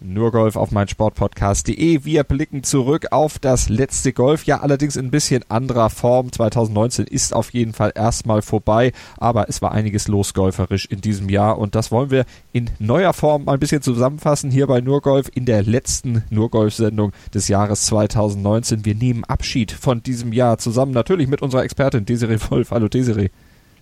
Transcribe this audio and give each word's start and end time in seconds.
nur 0.00 0.32
Golf 0.32 0.56
auf 0.56 0.70
mein 0.70 0.88
Sportpodcast.de. 0.88 2.04
Wir 2.04 2.24
blicken 2.24 2.62
zurück 2.62 3.06
auf 3.10 3.38
das 3.38 3.68
letzte 3.68 4.12
Golfjahr, 4.12 4.62
allerdings 4.62 4.96
in 4.96 5.06
ein 5.06 5.10
bisschen 5.10 5.44
anderer 5.48 5.90
Form. 5.90 6.32
2019 6.32 7.06
ist 7.06 7.34
auf 7.34 7.52
jeden 7.52 7.72
Fall 7.72 7.92
erstmal 7.94 8.42
vorbei, 8.42 8.92
aber 9.16 9.48
es 9.48 9.62
war 9.62 9.72
einiges 9.72 10.08
los 10.08 10.34
golferisch 10.34 10.86
in 10.86 11.00
diesem 11.00 11.28
Jahr 11.28 11.58
und 11.58 11.74
das 11.74 11.90
wollen 11.90 12.10
wir 12.10 12.24
in 12.52 12.70
neuer 12.78 13.12
Form 13.12 13.44
mal 13.44 13.54
ein 13.54 13.60
bisschen 13.60 13.82
zusammenfassen 13.82 14.50
hier 14.50 14.66
bei 14.66 14.80
Nur 14.80 15.00
Golf 15.00 15.30
in 15.34 15.44
der 15.44 15.62
letzten 15.62 16.24
Nur 16.30 16.50
Golf 16.50 16.74
Sendung 16.74 17.12
des 17.34 17.48
Jahres 17.48 17.86
2019. 17.86 18.84
Wir 18.84 18.94
nehmen 18.94 19.24
Abschied 19.24 19.72
von 19.72 20.02
diesem 20.02 20.32
Jahr 20.32 20.58
zusammen 20.58 20.92
natürlich 20.92 21.28
mit 21.28 21.42
unserer 21.42 21.64
Expertin 21.64 22.04
Desiree 22.04 22.38
Wolf. 22.50 22.70
Hallo 22.70 22.88
Desiree. 22.88 23.30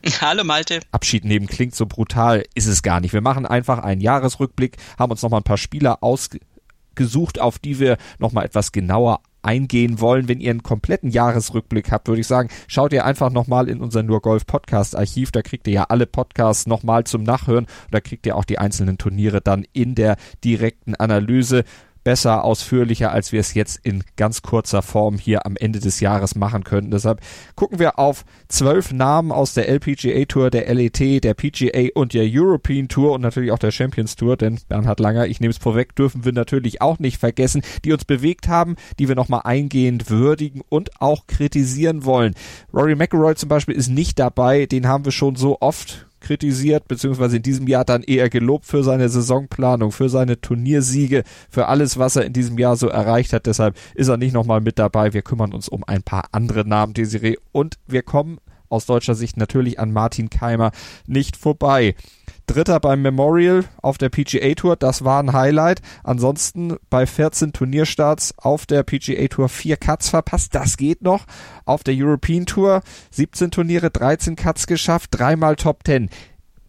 Hallo 0.21 0.45
Malte. 0.45 0.81
Abschied 0.93 1.25
nehmen 1.25 1.47
klingt 1.47 1.75
so 1.75 1.87
brutal, 1.87 2.45
ist 2.55 2.67
es 2.67 2.83
gar 2.83 3.01
nicht. 3.01 3.13
Wir 3.13 3.21
machen 3.21 3.47
einfach 3.47 3.79
einen 3.79 4.01
Jahresrückblick, 4.01 4.77
haben 4.99 5.11
uns 5.11 5.23
nochmal 5.23 5.41
ein 5.41 5.45
paar 5.45 5.57
Spieler 5.57 6.03
ausgesucht, 6.03 7.41
auf 7.41 7.59
die 7.59 7.79
wir 7.79 7.97
nochmal 8.19 8.45
etwas 8.45 8.73
genauer 8.73 9.21
eingehen 9.43 10.01
wollen. 10.01 10.29
Wenn 10.29 10.41
ihr 10.41 10.51
einen 10.51 10.63
kompletten 10.63 11.11
Jahresrückblick 11.11 11.93
habt, 11.93 12.09
würde 12.09 12.21
ich 12.21 12.27
sagen, 12.27 12.51
schaut 12.67 12.93
ihr 12.93 13.05
einfach 13.05 13.31
nochmal 13.31 13.69
in 13.69 13.81
unser 13.81 14.03
Nur 14.03 14.21
Golf 14.21 14.45
Podcast 14.47 14.97
Archiv. 14.97 15.31
Da 15.31 15.43
kriegt 15.43 15.67
ihr 15.69 15.75
ja 15.75 15.85
alle 15.85 16.07
Podcasts 16.07 16.67
nochmal 16.67 17.05
zum 17.05 17.23
Nachhören. 17.23 17.65
Und 17.65 17.95
da 17.95 18.01
kriegt 18.01 18.27
ihr 18.27 18.37
auch 18.37 18.45
die 18.45 18.59
einzelnen 18.59 18.99
Turniere 18.99 19.41
dann 19.41 19.65
in 19.73 19.95
der 19.95 20.17
direkten 20.45 20.97
Analyse 20.97 21.65
besser, 22.07 22.45
ausführlicher, 22.45 23.11
als 23.11 23.33
wir 23.33 23.41
es 23.41 23.55
jetzt 23.55 23.81
in 23.83 24.05
ganz 24.15 24.43
kurzer 24.43 24.81
Form 24.81 25.19
hier 25.19 25.45
am 25.45 25.57
Ende 25.57 25.81
des 25.81 25.99
Jahres 25.99 26.37
machen 26.37 26.63
könnten. 26.63 26.93
Deshalb 26.93 27.21
gucken 27.57 27.81
wir 27.81 27.99
auf 27.99 28.25
zwölf 28.47 28.93
Namen 28.93 29.33
aus 29.33 29.55
der 29.55 29.69
LPGA 29.69 30.25
Tour, 30.27 30.51
der 30.51 30.73
LET, 30.73 31.25
der 31.25 31.35
PGA 31.35 31.89
und 31.97 32.15
der 32.15 32.25
European 32.25 32.87
Tour 32.87 33.15
und 33.15 33.23
natürlich 33.23 33.51
auch 33.51 33.59
der 33.59 33.73
Champions 33.73 34.15
Tour, 34.15 34.37
denn 34.37 34.61
Bernhard 34.69 35.01
Langer, 35.01 35.27
ich 35.27 35.41
nehme 35.41 35.51
es 35.51 35.59
vorweg, 35.59 35.97
dürfen 35.97 36.25
wir 36.25 36.33
natürlich 36.33 36.81
auch 36.81 37.01
nicht 37.01 37.19
vergessen, 37.19 37.63
die 37.85 37.93
uns 37.93 38.05
bewegt 38.05 38.47
haben, 38.47 38.77
die 39.01 39.09
wir 39.09 39.17
nochmal 39.17 39.41
eingehend 39.43 40.09
würdigen 40.09 40.63
und 40.69 41.01
auch 41.01 41.27
kritisieren 41.27 42.05
wollen. 42.05 42.37
Rory 42.73 42.95
McIlroy 42.95 43.35
zum 43.35 43.49
Beispiel 43.49 43.75
ist 43.75 43.89
nicht 43.89 44.21
dabei, 44.21 44.67
den 44.67 44.87
haben 44.87 45.05
wir 45.05 45.13
schon 45.13 45.35
so 45.35 45.59
oft 45.61 46.07
kritisiert, 46.27 46.89
beziehungsweise 46.89 47.37
in 47.37 47.43
diesem 47.45 47.69
Jahr 47.69 47.85
dann 47.85 48.03
eher 48.03 48.29
gelobt 48.29 48.67
für 48.67 48.83
seine 48.83 49.09
Saisonplanung, 49.09 49.93
für 49.93 50.09
seine 50.09 50.41
Turniersiege, 50.41 51.23
für 51.49 51.69
alles, 51.69 51.99
was 51.99 52.17
er 52.17 52.25
in 52.25 52.33
diesem 52.33 52.59
Jahr 52.59 52.77
so 52.77 52.89
erreicht 52.89 53.33
hat. 53.33 53.47
Deshalb 53.47 53.77
ist 53.95 54.09
er 54.09 54.17
nicht 54.17 54.33
nochmal 54.33 54.61
mit 54.61 54.81
dabei. 54.81 55.13
Wir 55.13 55.23
kümmern 55.23 55.53
uns 55.53 55.69
um 55.69 55.85
ein 55.87 56.03
paar 56.03 56.25
andere 56.33 56.67
Namen, 56.67 56.95
Desiree, 56.95 57.37
und 57.53 57.77
wir 57.87 58.03
kommen 58.03 58.39
aus 58.69 58.87
deutscher 58.87 59.15
Sicht 59.15 59.37
natürlich 59.37 59.79
an 59.79 59.93
Martin 59.93 60.29
Keimer 60.29 60.73
nicht 61.07 61.37
vorbei. 61.37 61.95
Dritter 62.47 62.81
beim 62.81 63.03
Memorial 63.03 63.65
auf 63.83 63.99
der 63.99 64.09
PGA 64.09 64.55
Tour, 64.55 64.77
das 64.77 65.05
war 65.05 65.23
ein 65.23 65.33
Highlight. 65.33 65.83
Ansonsten 66.05 66.77
bei 66.91 67.07
14 67.07 67.53
Turnierstarts 67.53 68.35
auf 68.39 68.67
der 68.67 68.83
PGA 68.83 69.27
Tour 69.29 69.49
vier 69.49 69.77
Cuts 69.77 70.09
verpasst, 70.09 70.55
das 70.55 70.77
geht 70.77 71.03
noch. 71.03 71.27
Auf 71.65 71.83
der 71.83 71.95
European 71.97 72.47
Tour 72.47 72.83
17 73.11 73.51
Turniere, 73.51 73.91
13 73.91 74.37
Cuts 74.37 74.67
geschafft, 74.67 75.11
dreimal 75.13 75.57
Top 75.57 75.81
10. 75.85 76.11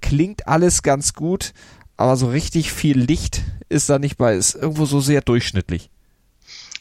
Klingt 0.01 0.47
alles 0.47 0.83
ganz 0.83 1.13
gut, 1.13 1.53
aber 1.95 2.17
so 2.17 2.29
richtig 2.29 2.71
viel 2.71 2.99
Licht 2.99 3.41
ist 3.69 3.89
da 3.89 3.99
nicht 3.99 4.17
bei, 4.17 4.35
ist 4.35 4.55
irgendwo 4.55 4.85
so 4.85 4.99
sehr 4.99 5.21
durchschnittlich. 5.21 5.89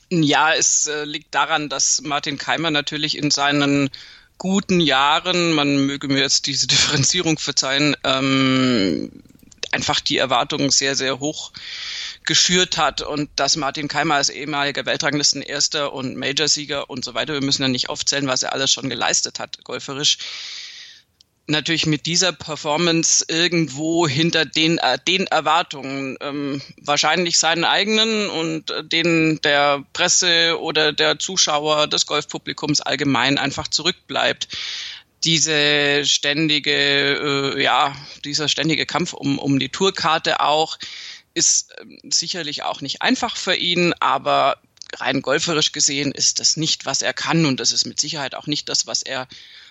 Ja, 0.09 0.53
es 0.53 0.87
äh, 0.87 1.04
liegt 1.04 1.34
daran, 1.34 1.69
dass 1.69 2.00
Martin 2.03 2.38
Keimer 2.38 2.70
natürlich 2.70 3.19
in 3.19 3.31
seinen 3.31 3.91
guten 4.38 4.80
Jahren, 4.80 5.52
man 5.52 5.86
möge 5.86 6.08
mir 6.08 6.20
jetzt 6.20 6.47
diese 6.47 6.66
Differenzierung 6.69 7.38
verzeihen, 7.38 7.97
ähm, 8.04 9.10
einfach 9.72 10.00
die 10.00 10.19
Erwartungen 10.19 10.70
sehr, 10.70 10.97
sehr 10.97 11.20
hoch 11.20 11.52
geschürt 12.24 12.76
hat 12.76 13.02
und 13.02 13.30
dass 13.36 13.56
Martin 13.56 13.88
Keimer 13.88 14.16
als 14.16 14.30
ehemaliger 14.30 14.84
Weltranglistenerster 14.84 15.92
und 15.92 16.16
Majorsieger 16.16 16.91
und 16.91 17.04
so 17.04 17.14
weiter, 17.14 17.34
wir 17.34 17.42
müssen 17.42 17.62
ja 17.62 17.69
nicht 17.69 17.88
aufzählen, 17.88 18.26
was 18.26 18.42
er 18.42 18.52
alles 18.52 18.72
schon 18.72 18.91
geleistet 18.91 19.38
hat, 19.38 19.62
golferisch, 19.64 20.19
natürlich 21.46 21.86
mit 21.86 22.06
dieser 22.06 22.32
Performance 22.32 23.24
irgendwo 23.28 24.08
hinter 24.08 24.44
den, 24.44 24.78
äh, 24.78 24.98
den 25.06 25.26
Erwartungen, 25.26 26.16
ähm, 26.20 26.60
wahrscheinlich 26.80 27.38
seinen 27.38 27.64
eigenen 27.64 28.28
und 28.28 28.70
äh, 28.70 28.84
denen 28.84 29.40
der 29.42 29.84
Presse 29.92 30.60
oder 30.60 30.92
der 30.92 31.18
Zuschauer 31.18 31.86
des 31.86 32.06
Golfpublikums 32.06 32.80
allgemein 32.80 33.38
einfach 33.38 33.68
zurückbleibt. 33.68 34.48
Diese 35.24 36.04
ständige, 36.04 37.54
äh, 37.54 37.62
ja, 37.62 37.94
dieser 38.24 38.48
ständige 38.48 38.86
Kampf 38.86 39.12
um, 39.12 39.38
um 39.38 39.58
die 39.58 39.68
Tourkarte 39.68 40.40
auch 40.40 40.78
ist 41.34 41.72
äh, 41.78 41.84
sicherlich 42.10 42.64
auch 42.64 42.80
nicht 42.80 43.02
einfach 43.02 43.36
für 43.36 43.54
ihn, 43.54 43.92
aber 44.00 44.58
rein 44.96 45.22
golferisch 45.22 45.72
gesehen 45.72 46.12
ist 46.12 46.40
das 46.40 46.56
nicht, 46.56 46.86
was 46.86 47.02
er 47.02 47.12
kann 47.12 47.46
und 47.46 47.60
das 47.60 47.72
ist 47.72 47.86
mit 47.86 48.00
Sicherheit 48.00 48.34
auch 48.34 48.46
nicht 48.46 48.68
das, 48.68 48.86
was 48.86 49.02
er 49.02 49.28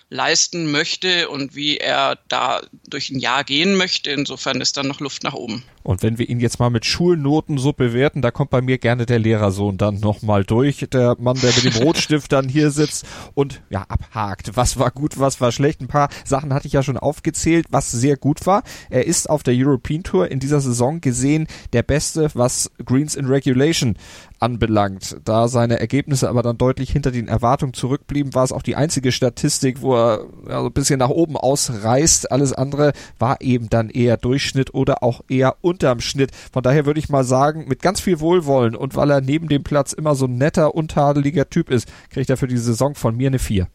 leisten 0.08 0.70
möchte 0.70 1.28
und 1.28 1.56
wie 1.56 1.78
er 1.78 2.18
da 2.28 2.60
durch 2.88 3.10
ein 3.10 3.18
Jahr 3.18 3.42
gehen 3.42 3.76
möchte. 3.76 4.10
Insofern 4.10 4.60
ist 4.60 4.76
dann 4.76 4.86
noch 4.86 5.00
Luft 5.00 5.24
nach 5.24 5.34
oben. 5.34 5.64
Und 5.82 6.02
wenn 6.02 6.18
wir 6.18 6.28
ihn 6.28 6.40
jetzt 6.40 6.58
mal 6.58 6.70
mit 6.70 6.84
Schulnoten 6.84 7.58
so 7.58 7.72
bewerten, 7.72 8.22
da 8.22 8.30
kommt 8.30 8.50
bei 8.50 8.60
mir 8.60 8.78
gerne 8.78 9.06
der 9.06 9.18
Lehrersohn 9.18 9.78
dann 9.78 10.00
nochmal 10.00 10.44
durch. 10.44 10.84
Der 10.92 11.16
Mann, 11.18 11.38
der 11.40 11.52
mit 11.52 11.64
dem 11.64 11.82
Rotstift 11.82 12.32
dann 12.32 12.48
hier 12.48 12.70
sitzt 12.70 13.06
und 13.34 13.62
ja, 13.70 13.82
abhakt. 13.82 14.56
Was 14.56 14.78
war 14.78 14.90
gut, 14.90 15.18
was 15.18 15.40
war 15.40 15.52
schlecht. 15.52 15.80
Ein 15.80 15.88
paar 15.88 16.08
Sachen 16.24 16.52
hatte 16.52 16.66
ich 16.66 16.72
ja 16.72 16.82
schon 16.82 16.96
aufgezählt, 16.96 17.66
was 17.70 17.90
sehr 17.90 18.16
gut 18.16 18.46
war. 18.46 18.62
Er 18.90 19.06
ist 19.06 19.30
auf 19.30 19.42
der 19.42 19.54
European 19.56 20.02
Tour 20.02 20.30
in 20.30 20.40
dieser 20.40 20.60
Saison 20.60 21.00
gesehen 21.00 21.46
der 21.72 21.82
Beste, 21.82 22.30
was 22.34 22.70
Greens 22.84 23.14
in 23.14 23.26
Regulation 23.26 23.96
anbelangt. 24.40 25.16
Da 25.24 25.48
seine 25.48 25.80
Ergebnisse 25.80 26.28
aber 26.28 26.42
dann 26.42 26.58
deutlich 26.58 26.90
hinter 26.90 27.10
den 27.10 27.28
Erwartungen 27.28 27.74
zurückblieben, 27.74 28.34
war 28.34 28.44
es 28.44 28.52
auch 28.52 28.62
die 28.62 28.76
einzige 28.76 29.12
Statistik, 29.12 29.82
wo 29.82 29.94
er 29.94 30.26
ja, 30.48 30.60
so 30.60 30.66
ein 30.66 30.72
bisschen 30.72 30.98
nach 30.98 31.10
oben 31.10 31.36
ausreißt. 31.36 32.30
Alles 32.30 32.52
andere 32.52 32.92
war 33.18 33.40
eben 33.40 33.70
dann 33.70 33.90
eher 33.90 34.16
Durchschnitt 34.16 34.74
oder 34.74 35.02
auch 35.02 35.22
eher 35.28 35.56
unterm 35.60 36.00
Schnitt. 36.00 36.30
Von 36.52 36.62
daher 36.62 36.86
würde 36.86 37.00
ich 37.00 37.08
mal 37.08 37.24
sagen, 37.24 37.66
mit 37.68 37.82
ganz 37.82 38.00
viel 38.00 38.20
Wohlwollen 38.20 38.76
und 38.76 38.94
weil 38.96 39.10
er 39.10 39.20
neben 39.20 39.48
dem 39.48 39.64
Platz 39.64 39.92
immer 39.92 40.14
so 40.14 40.26
ein 40.26 40.36
netter, 40.36 40.74
untadeliger 40.74 41.48
Typ 41.48 41.70
ist, 41.70 41.88
kriegt 42.10 42.30
er 42.30 42.36
für 42.36 42.48
die 42.48 42.58
Saison 42.58 42.94
von 42.94 43.16
mir 43.16 43.28
eine 43.28 43.38
4. 43.38 43.68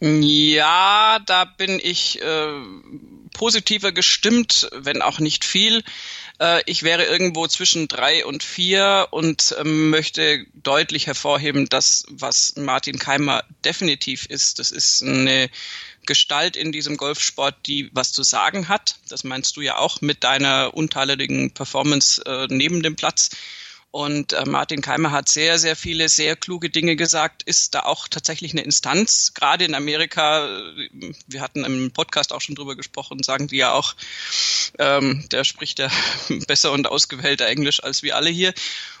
Ja, 0.00 1.18
da 1.26 1.44
bin 1.44 1.80
ich 1.82 2.22
äh, 2.22 2.48
positiver 3.34 3.92
gestimmt, 3.92 4.70
wenn 4.74 5.02
auch 5.02 5.18
nicht 5.18 5.44
viel. 5.44 5.82
Äh, 6.40 6.62
ich 6.66 6.82
wäre 6.82 7.04
irgendwo 7.04 7.46
zwischen 7.46 7.86
drei 7.86 8.24
und 8.24 8.42
vier 8.42 9.08
und 9.10 9.54
ähm, 9.58 9.90
möchte 9.90 10.46
deutlich 10.54 11.06
hervorheben, 11.06 11.68
dass 11.68 12.04
was 12.08 12.56
Martin 12.56 12.98
Keimer 12.98 13.44
definitiv 13.64 14.26
ist, 14.26 14.58
das 14.58 14.70
ist 14.70 15.02
eine 15.02 15.50
Gestalt 16.06 16.56
in 16.56 16.72
diesem 16.72 16.96
Golfsport, 16.96 17.54
die 17.66 17.90
was 17.92 18.12
zu 18.12 18.22
sagen 18.22 18.68
hat. 18.68 18.96
Das 19.08 19.22
meinst 19.22 19.56
du 19.56 19.60
ja 19.60 19.76
auch 19.76 20.00
mit 20.00 20.24
deiner 20.24 20.74
untadeligen 20.74 21.52
Performance 21.52 22.22
äh, 22.24 22.46
neben 22.48 22.82
dem 22.82 22.96
Platz. 22.96 23.30
Und 23.92 24.34
äh, 24.34 24.44
Martin 24.46 24.82
Keimer 24.82 25.10
hat 25.10 25.28
sehr, 25.28 25.58
sehr 25.58 25.74
viele 25.74 26.08
sehr 26.08 26.36
kluge 26.36 26.70
Dinge 26.70 26.94
gesagt, 26.94 27.42
ist 27.42 27.74
da 27.74 27.80
auch 27.80 28.06
tatsächlich 28.06 28.52
eine 28.52 28.62
Instanz. 28.62 29.34
Gerade 29.34 29.64
in 29.64 29.74
Amerika, 29.74 30.46
äh, 30.46 31.12
wir 31.26 31.40
hatten 31.40 31.64
im 31.64 31.90
Podcast 31.90 32.32
auch 32.32 32.40
schon 32.40 32.54
drüber 32.54 32.76
gesprochen, 32.76 33.24
sagen 33.24 33.48
die 33.48 33.56
ja 33.56 33.72
auch, 33.72 33.96
ähm, 34.78 35.24
der 35.32 35.42
spricht 35.42 35.80
ja 35.80 35.90
besser 36.46 36.70
und 36.70 36.86
ausgewählter 36.86 37.46
Englisch 37.46 37.82
als 37.82 38.04
wir 38.04 38.14
alle 38.14 38.30
hier. 38.30 38.54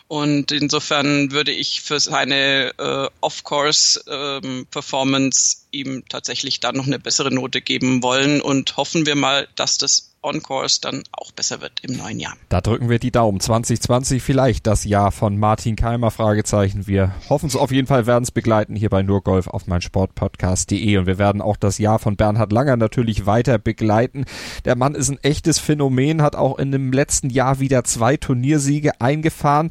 Und 0.08 0.50
insofern 0.50 1.30
würde 1.30 1.52
ich 1.52 1.82
für 1.82 2.00
seine 2.00 2.72
äh, 2.76 3.08
Off-Course-Performance 3.20 5.56
ähm, 5.56 5.60
ihm 5.70 6.02
tatsächlich 6.08 6.58
dann 6.58 6.74
noch 6.74 6.88
eine 6.88 6.98
bessere 6.98 7.32
Note 7.32 7.60
geben 7.60 8.02
wollen 8.02 8.40
und 8.40 8.76
hoffen 8.76 9.06
wir 9.06 9.14
mal, 9.14 9.46
dass 9.54 9.78
das 9.78 10.09
On-Course 10.22 10.80
dann 10.80 11.02
auch 11.12 11.32
besser 11.32 11.60
wird 11.60 11.80
im 11.82 11.96
neuen 11.96 12.20
Jahr. 12.20 12.34
Da 12.48 12.60
drücken 12.60 12.88
wir 12.88 12.98
die 12.98 13.10
Daumen. 13.10 13.40
2020 13.40 14.22
vielleicht 14.22 14.66
das 14.66 14.84
Jahr 14.84 15.12
von 15.12 15.38
Martin 15.38 15.76
Keimer, 15.76 16.10
Fragezeichen. 16.10 16.86
Wir 16.86 17.14
hoffen 17.28 17.46
es 17.46 17.56
auf 17.56 17.70
jeden 17.70 17.86
Fall, 17.86 18.06
werden 18.06 18.24
es 18.24 18.30
begleiten 18.30 18.76
hier 18.76 18.90
bei 18.90 19.02
Nur 19.02 19.22
Golf 19.22 19.46
auf 19.46 19.66
mein 19.66 19.80
Sportpodcast.de 19.80 20.98
und 20.98 21.06
wir 21.06 21.18
werden 21.18 21.40
auch 21.40 21.56
das 21.56 21.78
Jahr 21.78 21.98
von 21.98 22.16
Bernhard 22.16 22.52
Langer 22.52 22.76
natürlich 22.76 23.26
weiter 23.26 23.58
begleiten. 23.58 24.24
Der 24.64 24.76
Mann 24.76 24.94
ist 24.94 25.10
ein 25.10 25.18
echtes 25.22 25.58
Phänomen, 25.58 26.22
hat 26.22 26.36
auch 26.36 26.58
in 26.58 26.72
dem 26.72 26.92
letzten 26.92 27.30
Jahr 27.30 27.60
wieder 27.60 27.84
zwei 27.84 28.16
Turniersiege 28.16 29.00
eingefahren 29.00 29.70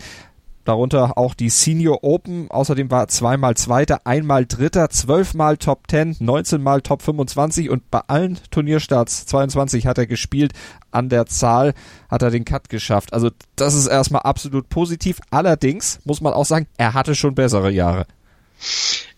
darunter 0.66 1.18
auch 1.18 1.34
die 1.34 1.50
Senior 1.50 2.04
Open. 2.04 2.50
Außerdem 2.52 2.92
war 2.92 3.04
er 3.04 3.08
zweimal 3.08 3.56
Zweiter, 3.56 4.02
einmal 4.06 4.46
Dritter, 4.46 4.90
zwölfmal 4.90 5.58
Top 5.58 5.84
10, 5.90 6.18
19 6.20 6.62
mal 6.62 6.82
Top 6.82 7.02
25 7.02 7.70
und 7.70 7.90
bei 7.90 8.02
allen 8.08 8.40
Turnierstarts 8.52 9.26
22 9.26 9.88
hat 9.88 9.98
er 9.98 10.08
gespielt. 10.08 10.54
An 10.92 11.10
der 11.10 11.26
Zahl 11.26 11.74
hat 12.10 12.22
er 12.22 12.32
den 12.32 12.46
Cut 12.46 12.70
geschafft. 12.70 13.14
Also 13.14 13.30
das 13.56 13.74
ist 13.74 13.88
erstmal 13.88 14.24
absolut 14.24 14.70
positiv. 14.70 15.20
Allerdings 15.30 16.00
muss 16.04 16.22
man 16.22 16.34
auch 16.34 16.46
sagen, 16.46 16.68
er 16.78 16.94
hatte 16.94 17.16
schon 17.16 17.36
bessere 17.36 17.72
Jahre. 17.72 18.06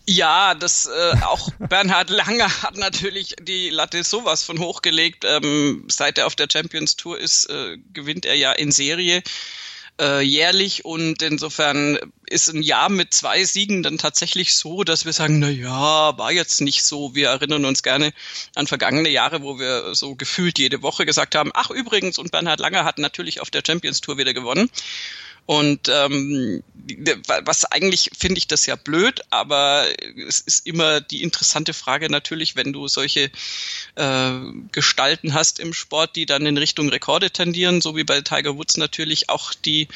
Ja, 0.06 0.54
das 0.54 0.86
äh, 0.86 1.16
auch 1.22 1.50
Bernhard 1.58 2.10
Langer 2.10 2.62
hat 2.62 2.76
natürlich 2.76 3.36
die 3.40 3.70
Latte 3.70 4.02
sowas 4.02 4.42
von 4.42 4.58
hochgelegt. 4.58 5.24
Ähm, 5.24 5.84
seit 5.88 6.18
er 6.18 6.26
auf 6.26 6.34
der 6.34 6.48
Champions 6.50 6.96
Tour 6.96 7.18
ist, 7.18 7.48
äh, 7.48 7.78
gewinnt 7.92 8.26
er 8.26 8.34
ja 8.34 8.52
in 8.52 8.72
Serie 8.72 9.22
äh, 10.02 10.20
jährlich 10.20 10.84
und 10.84 11.22
insofern 11.22 11.96
ist 12.26 12.48
ein 12.48 12.62
Jahr 12.62 12.88
mit 12.88 13.14
zwei 13.14 13.44
Siegen 13.44 13.82
dann 13.82 13.98
tatsächlich 13.98 14.54
so, 14.54 14.82
dass 14.82 15.04
wir 15.04 15.12
sagen, 15.12 15.38
na 15.38 15.48
ja, 15.48 16.18
war 16.18 16.32
jetzt 16.32 16.60
nicht 16.60 16.82
so. 16.82 17.14
Wir 17.14 17.28
erinnern 17.28 17.64
uns 17.64 17.82
gerne 17.82 18.12
an 18.56 18.66
vergangene 18.66 19.10
Jahre, 19.10 19.42
wo 19.42 19.58
wir 19.58 19.94
so 19.94 20.16
gefühlt 20.16 20.58
jede 20.58 20.82
Woche 20.82 21.06
gesagt 21.06 21.36
haben, 21.36 21.52
ach 21.54 21.70
übrigens, 21.70 22.18
und 22.18 22.32
Bernhard 22.32 22.58
Langer 22.58 22.84
hat 22.84 22.98
natürlich 22.98 23.40
auf 23.40 23.50
der 23.50 23.62
Champions 23.64 24.00
Tour 24.00 24.18
wieder 24.18 24.34
gewonnen. 24.34 24.70
Und 25.46 25.88
ähm, 25.88 26.62
was 27.44 27.64
eigentlich 27.64 28.10
finde 28.16 28.38
ich 28.38 28.48
das 28.48 28.66
ja 28.66 28.76
blöd, 28.76 29.22
aber 29.30 29.86
es 30.28 30.40
ist 30.40 30.66
immer 30.66 31.00
die 31.00 31.22
interessante 31.22 31.74
Frage 31.74 32.08
natürlich, 32.10 32.56
wenn 32.56 32.72
du 32.72 32.88
solche 32.88 33.30
äh, 33.96 34.32
Gestalten 34.70 35.34
hast 35.34 35.58
im 35.58 35.74
Sport, 35.74 36.16
die 36.16 36.26
dann 36.26 36.46
in 36.46 36.58
Richtung 36.58 36.88
Rekorde 36.88 37.30
tendieren, 37.30 37.80
so 37.80 37.96
wie 37.96 38.04
bei 38.04 38.20
Tiger 38.20 38.56
Woods 38.56 38.76
natürlich 38.76 39.30
auch 39.30 39.52
die 39.52 39.88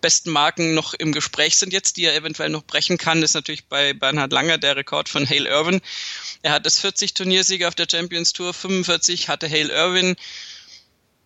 besten 0.00 0.30
Marken 0.30 0.74
noch 0.74 0.94
im 0.94 1.12
Gespräch 1.12 1.56
sind 1.56 1.72
jetzt, 1.72 1.96
die 1.96 2.04
er 2.04 2.14
eventuell 2.14 2.50
noch 2.50 2.64
brechen 2.64 2.98
kann, 2.98 3.22
ist 3.22 3.34
natürlich 3.34 3.64
bei 3.64 3.92
Bernhard 3.94 4.32
Langer 4.32 4.58
der 4.58 4.76
Rekord 4.76 5.08
von 5.08 5.28
Hale 5.28 5.48
Irwin. 5.48 5.80
Er 6.42 6.52
hat 6.52 6.66
das 6.66 6.78
40 6.80 7.14
Turniersieger 7.14 7.68
auf 7.68 7.74
der 7.74 7.86
Champions 7.90 8.32
Tour, 8.32 8.52
45 8.52 9.28
hatte 9.28 9.48
Hale 9.48 9.72
Irwin 9.72 10.16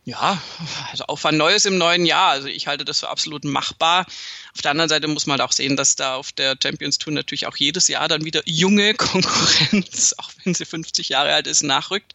ja, 0.08 0.40
also 0.90 1.04
auch 1.06 1.22
was 1.22 1.34
Neues 1.34 1.66
im 1.66 1.76
neuen 1.76 2.06
Jahr. 2.06 2.30
Also 2.30 2.48
ich 2.48 2.66
halte 2.66 2.86
das 2.86 3.00
für 3.00 3.10
absolut 3.10 3.44
machbar. 3.44 4.06
Auf 4.54 4.62
der 4.62 4.70
anderen 4.70 4.88
Seite 4.88 5.06
muss 5.06 5.26
man 5.26 5.38
auch 5.42 5.52
sehen, 5.52 5.76
dass 5.76 5.96
da 5.96 6.14
auf 6.14 6.32
der 6.32 6.56
Champions 6.62 6.96
Tour 6.96 7.12
natürlich 7.12 7.46
auch 7.46 7.56
jedes 7.56 7.88
Jahr 7.88 8.08
dann 8.08 8.24
wieder 8.24 8.40
junge 8.46 8.94
Konkurrenz, 8.94 10.14
auch 10.16 10.30
wenn 10.42 10.54
sie 10.54 10.64
50 10.64 11.10
Jahre 11.10 11.34
alt 11.34 11.46
ist, 11.46 11.62
nachrückt. 11.62 12.14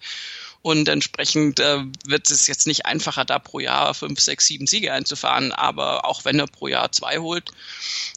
Und 0.63 0.87
entsprechend 0.87 1.59
äh, 1.59 1.83
wird 2.07 2.31
es 2.31 2.47
jetzt 2.47 2.65
nicht 2.65 2.87
einfacher, 2.87 3.25
da 3.25 3.37
pro 3.37 3.59
Jahr 3.59 3.93
fünf, 3.93 4.19
sechs, 4.19 4.47
sieben 4.47 4.65
Siege 4.65 4.91
einzufahren. 4.91 5.51
Aber 5.51 6.05
auch 6.05 6.25
wenn 6.25 6.39
er 6.39 6.47
pro 6.47 6.67
Jahr 6.67 6.91
zwei 6.91 7.19
holt, 7.19 7.51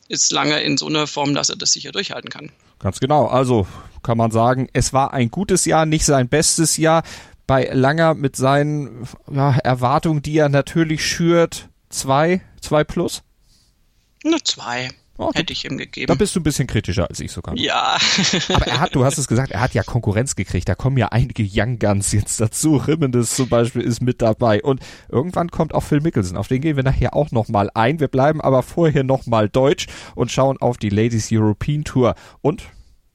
ist 0.08 0.32
lange 0.32 0.58
in 0.62 0.78
so 0.78 0.86
einer 0.86 1.06
Form, 1.06 1.34
dass 1.34 1.50
er 1.50 1.56
das 1.56 1.72
sicher 1.72 1.92
durchhalten 1.92 2.30
kann. 2.30 2.50
Ganz 2.78 2.98
genau. 2.98 3.26
Also 3.26 3.66
kann 4.02 4.16
man 4.16 4.30
sagen, 4.30 4.70
es 4.72 4.94
war 4.94 5.12
ein 5.12 5.30
gutes 5.30 5.66
Jahr, 5.66 5.84
nicht 5.84 6.06
sein 6.06 6.28
bestes 6.28 6.78
Jahr 6.78 7.02
bei 7.46 7.68
Langer 7.72 8.14
mit 8.14 8.36
seinen 8.36 9.06
ja, 9.30 9.56
Erwartungen, 9.58 10.22
die 10.22 10.38
er 10.38 10.48
natürlich 10.48 11.06
schürt, 11.06 11.68
zwei, 11.88 12.40
zwei 12.60 12.84
plus? 12.84 13.22
Nur 14.24 14.42
zwei. 14.44 14.90
Oh, 15.18 15.30
hätte 15.32 15.52
ich 15.52 15.64
ihm 15.64 15.78
gegeben. 15.78 16.08
Da 16.08 16.14
bist 16.14 16.34
du 16.36 16.40
ein 16.40 16.42
bisschen 16.42 16.66
kritischer 16.66 17.08
als 17.08 17.20
ich 17.20 17.32
sogar. 17.32 17.56
Ja. 17.56 17.96
Aber 18.52 18.66
er 18.66 18.80
hat, 18.80 18.94
du 18.94 19.04
hast 19.04 19.16
es 19.16 19.28
gesagt, 19.28 19.50
er 19.50 19.60
hat 19.60 19.72
ja 19.72 19.82
Konkurrenz 19.82 20.36
gekriegt. 20.36 20.68
Da 20.68 20.74
kommen 20.74 20.98
ja 20.98 21.08
einige 21.08 21.46
Young 21.50 21.78
Guns 21.78 22.12
jetzt 22.12 22.38
dazu. 22.38 22.76
Rimmendes 22.76 23.34
zum 23.34 23.48
Beispiel 23.48 23.80
ist 23.80 24.02
mit 24.02 24.20
dabei. 24.20 24.62
Und 24.62 24.80
irgendwann 25.08 25.50
kommt 25.50 25.74
auch 25.74 25.82
Phil 25.82 26.02
Mickelson. 26.02 26.36
Auf 26.36 26.48
den 26.48 26.60
gehen 26.60 26.76
wir 26.76 26.82
nachher 26.82 27.16
auch 27.16 27.30
nochmal 27.30 27.70
ein. 27.72 27.98
Wir 27.98 28.08
bleiben 28.08 28.42
aber 28.42 28.62
vorher 28.62 29.04
nochmal 29.04 29.48
deutsch 29.48 29.86
und 30.14 30.30
schauen 30.30 30.58
auf 30.58 30.76
die 30.76 30.90
Ladies 30.90 31.28
European 31.32 31.84
Tour. 31.84 32.14
Und 32.42 32.64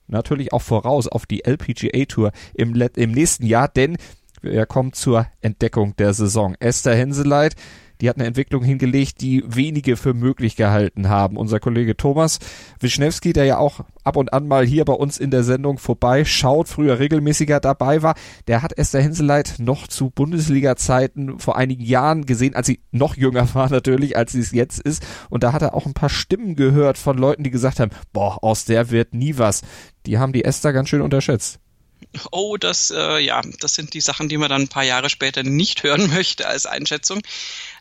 natürlich 0.08 0.54
auch 0.54 0.62
voraus 0.62 1.08
auf 1.08 1.28
die 1.28 1.46
LPGA 1.46 2.06
Tour 2.06 2.32
im, 2.56 2.74
im 2.96 3.12
nächsten 3.12 3.46
Jahr, 3.46 3.68
denn 3.68 3.98
er 4.44 4.66
kommt 4.66 4.96
zur 4.96 5.28
Entdeckung 5.42 5.96
der 5.98 6.14
Saison. 6.14 6.56
Esther 6.60 6.96
Henseleit, 6.96 7.56
die 8.02 8.10
hat 8.10 8.18
eine 8.18 8.26
Entwicklung 8.26 8.64
hingelegt, 8.64 9.22
die 9.22 9.44
wenige 9.46 9.96
für 9.96 10.16
möglich 10.16 10.56
gehalten 10.56 11.08
haben. 11.08 11.38
Unser 11.38 11.60
Kollege 11.60 11.96
Thomas 11.96 12.40
Wischnewski, 12.80 13.32
der 13.32 13.46
ja 13.46 13.58
auch 13.60 13.82
ab 14.04 14.18
und 14.18 14.34
an 14.34 14.48
mal 14.48 14.66
hier 14.66 14.86
bei 14.86 14.94
uns 14.94 15.20
in 15.20 15.30
der 15.30 15.44
Sendung 15.44 15.78
vorbeischaut, 15.78 16.68
früher 16.68 16.98
regelmäßiger 16.98 17.60
dabei 17.60 18.02
war, 18.02 18.16
der 18.48 18.64
hat 18.64 18.76
Esther 18.76 19.02
Henseleit 19.02 19.56
noch 19.60 19.88
zu 19.88 20.10
Bundesliga-Zeiten 20.10 21.38
vor 21.38 21.56
einigen 21.56 21.84
Jahren 21.84 22.26
gesehen, 22.26 22.56
als 22.56 22.66
sie 22.66 22.82
noch 22.92 23.16
jünger 23.16 23.54
war 23.54 23.70
natürlich, 23.70 24.18
als 24.18 24.32
sie 24.32 24.40
es 24.40 24.52
jetzt 24.52 24.80
ist. 24.80 25.06
Und 25.30 25.44
da 25.44 25.54
hat 25.54 25.62
er 25.62 25.76
auch 25.76 25.86
ein 25.86 25.94
paar 25.94 26.10
Stimmen 26.10 26.56
gehört 26.56 26.98
von 26.98 27.20
Leuten, 27.20 27.44
die 27.44 27.52
gesagt 27.52 27.80
haben, 27.80 27.92
boah, 28.14 28.44
aus 28.44 28.66
der 28.66 28.90
wird 28.90 29.14
nie 29.14 29.38
was. 29.38 29.62
Die 30.08 30.18
haben 30.18 30.34
die 30.34 30.44
Esther 30.44 30.74
ganz 30.74 30.90
schön 30.90 31.02
unterschätzt 31.02 31.60
oh, 32.32 32.58
das, 32.58 32.92
äh, 32.92 33.20
ja, 33.20 33.42
das 33.60 33.76
sind 33.76 33.94
die 33.94 34.02
Sachen, 34.02 34.30
die 34.30 34.38
man 34.38 34.50
dann 34.50 34.64
ein 34.64 34.68
paar 34.68 34.84
Jahre 34.84 35.10
später 35.10 35.44
nicht 35.44 35.84
hören 35.84 36.10
möchte 36.14 36.48
als 36.48 36.66
Einschätzung. 36.66 37.22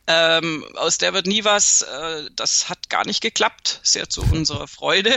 Ähm, 0.06 0.64
aus 0.76 0.98
der 0.98 1.12
wird 1.12 1.26
nie 1.26 1.44
was. 1.44 1.82
Äh, 1.82 2.30
das 2.34 2.68
hat 2.68 2.90
gar 2.90 3.06
nicht 3.06 3.20
geklappt, 3.20 3.80
sehr 3.82 4.08
zu 4.08 4.22
unserer 4.32 4.68
Freude. 4.68 5.14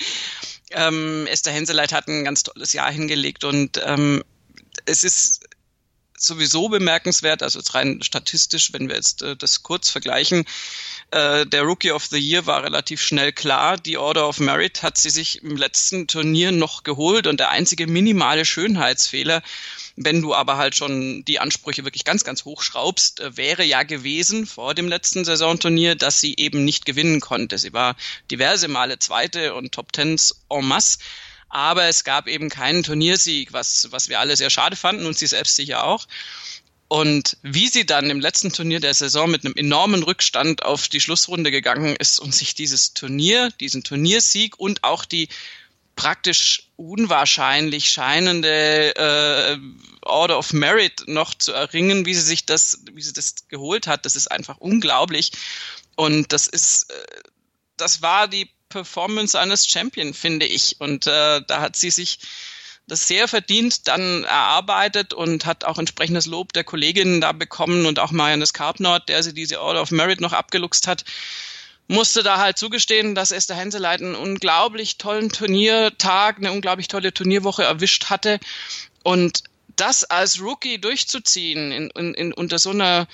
ähm, 0.70 1.26
Esther 1.26 1.52
Henseleit 1.52 1.92
hat 1.92 2.08
ein 2.08 2.24
ganz 2.24 2.42
tolles 2.42 2.72
Jahr 2.72 2.90
hingelegt 2.90 3.44
und 3.44 3.80
ähm, 3.84 4.24
es 4.84 5.04
ist 5.04 5.45
sowieso 6.20 6.68
bemerkenswert, 6.68 7.42
also 7.42 7.60
rein 7.72 8.02
statistisch, 8.02 8.72
wenn 8.72 8.88
wir 8.88 8.96
jetzt 8.96 9.22
äh, 9.22 9.36
das 9.36 9.62
kurz 9.62 9.90
vergleichen, 9.90 10.44
äh, 11.10 11.46
der 11.46 11.62
Rookie 11.62 11.92
of 11.92 12.06
the 12.06 12.18
Year 12.18 12.46
war 12.46 12.64
relativ 12.64 13.00
schnell 13.00 13.32
klar. 13.32 13.76
Die 13.76 13.96
Order 13.96 14.28
of 14.28 14.40
Merit 14.40 14.82
hat 14.82 14.98
sie 14.98 15.10
sich 15.10 15.42
im 15.42 15.56
letzten 15.56 16.08
Turnier 16.08 16.52
noch 16.52 16.82
geholt 16.82 17.26
und 17.26 17.38
der 17.38 17.50
einzige 17.50 17.86
minimale 17.86 18.44
Schönheitsfehler, 18.44 19.42
wenn 19.96 20.20
du 20.20 20.34
aber 20.34 20.56
halt 20.56 20.76
schon 20.76 21.24
die 21.24 21.38
Ansprüche 21.38 21.84
wirklich 21.84 22.04
ganz, 22.04 22.24
ganz 22.24 22.44
hoch 22.44 22.62
schraubst, 22.62 23.20
äh, 23.20 23.36
wäre 23.36 23.64
ja 23.64 23.82
gewesen 23.82 24.46
vor 24.46 24.74
dem 24.74 24.88
letzten 24.88 25.24
Saisonturnier, 25.24 25.94
dass 25.94 26.20
sie 26.20 26.34
eben 26.36 26.64
nicht 26.64 26.86
gewinnen 26.86 27.20
konnte. 27.20 27.58
Sie 27.58 27.72
war 27.72 27.96
diverse 28.30 28.68
Male 28.68 28.98
Zweite 28.98 29.54
und 29.54 29.72
Top 29.72 29.92
Tens 29.92 30.42
en 30.50 30.66
masse 30.66 30.98
aber 31.56 31.84
es 31.84 32.04
gab 32.04 32.28
eben 32.28 32.50
keinen 32.50 32.82
Turniersieg, 32.82 33.54
was, 33.54 33.88
was 33.90 34.10
wir 34.10 34.20
alle 34.20 34.36
sehr 34.36 34.50
schade 34.50 34.76
fanden 34.76 35.06
und 35.06 35.16
sie 35.16 35.26
selbst 35.26 35.56
sicher 35.56 35.84
auch. 35.84 36.06
Und 36.88 37.38
wie 37.42 37.68
sie 37.68 37.86
dann 37.86 38.10
im 38.10 38.20
letzten 38.20 38.52
Turnier 38.52 38.78
der 38.78 38.92
Saison 38.92 39.30
mit 39.30 39.42
einem 39.44 39.54
enormen 39.56 40.02
Rückstand 40.02 40.62
auf 40.64 40.88
die 40.88 41.00
Schlussrunde 41.00 41.50
gegangen 41.50 41.96
ist 41.96 42.20
und 42.20 42.34
sich 42.34 42.54
dieses 42.54 42.92
Turnier, 42.92 43.50
diesen 43.58 43.82
Turniersieg 43.82 44.60
und 44.60 44.84
auch 44.84 45.06
die 45.06 45.30
praktisch 45.96 46.68
unwahrscheinlich 46.76 47.88
scheinende 47.90 48.94
äh, 48.94 49.56
Order 50.02 50.36
of 50.36 50.52
Merit 50.52 51.04
noch 51.08 51.32
zu 51.32 51.52
erringen, 51.52 52.04
wie 52.04 52.12
sie 52.12 52.20
sich 52.20 52.44
das, 52.44 52.82
wie 52.92 53.00
sie 53.00 53.14
das 53.14 53.48
geholt 53.48 53.86
hat, 53.86 54.04
das 54.04 54.14
ist 54.14 54.30
einfach 54.30 54.58
unglaublich. 54.58 55.32
Und 55.96 56.34
das 56.34 56.48
ist, 56.48 56.90
äh, 56.90 56.94
das 57.78 58.02
war 58.02 58.28
die 58.28 58.50
Performance 58.76 59.38
eines 59.38 59.66
Champion, 59.66 60.12
finde 60.12 60.44
ich. 60.44 60.76
Und 60.80 61.06
äh, 61.06 61.40
da 61.46 61.60
hat 61.62 61.76
sie 61.76 61.90
sich 61.90 62.18
das 62.86 63.08
sehr 63.08 63.26
verdient 63.26 63.88
dann 63.88 64.24
erarbeitet 64.24 65.14
und 65.14 65.46
hat 65.46 65.64
auch 65.64 65.78
entsprechendes 65.78 66.26
Lob 66.26 66.52
der 66.52 66.62
Kolleginnen 66.62 67.22
da 67.22 67.32
bekommen 67.32 67.86
und 67.86 67.98
auch 67.98 68.12
Marianne 68.12 68.46
Skarpnord, 68.46 69.08
der 69.08 69.22
sie 69.22 69.32
diese 69.32 69.62
Order 69.62 69.80
of 69.80 69.90
Merit 69.90 70.20
noch 70.20 70.34
abgeluchst 70.34 70.86
hat, 70.86 71.04
musste 71.88 72.22
da 72.22 72.38
halt 72.38 72.58
zugestehen, 72.58 73.14
dass 73.14 73.32
Esther 73.32 73.56
Henseleit 73.56 74.02
einen 74.02 74.14
unglaublich 74.14 74.98
tollen 74.98 75.30
Turniertag, 75.30 76.36
eine 76.36 76.52
unglaublich 76.52 76.88
tolle 76.88 77.14
Turnierwoche 77.14 77.64
erwischt 77.64 78.10
hatte 78.10 78.38
und 79.02 79.42
das 79.74 80.04
als 80.04 80.40
Rookie 80.40 80.78
durchzuziehen 80.78 81.72
in, 81.72 81.90
in, 81.90 82.14
in 82.14 82.32
unter 82.32 82.58
so 82.58 82.70
einer 82.70 83.08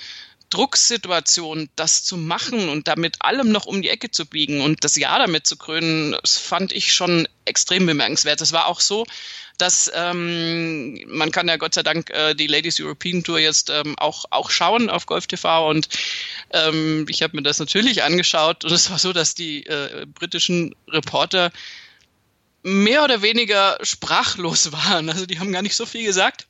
Drucksituation, 0.53 1.69
das 1.75 2.03
zu 2.03 2.15
machen 2.15 2.69
und 2.69 2.87
damit 2.87 3.21
allem 3.21 3.51
noch 3.51 3.65
um 3.65 3.81
die 3.81 3.89
Ecke 3.89 4.11
zu 4.11 4.27
biegen 4.27 4.61
und 4.61 4.83
das 4.83 4.95
Jahr 4.95 5.17
damit 5.17 5.47
zu 5.47 5.57
krönen, 5.57 6.15
das 6.21 6.37
fand 6.37 6.71
ich 6.71 6.93
schon 6.93 7.27
extrem 7.45 7.87
bemerkenswert. 7.87 8.39
Das 8.39 8.51
war 8.51 8.67
auch 8.67 8.79
so, 8.79 9.05
dass 9.57 9.91
ähm, 9.95 11.03
man 11.07 11.31
kann 11.31 11.47
ja 11.47 11.57
Gott 11.57 11.73
sei 11.73 11.81
Dank 11.81 12.11
äh, 12.11 12.35
die 12.35 12.45
Ladies 12.45 12.79
European 12.79 13.23
Tour 13.23 13.39
jetzt 13.39 13.71
ähm, 13.71 13.95
auch, 13.97 14.25
auch 14.29 14.51
schauen 14.51 14.91
auf 14.91 15.07
Golf 15.07 15.25
TV 15.25 15.69
und 15.69 15.89
ähm, 16.51 17.07
ich 17.09 17.23
habe 17.23 17.35
mir 17.35 17.43
das 17.43 17.57
natürlich 17.57 18.03
angeschaut 18.03 18.63
und 18.63 18.71
es 18.71 18.91
war 18.91 18.99
so, 18.99 19.11
dass 19.11 19.33
die 19.33 19.65
äh, 19.65 20.05
britischen 20.05 20.75
Reporter 20.87 21.51
mehr 22.61 23.03
oder 23.03 23.23
weniger 23.23 23.79
sprachlos 23.81 24.71
waren. 24.71 25.09
Also 25.09 25.25
die 25.25 25.39
haben 25.39 25.51
gar 25.51 25.63
nicht 25.63 25.75
so 25.75 25.87
viel 25.87 26.05
gesagt 26.05 26.45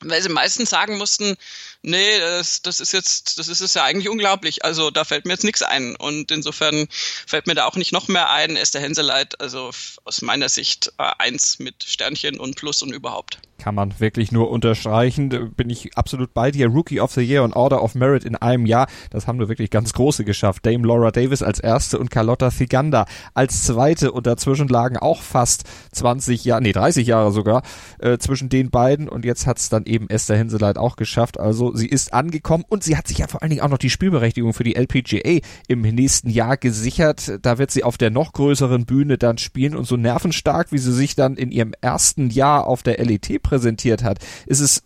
weil 0.00 0.22
sie 0.22 0.28
meistens 0.28 0.70
sagen 0.70 0.98
mussten, 0.98 1.36
nee, 1.82 2.18
das, 2.18 2.62
das 2.62 2.80
ist 2.80 2.92
jetzt, 2.92 3.38
das 3.38 3.48
ist 3.48 3.60
es 3.60 3.74
ja 3.74 3.84
eigentlich 3.84 4.08
unglaublich. 4.08 4.64
Also 4.64 4.90
da 4.90 5.04
fällt 5.04 5.24
mir 5.24 5.32
jetzt 5.32 5.44
nichts 5.44 5.62
ein. 5.62 5.96
Und 5.96 6.30
insofern 6.30 6.86
fällt 7.26 7.46
mir 7.46 7.54
da 7.54 7.66
auch 7.66 7.76
nicht 7.76 7.92
noch 7.92 8.08
mehr 8.08 8.30
ein. 8.30 8.56
Esther 8.56 8.80
Henseleit, 8.80 9.40
also 9.40 9.70
aus 10.04 10.22
meiner 10.22 10.48
Sicht 10.48 10.92
äh, 10.98 11.10
eins 11.18 11.58
mit 11.58 11.82
Sternchen 11.84 12.38
und 12.38 12.56
Plus 12.56 12.82
und 12.82 12.92
überhaupt. 12.92 13.38
kann 13.58 13.74
man 13.74 13.98
wirklich 13.98 14.32
nur 14.32 14.50
unterstreichen. 14.50 15.52
Bin 15.56 15.70
ich 15.70 15.96
absolut 15.96 16.34
bei 16.34 16.50
dir. 16.50 16.68
Rookie 16.68 17.00
of 17.00 17.12
the 17.12 17.22
Year 17.22 17.42
und 17.42 17.54
Order 17.54 17.82
of 17.82 17.94
Merit 17.94 18.24
in 18.24 18.36
einem 18.36 18.66
Jahr. 18.66 18.86
Das 19.10 19.26
haben 19.26 19.38
wir 19.38 19.48
wirklich 19.48 19.70
ganz 19.70 19.92
große 19.92 20.24
geschafft. 20.24 20.64
Dame 20.66 20.86
Laura 20.86 21.10
Davis 21.10 21.42
als 21.42 21.58
erste 21.58 21.98
und 21.98 22.10
Carlotta 22.10 22.50
Thiganda 22.50 23.06
als 23.34 23.64
zweite. 23.64 24.12
Und 24.12 24.26
dazwischen 24.26 24.68
lagen 24.68 24.96
auch 24.98 25.22
fast 25.22 25.64
20 25.92 26.44
Jahre, 26.44 26.62
nee, 26.62 26.72
30 26.72 27.06
Jahre 27.06 27.32
sogar, 27.32 27.62
äh, 27.98 28.18
zwischen 28.18 28.48
den 28.48 28.70
beiden. 28.70 29.08
Und 29.08 29.24
jetzt 29.24 29.46
hat 29.46 29.58
es 29.58 29.68
dann 29.68 29.84
eben 29.84 30.08
Esther 30.08 30.36
Hinseleit 30.36 30.78
auch 30.78 30.96
geschafft. 30.96 31.40
Also 31.40 31.65
sie 31.74 31.88
ist 31.88 32.12
angekommen 32.12 32.64
und 32.68 32.84
sie 32.84 32.96
hat 32.96 33.08
sich 33.08 33.18
ja 33.18 33.26
vor 33.26 33.42
allen 33.42 33.50
Dingen 33.50 33.62
auch 33.62 33.68
noch 33.68 33.78
die 33.78 33.90
Spielberechtigung 33.90 34.52
für 34.52 34.64
die 34.64 34.76
LPGA 34.76 35.40
im 35.68 35.82
nächsten 35.82 36.30
Jahr 36.30 36.56
gesichert. 36.56 37.38
Da 37.42 37.58
wird 37.58 37.70
sie 37.70 37.84
auf 37.84 37.98
der 37.98 38.10
noch 38.10 38.32
größeren 38.32 38.86
Bühne 38.86 39.18
dann 39.18 39.38
spielen 39.38 39.76
und 39.76 39.86
so 39.86 39.96
nervenstark, 39.96 40.72
wie 40.72 40.78
sie 40.78 40.92
sich 40.92 41.16
dann 41.16 41.36
in 41.36 41.50
ihrem 41.50 41.72
ersten 41.80 42.30
Jahr 42.30 42.66
auf 42.66 42.82
der 42.82 43.02
LET 43.04 43.42
präsentiert 43.42 44.02
hat, 44.02 44.18
ist 44.46 44.60
es 44.60 44.82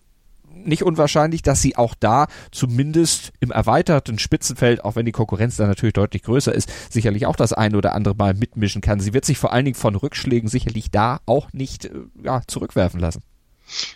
nicht 0.64 0.82
unwahrscheinlich, 0.82 1.42
dass 1.42 1.62
sie 1.62 1.76
auch 1.76 1.94
da 1.98 2.26
zumindest 2.50 3.32
im 3.40 3.50
erweiterten 3.50 4.18
Spitzenfeld, 4.18 4.84
auch 4.84 4.96
wenn 4.96 5.06
die 5.06 5.12
Konkurrenz 5.12 5.56
da 5.56 5.66
natürlich 5.66 5.94
deutlich 5.94 6.22
größer 6.22 6.54
ist, 6.54 6.70
sicherlich 6.90 7.26
auch 7.26 7.36
das 7.36 7.52
eine 7.52 7.76
oder 7.76 7.94
andere 7.94 8.14
Mal 8.14 8.34
mitmischen 8.34 8.82
kann. 8.82 9.00
Sie 9.00 9.14
wird 9.14 9.24
sich 9.24 9.38
vor 9.38 9.52
allen 9.52 9.64
Dingen 9.64 9.74
von 9.74 9.94
Rückschlägen 9.94 10.48
sicherlich 10.48 10.90
da 10.90 11.20
auch 11.26 11.52
nicht 11.52 11.86
äh, 11.86 11.90
ja, 12.22 12.42
zurückwerfen 12.46 13.00
lassen. 13.00 13.22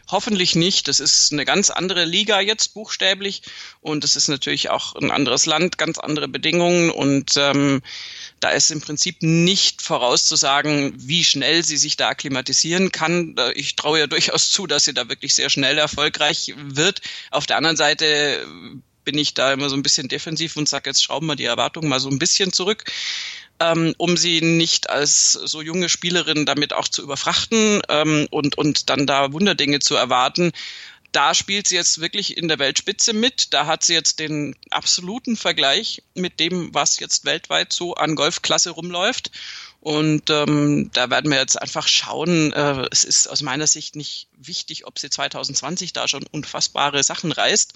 Hoffentlich 0.09 0.55
nicht. 0.55 0.89
Das 0.89 1.01
ist 1.01 1.33
eine 1.33 1.45
ganz 1.45 1.71
andere 1.71 2.05
Liga 2.05 2.41
jetzt 2.41 2.75
buchstäblich 2.75 3.43
und 3.81 4.05
es 4.05 4.17
ist 4.17 4.29
natürlich 4.29 4.71
auch 4.71 4.95
ein 4.97 5.11
anderes 5.11 5.47
Land, 5.47 5.79
ganz 5.79 5.99
andere 5.99 6.29
Bedingungen 6.29 6.91
und 6.91 7.37
ähm, 7.37 7.83
da 8.41 8.51
ist 8.51 8.71
im 8.71 8.81
Prinzip 8.81 9.23
nicht 9.23 9.83
vorauszusagen, 9.83 10.95
wie 10.97 11.25
schnell 11.25 11.65
sie 11.65 11.77
sich 11.77 11.97
da 11.97 12.09
akklimatisieren 12.09 12.93
kann. 12.93 13.37
Ich 13.55 13.77
traue 13.77 14.01
ja 14.01 14.07
durchaus 14.07 14.51
zu, 14.51 14.67
dass 14.67 14.85
sie 14.85 14.95
da 14.95 15.09
wirklich 15.09 15.35
sehr 15.35 15.51
schnell 15.51 15.79
erfolgreich 15.79 16.55
wird. 16.57 17.01
Auf 17.31 17.47
der 17.47 17.57
anderen 17.57 17.77
Seite 17.77 18.47
bin 19.05 19.19
ich 19.19 19.35
da 19.35 19.53
immer 19.53 19.69
so 19.69 19.77
ein 19.77 19.83
bisschen 19.83 20.09
defensiv 20.09 20.57
und 20.57 20.69
sage, 20.69 20.91
jetzt 20.91 21.03
schrauben 21.03 21.27
wir 21.27 21.37
die 21.37 21.45
Erwartungen 21.45 21.89
mal 21.89 22.01
so 22.01 22.09
ein 22.09 22.19
bisschen 22.19 22.53
zurück 22.53 22.85
ähm, 23.61 23.95
um 23.99 24.17
sie 24.17 24.41
nicht 24.41 24.91
als 24.91 25.33
so 25.33 25.63
junge 25.63 25.89
Spielerin 25.89 26.47
damit 26.47 26.73
auch 26.73 26.89
zu 26.89 27.03
überfrachten 27.03 27.83
ähm, 27.89 28.27
und, 28.31 28.59
und 28.59 28.91
dann 28.91 29.07
da 29.07 29.33
Wunderdinge 29.33 29.81
zu 29.81 29.95
erwarten. 29.95 30.53
Da 31.13 31.33
spielt 31.33 31.69
sie 31.69 31.77
jetzt 31.77 32.01
wirklich 32.01 32.37
in 32.37 32.49
der 32.49 32.59
Weltspitze 32.59 33.13
mit. 33.13 33.55
Da 33.55 33.67
hat 33.67 33.85
sie 33.85 33.95
jetzt 33.95 34.19
den 34.19 34.57
absoluten 34.71 35.37
Vergleich 35.37 36.03
mit 36.15 36.41
dem, 36.41 36.75
was 36.75 36.99
jetzt 36.99 37.25
weltweit 37.25 37.73
so 37.73 37.95
an 37.95 38.17
Golfklasse 38.17 38.71
rumläuft. 38.71 39.31
Und 39.81 40.31
ähm, 40.31 40.91
da 40.93 41.11
werden 41.11 41.31
wir 41.31 41.39
jetzt 41.39 41.61
einfach 41.61 41.87
schauen. 41.87 42.53
Äh, 42.53 42.89
es 42.91 43.05
ist 43.05 43.29
aus 43.29 43.43
meiner 43.43 43.69
Sicht 43.69 43.95
nicht 43.95 44.27
wichtig, 44.37 44.87
ob 44.87 44.99
sie 44.99 45.09
2020 45.09 45.93
da 45.93 46.09
schon 46.09 46.27
unfassbare 46.33 47.03
Sachen 47.05 47.31
reißt. 47.31 47.75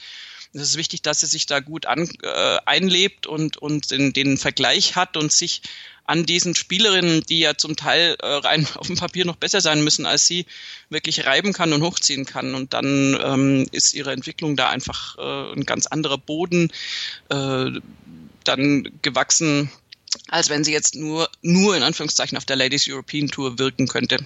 Es 0.52 0.62
ist 0.62 0.76
wichtig, 0.76 1.02
dass 1.02 1.20
sie 1.20 1.26
sich 1.26 1.46
da 1.46 1.60
gut 1.60 1.86
an, 1.86 2.08
äh, 2.22 2.58
einlebt 2.64 3.26
und, 3.26 3.56
und 3.58 3.90
den, 3.90 4.12
den 4.12 4.38
Vergleich 4.38 4.96
hat 4.96 5.16
und 5.16 5.30
sich 5.30 5.62
an 6.08 6.24
diesen 6.24 6.54
Spielerinnen, 6.54 7.22
die 7.24 7.40
ja 7.40 7.56
zum 7.56 7.76
Teil 7.76 8.16
äh, 8.20 8.26
rein 8.26 8.66
auf 8.76 8.86
dem 8.86 8.96
Papier 8.96 9.26
noch 9.26 9.36
besser 9.36 9.60
sein 9.60 9.84
müssen 9.84 10.06
als 10.06 10.26
sie, 10.26 10.46
wirklich 10.88 11.26
reiben 11.26 11.52
kann 11.52 11.72
und 11.72 11.82
hochziehen 11.82 12.24
kann. 12.24 12.54
Und 12.54 12.72
dann 12.72 13.18
ähm, 13.22 13.66
ist 13.72 13.92
ihre 13.92 14.12
Entwicklung 14.12 14.56
da 14.56 14.70
einfach 14.70 15.18
äh, 15.18 15.52
ein 15.52 15.64
ganz 15.64 15.86
anderer 15.86 16.18
Boden 16.18 16.72
äh, 17.28 17.66
dann 18.44 18.88
gewachsen, 19.02 19.70
als 20.28 20.48
wenn 20.48 20.64
sie 20.64 20.72
jetzt 20.72 20.94
nur, 20.94 21.28
nur 21.42 21.76
in 21.76 21.82
Anführungszeichen 21.82 22.38
auf 22.38 22.46
der 22.46 22.56
Ladies 22.56 22.88
European 22.88 23.28
Tour 23.28 23.58
wirken 23.58 23.86
könnte. 23.86 24.18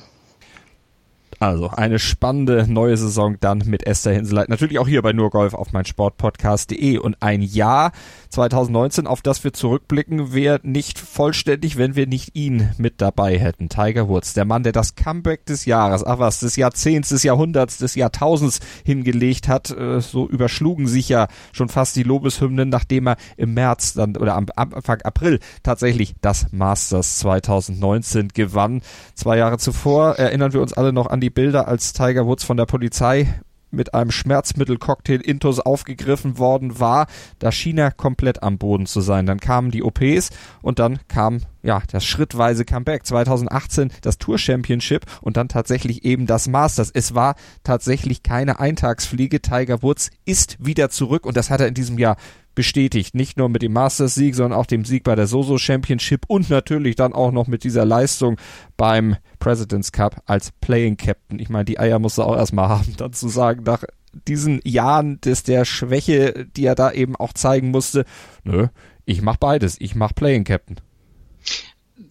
Also 1.42 1.70
eine 1.70 1.98
spannende 1.98 2.72
neue 2.72 2.96
Saison 2.96 3.36
dann 3.40 3.64
mit 3.66 3.84
Esther 3.84 4.12
Hinseleit. 4.12 4.48
Natürlich 4.48 4.78
auch 4.78 4.86
hier 4.86 5.02
bei 5.02 5.12
nur 5.12 5.30
Golf 5.30 5.54
auf 5.54 5.72
mein 5.72 5.84
Sportpodcast.de. 5.84 6.98
Und 6.98 7.16
ein 7.18 7.42
Jahr 7.42 7.90
2019, 8.28 9.08
auf 9.08 9.22
das 9.22 9.42
wir 9.42 9.52
zurückblicken, 9.52 10.32
wäre 10.32 10.60
nicht 10.62 11.00
vollständig, 11.00 11.76
wenn 11.76 11.96
wir 11.96 12.06
nicht 12.06 12.36
ihn 12.36 12.70
mit 12.78 13.00
dabei 13.00 13.40
hätten. 13.40 13.68
Tiger 13.68 14.08
Woods, 14.08 14.34
der 14.34 14.44
Mann, 14.44 14.62
der 14.62 14.70
das 14.70 14.94
Comeback 14.94 15.44
des 15.44 15.64
Jahres, 15.64 16.06
ach 16.06 16.20
was, 16.20 16.38
des 16.38 16.54
Jahrzehnts, 16.54 17.08
des 17.08 17.24
Jahrhunderts, 17.24 17.78
des 17.78 17.96
Jahrtausends 17.96 18.60
hingelegt 18.84 19.48
hat. 19.48 19.70
Äh, 19.70 20.00
so 20.00 20.28
überschlugen 20.28 20.86
sich 20.86 21.08
ja 21.08 21.26
schon 21.50 21.68
fast 21.68 21.96
die 21.96 22.04
Lobeshymnen, 22.04 22.68
nachdem 22.68 23.08
er 23.08 23.16
im 23.36 23.52
März 23.54 23.94
dann 23.94 24.16
oder 24.16 24.36
am 24.36 24.46
Anfang 24.54 25.02
April 25.02 25.40
tatsächlich 25.64 26.14
das 26.20 26.52
Masters 26.52 27.18
2019 27.18 28.28
gewann. 28.28 28.80
Zwei 29.16 29.38
Jahre 29.38 29.58
zuvor 29.58 30.14
erinnern 30.18 30.52
wir 30.52 30.62
uns 30.62 30.72
alle 30.72 30.92
noch 30.92 31.08
an 31.08 31.20
die 31.20 31.31
Bilder, 31.34 31.68
als 31.68 31.92
Tiger 31.92 32.26
Woods 32.26 32.44
von 32.44 32.56
der 32.56 32.66
Polizei 32.66 33.40
mit 33.72 33.94
einem 33.94 34.10
Schmerzmittelcocktail 34.10 35.20
Intus 35.20 35.58
aufgegriffen 35.58 36.38
worden 36.38 36.78
war. 36.78 37.06
Da 37.38 37.50
schien 37.50 37.78
er 37.78 37.90
komplett 37.90 38.42
am 38.42 38.58
Boden 38.58 38.86
zu 38.86 39.00
sein. 39.00 39.26
Dann 39.26 39.40
kamen 39.40 39.70
die 39.70 39.82
OPs 39.82 40.30
und 40.60 40.78
dann 40.78 40.98
kam 41.08 41.40
ja 41.62 41.82
das 41.90 42.04
schrittweise 42.04 42.64
Comeback. 42.64 43.06
2018 43.06 43.90
das 44.02 44.18
Tour 44.18 44.38
Championship 44.38 45.06
und 45.20 45.36
dann 45.36 45.48
tatsächlich 45.48 46.04
eben 46.04 46.26
das 46.26 46.48
Masters. 46.48 46.90
Es 46.92 47.14
war 47.14 47.34
tatsächlich 47.64 48.22
keine 48.22 48.60
Eintagsfliege. 48.60 49.40
Tiger 49.40 49.82
Woods 49.82 50.10
ist 50.24 50.58
wieder 50.64 50.90
zurück 50.90 51.26
und 51.26 51.36
das 51.36 51.50
hat 51.50 51.60
er 51.60 51.68
in 51.68 51.74
diesem 51.74 51.98
Jahr 51.98 52.16
bestätigt. 52.54 53.14
Nicht 53.14 53.36
nur 53.36 53.48
mit 53.48 53.62
dem 53.62 53.72
Masters-Sieg, 53.72 54.34
sondern 54.34 54.58
auch 54.58 54.66
dem 54.66 54.84
Sieg 54.84 55.04
bei 55.04 55.14
der 55.14 55.26
Soso 55.26 55.58
Championship 55.58 56.24
und 56.28 56.50
natürlich 56.50 56.96
dann 56.96 57.12
auch 57.12 57.32
noch 57.32 57.46
mit 57.46 57.64
dieser 57.64 57.84
Leistung 57.84 58.38
beim 58.76 59.16
President's 59.38 59.92
Cup 59.92 60.22
als 60.26 60.52
Playing 60.60 60.96
Captain. 60.96 61.38
Ich 61.38 61.48
meine, 61.48 61.64
die 61.64 61.78
Eier 61.78 61.98
musst 61.98 62.18
du 62.18 62.22
auch 62.22 62.36
erstmal 62.36 62.68
haben, 62.70 62.96
dann 62.96 63.12
zu 63.12 63.28
sagen, 63.28 63.62
nach 63.64 63.84
diesen 64.28 64.60
Jahren 64.64 65.20
des 65.20 65.42
der 65.42 65.64
Schwäche, 65.64 66.46
die 66.56 66.66
er 66.66 66.74
da 66.74 66.92
eben 66.92 67.16
auch 67.16 67.32
zeigen 67.32 67.70
musste, 67.70 68.04
nö, 68.44 68.68
ich 69.04 69.22
mach 69.22 69.36
beides. 69.36 69.76
Ich 69.80 69.94
mach 69.94 70.14
Playing 70.14 70.44
Captain. 70.44 70.76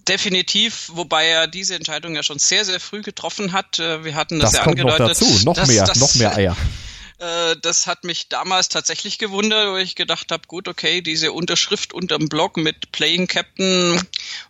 Definitiv, 0.07 0.91
wobei 0.93 1.27
er 1.27 1.48
diese 1.48 1.75
Entscheidung 1.75 2.15
ja 2.15 2.24
schon 2.24 2.39
sehr, 2.39 2.65
sehr 2.65 2.79
früh 2.79 3.01
getroffen 3.01 3.53
hat. 3.53 3.79
Äh, 3.79 4.03
wir 4.03 4.15
hatten 4.15 4.39
das, 4.39 4.51
das 4.51 4.60
ja 4.60 4.65
angedeutet. 4.65 5.00
Noch 5.00 5.07
dazu, 5.07 5.45
noch 5.45 5.67
mehr, 5.67 5.86
dass, 5.86 6.00
noch 6.00 6.15
mehr 6.15 6.36
Eier. 6.36 6.57
Äh, 7.22 7.56
das 7.62 7.86
hat 7.86 8.04
mich 8.04 8.30
damals 8.30 8.68
tatsächlich 8.68 9.20
gewundert, 9.20 9.72
wo 9.72 9.78
ich 9.78 9.96
gedacht 9.96 10.32
habe, 10.32 10.48
gut, 10.48 10.68
okay, 10.68 11.01
diese 11.01 11.32
Unterschrift 11.32 11.94
unterm 11.94 12.28
Blog 12.30 12.58
mit 12.58 12.92
Playing 12.92 13.28
Captain 13.28 14.01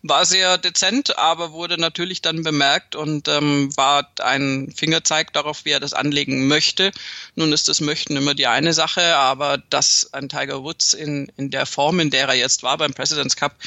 war 0.03 0.25
sehr 0.25 0.57
dezent, 0.57 1.17
aber 1.17 1.51
wurde 1.51 1.77
natürlich 1.77 2.21
dann 2.21 2.43
bemerkt 2.43 2.95
und 2.95 3.27
ähm, 3.27 3.75
war 3.75 4.09
ein 4.21 4.73
Fingerzeig 4.73 5.33
darauf, 5.33 5.65
wie 5.65 5.71
er 5.71 5.81
das 5.81 5.91
anlegen 5.91 6.47
möchte. 6.47 6.91
Nun 7.35 7.51
ist 7.51 7.67
das 7.67 7.81
Möchten 7.81 8.15
immer 8.15 8.35
die 8.35 8.47
eine 8.47 8.71
Sache, 8.71 9.17
aber 9.17 9.57
dass 9.57 10.13
ein 10.13 10.29
Tiger 10.29 10.63
Woods 10.63 10.93
in, 10.93 11.29
in 11.35 11.51
der 11.51 11.65
Form, 11.65 11.99
in 11.99 12.09
der 12.09 12.29
er 12.29 12.35
jetzt 12.35 12.63
war 12.63 12.77
beim 12.77 12.93
President's 12.93 13.35
Cup, 13.35 13.57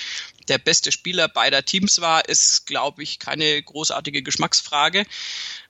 der 0.48 0.58
beste 0.58 0.92
Spieler 0.92 1.28
beider 1.28 1.64
Teams 1.64 2.00
war, 2.00 2.28
ist, 2.28 2.66
glaube 2.66 3.02
ich, 3.02 3.18
keine 3.18 3.62
großartige 3.62 4.22
Geschmacksfrage. 4.22 5.04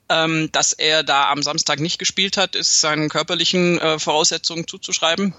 Ähm, 0.08 0.50
dass 0.52 0.72
er 0.72 1.02
da 1.02 1.30
am 1.30 1.42
Samstag 1.42 1.80
nicht 1.80 1.98
gespielt 1.98 2.36
hat, 2.36 2.56
ist 2.56 2.80
seinen 2.80 3.08
körperlichen 3.08 3.78
äh, 3.80 3.98
Voraussetzungen 3.98 4.68
zuzuschreiben. 4.68 5.34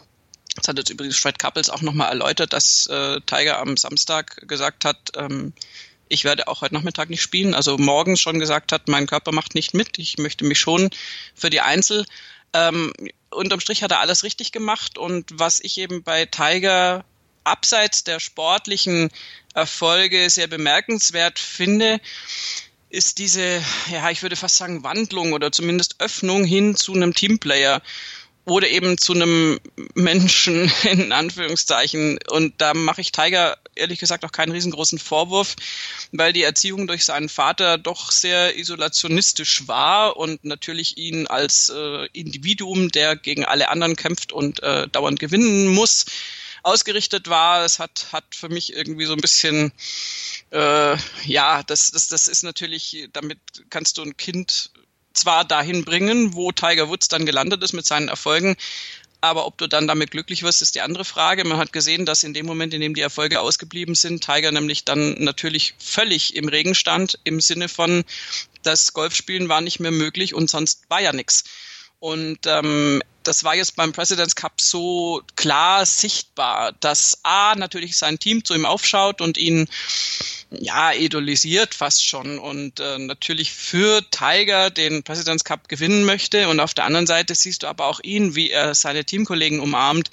Das 0.56 0.68
hat 0.68 0.78
jetzt 0.78 0.90
übrigens 0.90 1.18
Fred 1.18 1.38
Couples 1.38 1.70
auch 1.70 1.82
nochmal 1.82 2.10
erläutert, 2.10 2.54
dass 2.54 2.88
äh, 2.88 3.20
Tiger 3.26 3.60
am 3.60 3.78
Samstag 3.78 4.48
gesagt 4.48 4.86
hat, 4.86 5.12
ähm, 5.18 5.54
ich 6.08 6.24
werde 6.24 6.48
auch 6.48 6.62
heute 6.62 6.74
Nachmittag 6.74 7.10
nicht 7.10 7.22
spielen. 7.22 7.54
Also 7.54 7.78
morgens 7.78 8.22
schon 8.22 8.40
gesagt 8.40 8.72
hat, 8.72 8.88
mein 8.88 9.08
Körper 9.08 9.32
macht 9.32 9.56
nicht 9.56 9.74
mit. 9.74 9.98
Ich 9.98 10.18
möchte 10.18 10.46
mich 10.46 10.60
schon 10.60 10.90
für 11.34 11.50
die 11.50 11.62
Einzel. 11.62 12.06
Ähm, 12.54 12.94
unterm 13.32 13.60
Strich 13.60 13.84
hat 13.84 13.92
er 13.92 14.00
alles 14.00 14.24
richtig 14.24 14.52
gemacht. 14.52 14.98
Und 14.98 15.32
was 15.34 15.60
ich 15.60 15.78
eben 15.78 16.04
bei 16.04 16.26
Tiger 16.26 17.06
abseits 17.44 18.04
der 18.04 18.20
sportlichen 18.20 19.10
Erfolge 19.54 20.30
sehr 20.30 20.48
bemerkenswert 20.48 21.40
finde, 21.40 22.00
ist 22.96 23.20
diese, 23.20 23.62
ja, 23.92 24.10
ich 24.10 24.24
würde 24.24 24.36
fast 24.36 24.58
sagen, 24.58 24.84
Wandlung 24.84 25.34
oder 25.34 25.52
zumindest 25.52 25.98
Öffnung 26.00 26.46
hin 26.46 26.76
zu 26.76 26.94
einem 26.94 27.14
Teamplayer 27.14 27.82
oder 28.46 28.70
eben 28.70 28.98
zu 28.98 29.14
einem 29.14 29.60
Menschen 29.96 30.72
in 30.84 31.12
Anführungszeichen. 31.12 32.20
Und 32.30 32.54
da 32.60 32.74
mache 32.74 33.02
ich 33.02 33.12
Tiger 33.12 33.58
ehrlich 33.76 34.00
gesagt 34.00 34.24
auch 34.24 34.32
keinen 34.32 34.52
riesengroßen 34.52 35.00
Vorwurf, 35.00 35.56
weil 36.12 36.32
die 36.32 36.44
Erziehung 36.44 36.88
durch 36.88 37.04
seinen 37.04 37.28
Vater 37.28 37.78
doch 37.78 38.12
sehr 38.12 38.58
isolationistisch 38.58 39.68
war 39.68 40.16
und 40.16 40.46
natürlich 40.46 40.98
ihn 40.98 41.28
als 41.28 41.70
äh, 41.76 42.08
Individuum, 42.14 42.90
der 42.90 43.16
gegen 43.18 43.44
alle 43.44 43.70
anderen 43.70 43.96
kämpft 43.96 44.32
und 44.32 44.64
äh, 44.64 44.88
dauernd 44.88 45.20
gewinnen 45.20 45.68
muss, 45.68 46.06
ausgerichtet 46.66 47.30
war. 47.30 47.64
Es 47.64 47.80
hat, 47.80 48.08
hat 48.12 48.36
für 48.36 48.50
mich 48.50 48.74
irgendwie 48.74 49.06
so 49.06 49.14
ein 49.14 49.22
bisschen, 49.22 49.72
äh, 50.52 50.98
ja, 51.26 51.64
das, 51.64 51.92
das, 51.92 52.08
das 52.08 52.28
ist 52.28 52.44
natürlich, 52.44 53.08
damit 53.14 53.40
kannst 53.70 53.98
du 53.98 54.02
ein 54.02 54.18
Kind 54.18 54.72
zwar 55.14 55.46
dahin 55.46 55.86
bringen, 55.86 56.34
wo 56.34 56.52
Tiger 56.52 56.90
Woods 56.90 57.08
dann 57.08 57.26
gelandet 57.26 57.64
ist 57.64 57.74
mit 57.74 57.86
seinen 57.86 58.10
Erfolgen, 58.10 58.58
aber 59.22 59.48
ob 59.48 59.58
du 59.58 59.68
dann 59.68 59.88
damit 59.88 60.12
glücklich 60.12 60.44
wirst, 60.44 60.62
ist 60.62 60.76
die 60.76 60.82
andere 60.82 61.06
Frage. 61.06 61.46
Man 61.46 61.58
hat 61.58 61.74
gesehen, 61.74 62.06
dass 62.06 62.24
in 62.24 62.34
dem 62.34 62.46
Moment, 62.46 62.74
in 62.74 62.82
dem 62.82 62.94
die 62.94 63.02
Erfolge 63.02 63.40
ausgeblieben 63.40 63.96
sind, 63.96 64.24
Tiger 64.24 64.52
nämlich 64.52 64.86
dann 64.86 65.16
natürlich 65.24 65.74
völlig 65.80 66.36
im 66.36 66.48
Regen 66.48 66.76
stand, 66.76 67.20
im 67.24 67.42
Sinne 67.42 67.70
von, 67.70 68.04
das 68.62 68.94
Golfspielen 68.94 69.50
war 69.50 69.62
nicht 69.62 69.80
mehr 69.80 69.92
möglich 69.92 70.34
und 70.34 70.50
sonst 70.50 70.90
war 70.90 71.02
ja 71.02 71.12
nichts. 71.14 71.44
Und 72.00 72.40
ähm, 72.46 73.02
das 73.28 73.44
war 73.44 73.56
jetzt 73.56 73.76
beim 73.76 73.92
President's 73.92 74.36
Cup 74.36 74.62
so 74.62 75.22
klar 75.36 75.86
sichtbar, 75.86 76.74
dass 76.80 77.20
A 77.24 77.56
natürlich 77.56 77.98
sein 77.98 78.20
Team 78.20 78.46
zu 78.46 78.54
ihm 78.54 78.66
aufschaut 78.66 79.22
und 79.22 79.38
ihn 79.38 79.68
ja 80.52 80.94
idolisiert 80.94 81.74
fast 81.74 82.06
schon 82.06 82.40
und 82.40 82.80
äh, 82.80 83.00
natürlich 83.00 83.52
für 83.52 84.02
Tiger 84.12 84.70
den 84.70 85.04
President's 85.04 85.44
Cup 85.44 85.68
gewinnen 85.68 86.06
möchte 86.06 86.48
und 86.50 86.60
auf 86.60 86.74
der 86.74 86.86
anderen 86.86 87.08
Seite 87.08 87.36
siehst 87.36 87.64
du 87.64 87.68
aber 87.68 87.88
auch 87.88 88.00
ihn, 88.02 88.36
wie 88.36 88.52
er 88.52 88.76
seine 88.76 89.04
Teamkollegen 89.04 89.60
umarmt, 89.60 90.12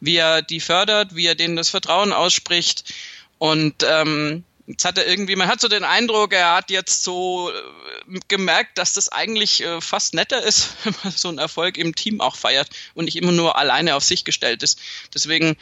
wie 0.00 0.16
er 0.16 0.42
die 0.42 0.60
fördert, 0.60 1.14
wie 1.14 1.26
er 1.26 1.34
denen 1.34 1.56
das 1.56 1.70
Vertrauen 1.70 2.12
ausspricht 2.12 2.92
und 3.38 3.84
ähm, 3.88 4.44
Jetzt 4.68 4.84
hat 4.84 4.98
er 4.98 5.08
irgendwie, 5.08 5.34
man 5.34 5.48
hat 5.48 5.62
so 5.62 5.68
den 5.68 5.82
Eindruck, 5.82 6.34
er 6.34 6.54
hat 6.54 6.70
jetzt 6.70 7.02
so 7.02 7.50
äh, 7.50 8.18
gemerkt, 8.28 8.76
dass 8.76 8.92
das 8.92 9.08
eigentlich 9.08 9.64
äh, 9.64 9.80
fast 9.80 10.12
netter 10.12 10.42
ist, 10.42 10.74
wenn 10.84 10.94
man 11.02 11.12
so 11.14 11.28
einen 11.28 11.38
Erfolg 11.38 11.78
im 11.78 11.94
Team 11.94 12.20
auch 12.20 12.36
feiert 12.36 12.68
und 12.92 13.06
nicht 13.06 13.16
immer 13.16 13.32
nur 13.32 13.56
alleine 13.56 13.94
auf 13.94 14.04
sich 14.04 14.26
gestellt 14.26 14.62
ist. 14.62 14.78
Deswegen 15.14 15.56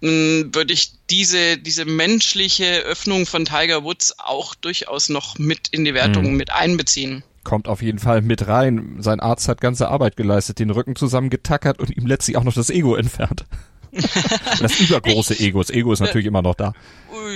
hm, 0.00 0.50
würde 0.52 0.72
ich 0.72 0.90
diese, 1.08 1.56
diese 1.56 1.84
menschliche 1.84 2.80
Öffnung 2.80 3.26
von 3.26 3.44
Tiger 3.44 3.84
Woods 3.84 4.18
auch 4.18 4.56
durchaus 4.56 5.08
noch 5.08 5.38
mit 5.38 5.68
in 5.68 5.84
die 5.84 5.94
Wertung 5.94 6.32
mhm. 6.32 6.36
mit 6.36 6.52
einbeziehen 6.52 7.22
kommt 7.44 7.66
auf 7.66 7.82
jeden 7.82 7.98
Fall 7.98 8.22
mit 8.22 8.46
rein. 8.46 8.98
Sein 9.00 9.18
Arzt 9.18 9.48
hat 9.48 9.60
ganze 9.60 9.88
Arbeit 9.88 10.16
geleistet, 10.16 10.60
den 10.60 10.70
Rücken 10.70 10.94
zusammengetackert 10.94 11.80
und 11.80 11.90
ihm 11.90 12.06
letztlich 12.06 12.36
auch 12.36 12.44
noch 12.44 12.54
das 12.54 12.70
Ego 12.70 12.94
entfernt. 12.94 13.46
das 14.60 14.80
übergroße 14.80 15.38
Ego. 15.38 15.60
Das 15.60 15.68
Ego 15.68 15.92
ist 15.92 16.00
natürlich 16.00 16.26
immer 16.26 16.40
noch 16.40 16.54
da. 16.54 16.72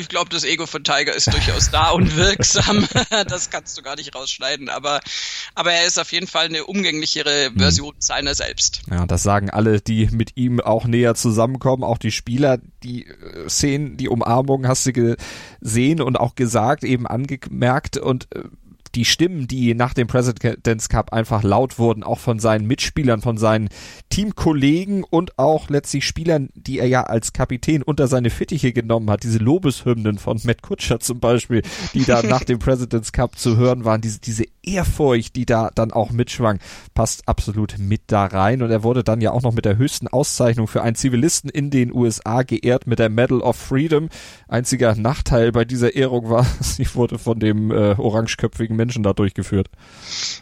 Ich 0.00 0.08
glaube, 0.08 0.30
das 0.30 0.42
Ego 0.42 0.66
von 0.66 0.84
Tiger 0.84 1.14
ist 1.14 1.30
durchaus 1.30 1.70
da 1.70 1.90
und 1.90 2.16
wirksam. 2.16 2.88
das 3.28 3.50
kannst 3.50 3.76
du 3.76 3.82
gar 3.82 3.96
nicht 3.96 4.14
rausschneiden. 4.14 4.70
Aber, 4.70 5.00
aber 5.54 5.72
er 5.72 5.84
ist 5.84 5.98
auf 5.98 6.12
jeden 6.12 6.26
Fall 6.26 6.46
eine 6.46 6.64
umgänglichere 6.64 7.48
hm. 7.48 7.58
Version 7.58 7.90
hm. 7.90 8.00
seiner 8.00 8.34
selbst. 8.34 8.82
Ja, 8.90 9.04
das 9.04 9.22
sagen 9.22 9.50
alle, 9.50 9.82
die 9.82 10.08
mit 10.10 10.36
ihm 10.36 10.60
auch 10.60 10.86
näher 10.86 11.14
zusammenkommen. 11.14 11.84
Auch 11.84 11.98
die 11.98 12.12
Spieler, 12.12 12.58
die 12.82 13.06
äh, 13.06 13.48
Szenen, 13.48 13.98
die 13.98 14.08
Umarmung 14.08 14.66
hast 14.66 14.86
du 14.86 14.92
gesehen 14.92 16.00
und 16.00 16.16
auch 16.16 16.36
gesagt, 16.36 16.84
eben 16.84 17.06
angemerkt. 17.06 17.98
Und 17.98 18.34
äh, 18.34 18.44
die 18.96 19.04
Stimmen, 19.04 19.46
die 19.46 19.74
nach 19.74 19.92
dem 19.92 20.06
President's 20.06 20.88
Cup 20.88 21.12
einfach 21.12 21.42
laut 21.42 21.78
wurden, 21.78 22.02
auch 22.02 22.18
von 22.18 22.38
seinen 22.38 22.66
Mitspielern, 22.66 23.20
von 23.20 23.36
seinen 23.36 23.68
Teamkollegen 24.08 25.04
und 25.04 25.38
auch 25.38 25.68
letztlich 25.68 26.06
Spielern, 26.06 26.48
die 26.54 26.78
er 26.78 26.88
ja 26.88 27.02
als 27.02 27.34
Kapitän 27.34 27.82
unter 27.82 28.08
seine 28.08 28.30
Fittiche 28.30 28.72
genommen 28.72 29.10
hat. 29.10 29.22
Diese 29.22 29.38
Lobeshymnen 29.38 30.18
von 30.18 30.40
Matt 30.44 30.62
Kutscher 30.62 30.98
zum 30.98 31.20
Beispiel, 31.20 31.62
die 31.92 32.04
da 32.04 32.22
nach 32.24 32.44
dem 32.44 32.58
President's 32.58 33.12
Cup 33.12 33.38
zu 33.38 33.58
hören 33.58 33.84
waren, 33.84 34.00
diese, 34.00 34.18
diese 34.18 34.44
Ehrfurcht, 34.62 35.36
die 35.36 35.44
da 35.44 35.70
dann 35.74 35.92
auch 35.92 36.10
mitschwang, 36.10 36.58
passt 36.94 37.28
absolut 37.28 37.76
mit 37.78 38.02
da 38.06 38.24
rein. 38.24 38.62
Und 38.62 38.70
er 38.70 38.82
wurde 38.82 39.04
dann 39.04 39.20
ja 39.20 39.30
auch 39.30 39.42
noch 39.42 39.52
mit 39.52 39.66
der 39.66 39.76
höchsten 39.76 40.08
Auszeichnung 40.08 40.68
für 40.68 40.82
einen 40.82 40.96
Zivilisten 40.96 41.50
in 41.50 41.70
den 41.70 41.92
USA 41.92 42.42
geehrt 42.42 42.86
mit 42.86 42.98
der 42.98 43.10
Medal 43.10 43.40
of 43.40 43.56
Freedom. 43.56 44.08
Einziger 44.48 44.94
Nachteil 44.94 45.52
bei 45.52 45.66
dieser 45.66 45.94
Ehrung 45.94 46.30
war, 46.30 46.46
sie 46.60 46.86
wurde 46.94 47.18
von 47.18 47.38
dem 47.38 47.70
äh, 47.70 47.94
orangeköpfigen 47.98 48.76
Menschen 48.86 49.02
da 49.02 49.12
durchgeführt. 49.12 49.68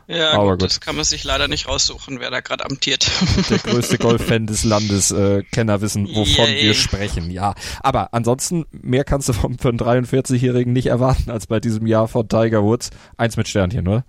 Ja, 0.06 0.32
Aber 0.32 0.52
gut, 0.52 0.60
gut. 0.60 0.70
das 0.70 0.80
kann 0.80 0.96
man 0.96 1.04
sich 1.04 1.24
leider 1.24 1.48
nicht 1.48 1.66
raussuchen, 1.66 2.20
wer 2.20 2.30
da 2.30 2.40
gerade 2.40 2.64
amtiert. 2.64 3.10
Der 3.50 3.58
größte 3.58 3.98
Golffan 3.98 4.46
des 4.46 4.64
Landes, 4.64 5.10
äh, 5.10 5.42
Kenner 5.50 5.80
wissen, 5.80 6.06
wovon 6.14 6.46
Yay. 6.46 6.62
wir 6.62 6.74
sprechen, 6.74 7.30
ja. 7.30 7.54
Aber 7.80 8.12
ansonsten, 8.12 8.66
mehr 8.70 9.04
kannst 9.04 9.28
du 9.28 9.32
vom, 9.32 9.56
einen 9.62 9.78
43-Jährigen 9.78 10.72
nicht 10.72 10.86
erwarten 10.86 11.30
als 11.30 11.46
bei 11.46 11.58
diesem 11.58 11.86
Jahr 11.86 12.06
von 12.06 12.28
Tiger 12.28 12.62
Woods. 12.62 12.90
Eins 13.16 13.36
mit 13.36 13.48
Sternchen, 13.48 13.88
oder? 13.88 14.04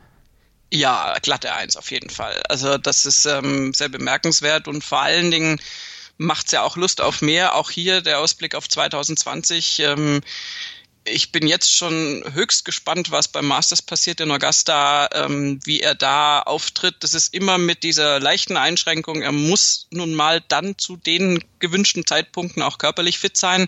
Ja, 0.74 1.16
glatte 1.22 1.54
Eins 1.54 1.78
auf 1.78 1.92
jeden 1.92 2.10
Fall. 2.10 2.42
Also 2.50 2.78
das 2.78 3.06
ist 3.06 3.26
ähm, 3.26 3.74
sehr 3.74 3.90
bemerkenswert 3.90 4.68
und 4.68 4.84
vor 4.84 5.00
allen 5.00 5.32
Dingen 5.32 5.60
macht 6.18 6.48
es 6.48 6.52
ja 6.52 6.64
auch 6.64 6.76
Lust 6.76 7.02
auf 7.02 7.22
mehr. 7.22 7.56
Auch 7.56 7.70
hier 7.70 8.02
der 8.02 8.20
Ausblick 8.20 8.56
auf 8.56 8.68
2020. 8.68 9.80
Ähm, 9.80 10.22
ich 11.06 11.32
bin 11.32 11.48
jetzt 11.48 11.72
schon 11.72 12.24
höchst 12.34 12.66
gespannt, 12.66 13.12
was 13.12 13.28
beim 13.28 13.46
Masters 13.46 13.82
passiert 13.82 14.20
in 14.20 14.32
Augusta, 14.32 15.08
ähm, 15.14 15.60
wie 15.64 15.80
er 15.80 15.96
da 15.96 16.42
auftritt. 16.42 16.96
Das 17.02 17.14
ist 17.14 17.34
immer 17.34 17.58
mit 17.58 17.84
dieser 17.84 18.20
leichten 18.20 18.58
Einschränkung. 18.58 19.22
Er 19.22 19.32
muss 19.32 19.88
nun 19.92 20.16
mal 20.16 20.42
dann 20.42 20.78
zu 20.78 20.98
den 20.98 21.44
gewünschten 21.60 22.06
Zeitpunkten 22.06 22.64
auch 22.64 22.80
körperlich 22.80 23.20
fit 23.20 23.38
sein. 23.38 23.68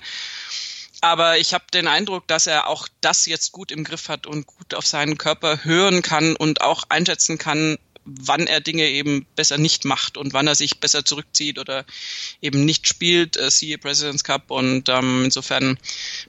Aber 1.02 1.38
ich 1.38 1.54
habe 1.54 1.66
den 1.72 1.88
Eindruck, 1.88 2.28
dass 2.28 2.48
er 2.48 2.68
auch 2.68 2.88
das 3.02 3.28
jetzt 3.28 3.52
gut 3.52 3.72
im 3.72 3.84
Griff 3.84 4.10
hat 4.10 4.26
und 4.26 4.48
gut 4.48 4.74
auf 4.74 4.88
seinen 4.88 5.20
Körper 5.20 5.64
hören 5.64 6.02
kann 6.02 6.36
und 6.36 6.62
auch 6.62 6.86
einschätzen 6.90 7.38
kann, 7.38 7.78
wann 8.08 8.48
er 8.48 8.62
Dinge 8.62 8.88
eben 8.88 9.26
besser 9.36 9.58
nicht 9.58 9.86
macht 9.86 10.17
und 10.17 10.34
wann 10.34 10.48
er 10.48 10.56
sich 10.56 10.80
besser 10.80 11.06
zurückzieht 11.06 11.60
oder 11.60 11.86
eben 12.41 12.65
nicht 12.65 12.88
spielt, 12.88 13.38
äh, 13.38 13.52
siehe 13.52 13.78
President's 13.78 14.24
Cup. 14.24 14.50
Und 14.52 14.89
ähm, 14.89 15.26
insofern 15.26 15.78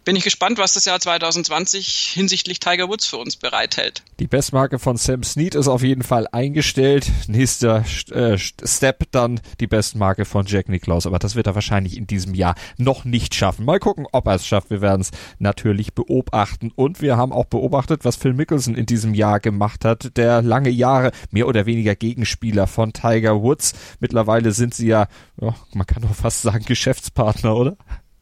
bin 0.05 0.17
ich 0.17 0.25
gespannt, 0.25 0.59
was 0.59 0.75
das 0.75 0.85
Jahr 0.85 1.01
2020 1.01 2.11
hinsichtlich 2.15 2.61
Tiger 2.61 2.89
Woods 2.89 3.07
für 3.07 3.19
uns 3.19 3.37
bereithält. 3.37 4.03
Die 4.19 4.27
Bestmarke 4.27 4.79
von 4.79 4.97
Sam 4.97 5.23
Snead 5.23 5.55
ist 5.55 5.69
auf 5.69 5.83
jeden 5.83 6.03
Fall 6.03 6.27
eingestellt. 6.33 7.07
Nächster 7.29 7.85
äh, 8.11 8.37
Step 8.39 9.05
dann 9.13 9.41
die 9.61 9.67
Bestmarke 9.67 10.25
von 10.25 10.47
Jack 10.47 10.69
Nicklaus. 10.69 11.07
Aber 11.07 11.19
das 11.19 11.35
wird 11.35 11.47
er 11.47 11.55
wahrscheinlich 11.55 11.97
in 11.97 12.07
diesem 12.07 12.35
Jahr 12.35 12.55
noch 12.77 13.05
nicht 13.05 13.35
schaffen. 13.35 13.65
Mal 13.65 13.79
gucken, 13.79 14.07
ob 14.13 14.27
er 14.27 14.35
es 14.35 14.47
schafft. 14.47 14.71
Wir 14.71 14.81
werden 14.81 15.03
es 15.03 15.11
natürlich 15.39 15.93
beobachten. 15.93 16.73
Und 16.75 17.01
wir 17.01 17.17
haben 17.17 17.33
auch 17.33 17.47
beobachtet, 17.47 18.05
was 18.05 18.17
Phil 18.17 18.35
Mickelson 18.35 18.75
in 18.75 18.87
diesem 18.87 19.15
Jahr 19.15 19.41
gemacht 19.41 19.85
hat, 19.85 20.17
der 20.17 20.43
lange 20.43 20.71
Jahre 20.71 21.13
mehr 21.31 21.47
oder 21.47 21.67
weniger 21.69 21.95
Gegenspieler 21.95 22.67
von 22.67 22.93
Tiger 22.93 23.41
Woods. 23.43 23.75
Mittlerweile 24.01 24.51
sind 24.51 24.75
sie 24.75 24.89
ja, 24.89 25.07
ja 25.41 25.55
man 25.73 25.87
kann 25.87 26.03
doch 26.03 26.15
fast 26.15 26.43
sagen, 26.43 26.65
Geschäftspartner, 26.65 27.55
oder? 27.55 27.77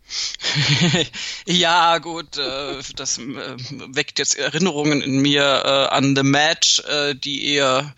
ja, 1.46 1.98
gut, 1.98 2.36
äh, 2.36 2.80
das 2.94 3.18
äh, 3.18 3.56
weckt 3.88 4.18
jetzt 4.18 4.38
Erinnerungen 4.38 5.00
in 5.00 5.20
mir 5.20 5.42
äh, 5.42 5.94
an 5.94 6.14
The 6.14 6.22
Match, 6.22 6.80
äh, 6.80 7.14
die 7.14 7.46
eher 7.54 7.92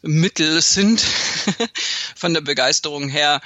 mittel 0.00 0.62
sind 0.62 1.00
von 2.16 2.32
der 2.32 2.40
Begeisterung 2.40 3.08
her. 3.08 3.40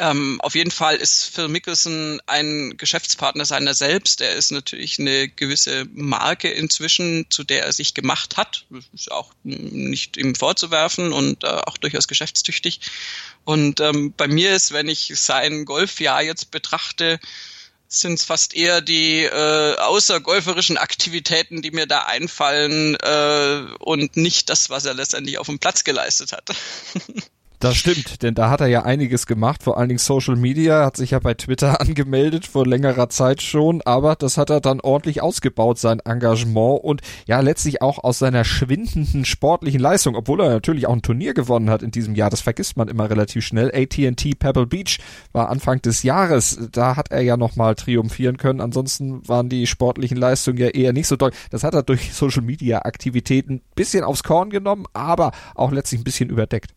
Ähm, 0.00 0.40
auf 0.40 0.54
jeden 0.54 0.70
Fall 0.70 0.96
ist 0.96 1.24
Phil 1.24 1.48
Mickelson 1.48 2.22
ein 2.26 2.78
Geschäftspartner 2.78 3.44
seiner 3.44 3.74
selbst. 3.74 4.22
Er 4.22 4.32
ist 4.32 4.50
natürlich 4.50 4.98
eine 4.98 5.28
gewisse 5.28 5.84
Marke 5.92 6.48
inzwischen, 6.48 7.26
zu 7.28 7.44
der 7.44 7.66
er 7.66 7.72
sich 7.74 7.92
gemacht 7.92 8.38
hat. 8.38 8.64
Ist 8.94 9.12
auch 9.12 9.34
nicht 9.44 10.16
ihm 10.16 10.34
vorzuwerfen 10.34 11.12
und 11.12 11.44
äh, 11.44 11.48
auch 11.48 11.76
durchaus 11.76 12.08
geschäftstüchtig. 12.08 12.80
Und 13.44 13.80
ähm, 13.80 14.14
bei 14.16 14.26
mir 14.26 14.54
ist, 14.54 14.72
wenn 14.72 14.88
ich 14.88 15.12
sein 15.16 15.66
Golfjahr 15.66 16.22
jetzt 16.22 16.50
betrachte, 16.50 17.20
sind 17.86 18.14
es 18.14 18.24
fast 18.24 18.54
eher 18.54 18.80
die 18.80 19.24
äh, 19.24 19.76
außergolferischen 19.76 20.78
Aktivitäten, 20.78 21.60
die 21.60 21.72
mir 21.72 21.86
da 21.86 22.04
einfallen 22.04 22.94
äh, 22.94 23.66
und 23.80 24.16
nicht 24.16 24.48
das, 24.48 24.70
was 24.70 24.86
er 24.86 24.94
letztendlich 24.94 25.36
auf 25.36 25.46
dem 25.46 25.58
Platz 25.58 25.84
geleistet 25.84 26.32
hat. 26.32 26.48
Das 27.60 27.76
stimmt, 27.76 28.22
denn 28.22 28.34
da 28.34 28.48
hat 28.48 28.62
er 28.62 28.68
ja 28.68 28.84
einiges 28.84 29.26
gemacht, 29.26 29.62
vor 29.62 29.76
allen 29.76 29.90
Dingen 29.90 29.98
Social 29.98 30.34
Media, 30.34 30.82
hat 30.82 30.96
sich 30.96 31.10
ja 31.10 31.18
bei 31.18 31.34
Twitter 31.34 31.78
angemeldet 31.82 32.46
vor 32.46 32.66
längerer 32.66 33.10
Zeit 33.10 33.42
schon, 33.42 33.82
aber 33.82 34.16
das 34.16 34.38
hat 34.38 34.48
er 34.48 34.62
dann 34.62 34.80
ordentlich 34.80 35.20
ausgebaut, 35.20 35.78
sein 35.78 36.00
Engagement 36.00 36.82
und 36.82 37.02
ja 37.26 37.38
letztlich 37.40 37.82
auch 37.82 38.02
aus 38.02 38.18
seiner 38.18 38.44
schwindenden 38.44 39.26
sportlichen 39.26 39.78
Leistung, 39.78 40.16
obwohl 40.16 40.40
er 40.40 40.48
natürlich 40.48 40.86
auch 40.86 40.94
ein 40.94 41.02
Turnier 41.02 41.34
gewonnen 41.34 41.68
hat 41.68 41.82
in 41.82 41.90
diesem 41.90 42.14
Jahr, 42.14 42.30
das 42.30 42.40
vergisst 42.40 42.78
man 42.78 42.88
immer 42.88 43.10
relativ 43.10 43.44
schnell. 43.44 43.70
AT&T 43.74 44.36
Pebble 44.36 44.66
Beach 44.66 44.98
war 45.32 45.50
Anfang 45.50 45.82
des 45.82 46.02
Jahres, 46.02 46.66
da 46.72 46.96
hat 46.96 47.12
er 47.12 47.20
ja 47.20 47.36
nochmal 47.36 47.74
triumphieren 47.74 48.38
können, 48.38 48.62
ansonsten 48.62 49.28
waren 49.28 49.50
die 49.50 49.66
sportlichen 49.66 50.16
Leistungen 50.16 50.56
ja 50.56 50.68
eher 50.68 50.94
nicht 50.94 51.08
so 51.08 51.16
doll. 51.16 51.32
Das 51.50 51.62
hat 51.62 51.74
er 51.74 51.82
durch 51.82 52.14
Social 52.14 52.42
Media 52.42 52.86
Aktivitäten 52.86 53.60
bisschen 53.74 54.02
aufs 54.02 54.22
Korn 54.22 54.48
genommen, 54.48 54.86
aber 54.94 55.32
auch 55.54 55.72
letztlich 55.72 56.00
ein 56.00 56.04
bisschen 56.04 56.30
überdeckt. 56.30 56.72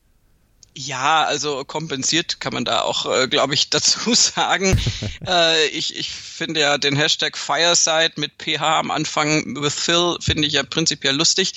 Ja, 0.76 1.24
also 1.24 1.64
kompensiert 1.64 2.40
kann 2.40 2.54
man 2.54 2.66
da 2.66 2.82
auch, 2.82 3.06
äh, 3.06 3.28
glaube 3.28 3.54
ich, 3.54 3.70
dazu 3.72 4.14
sagen. 4.14 4.80
äh, 5.28 5.68
ich, 5.68 5.96
ich 5.98 6.10
finde 6.12 6.62
ja 6.62 6.78
den 6.78 6.96
Hashtag 6.96 7.38
Fireside 7.38 8.14
mit 8.18 8.34
PH 8.38 8.80
am 8.80 8.92
Anfang 8.92 9.62
with 9.62 9.74
Phil 9.74 10.18
finde 10.20 10.48
ich 10.48 10.54
ja 10.54 10.64
prinzipiell 10.64 11.16
lustig. 11.16 11.54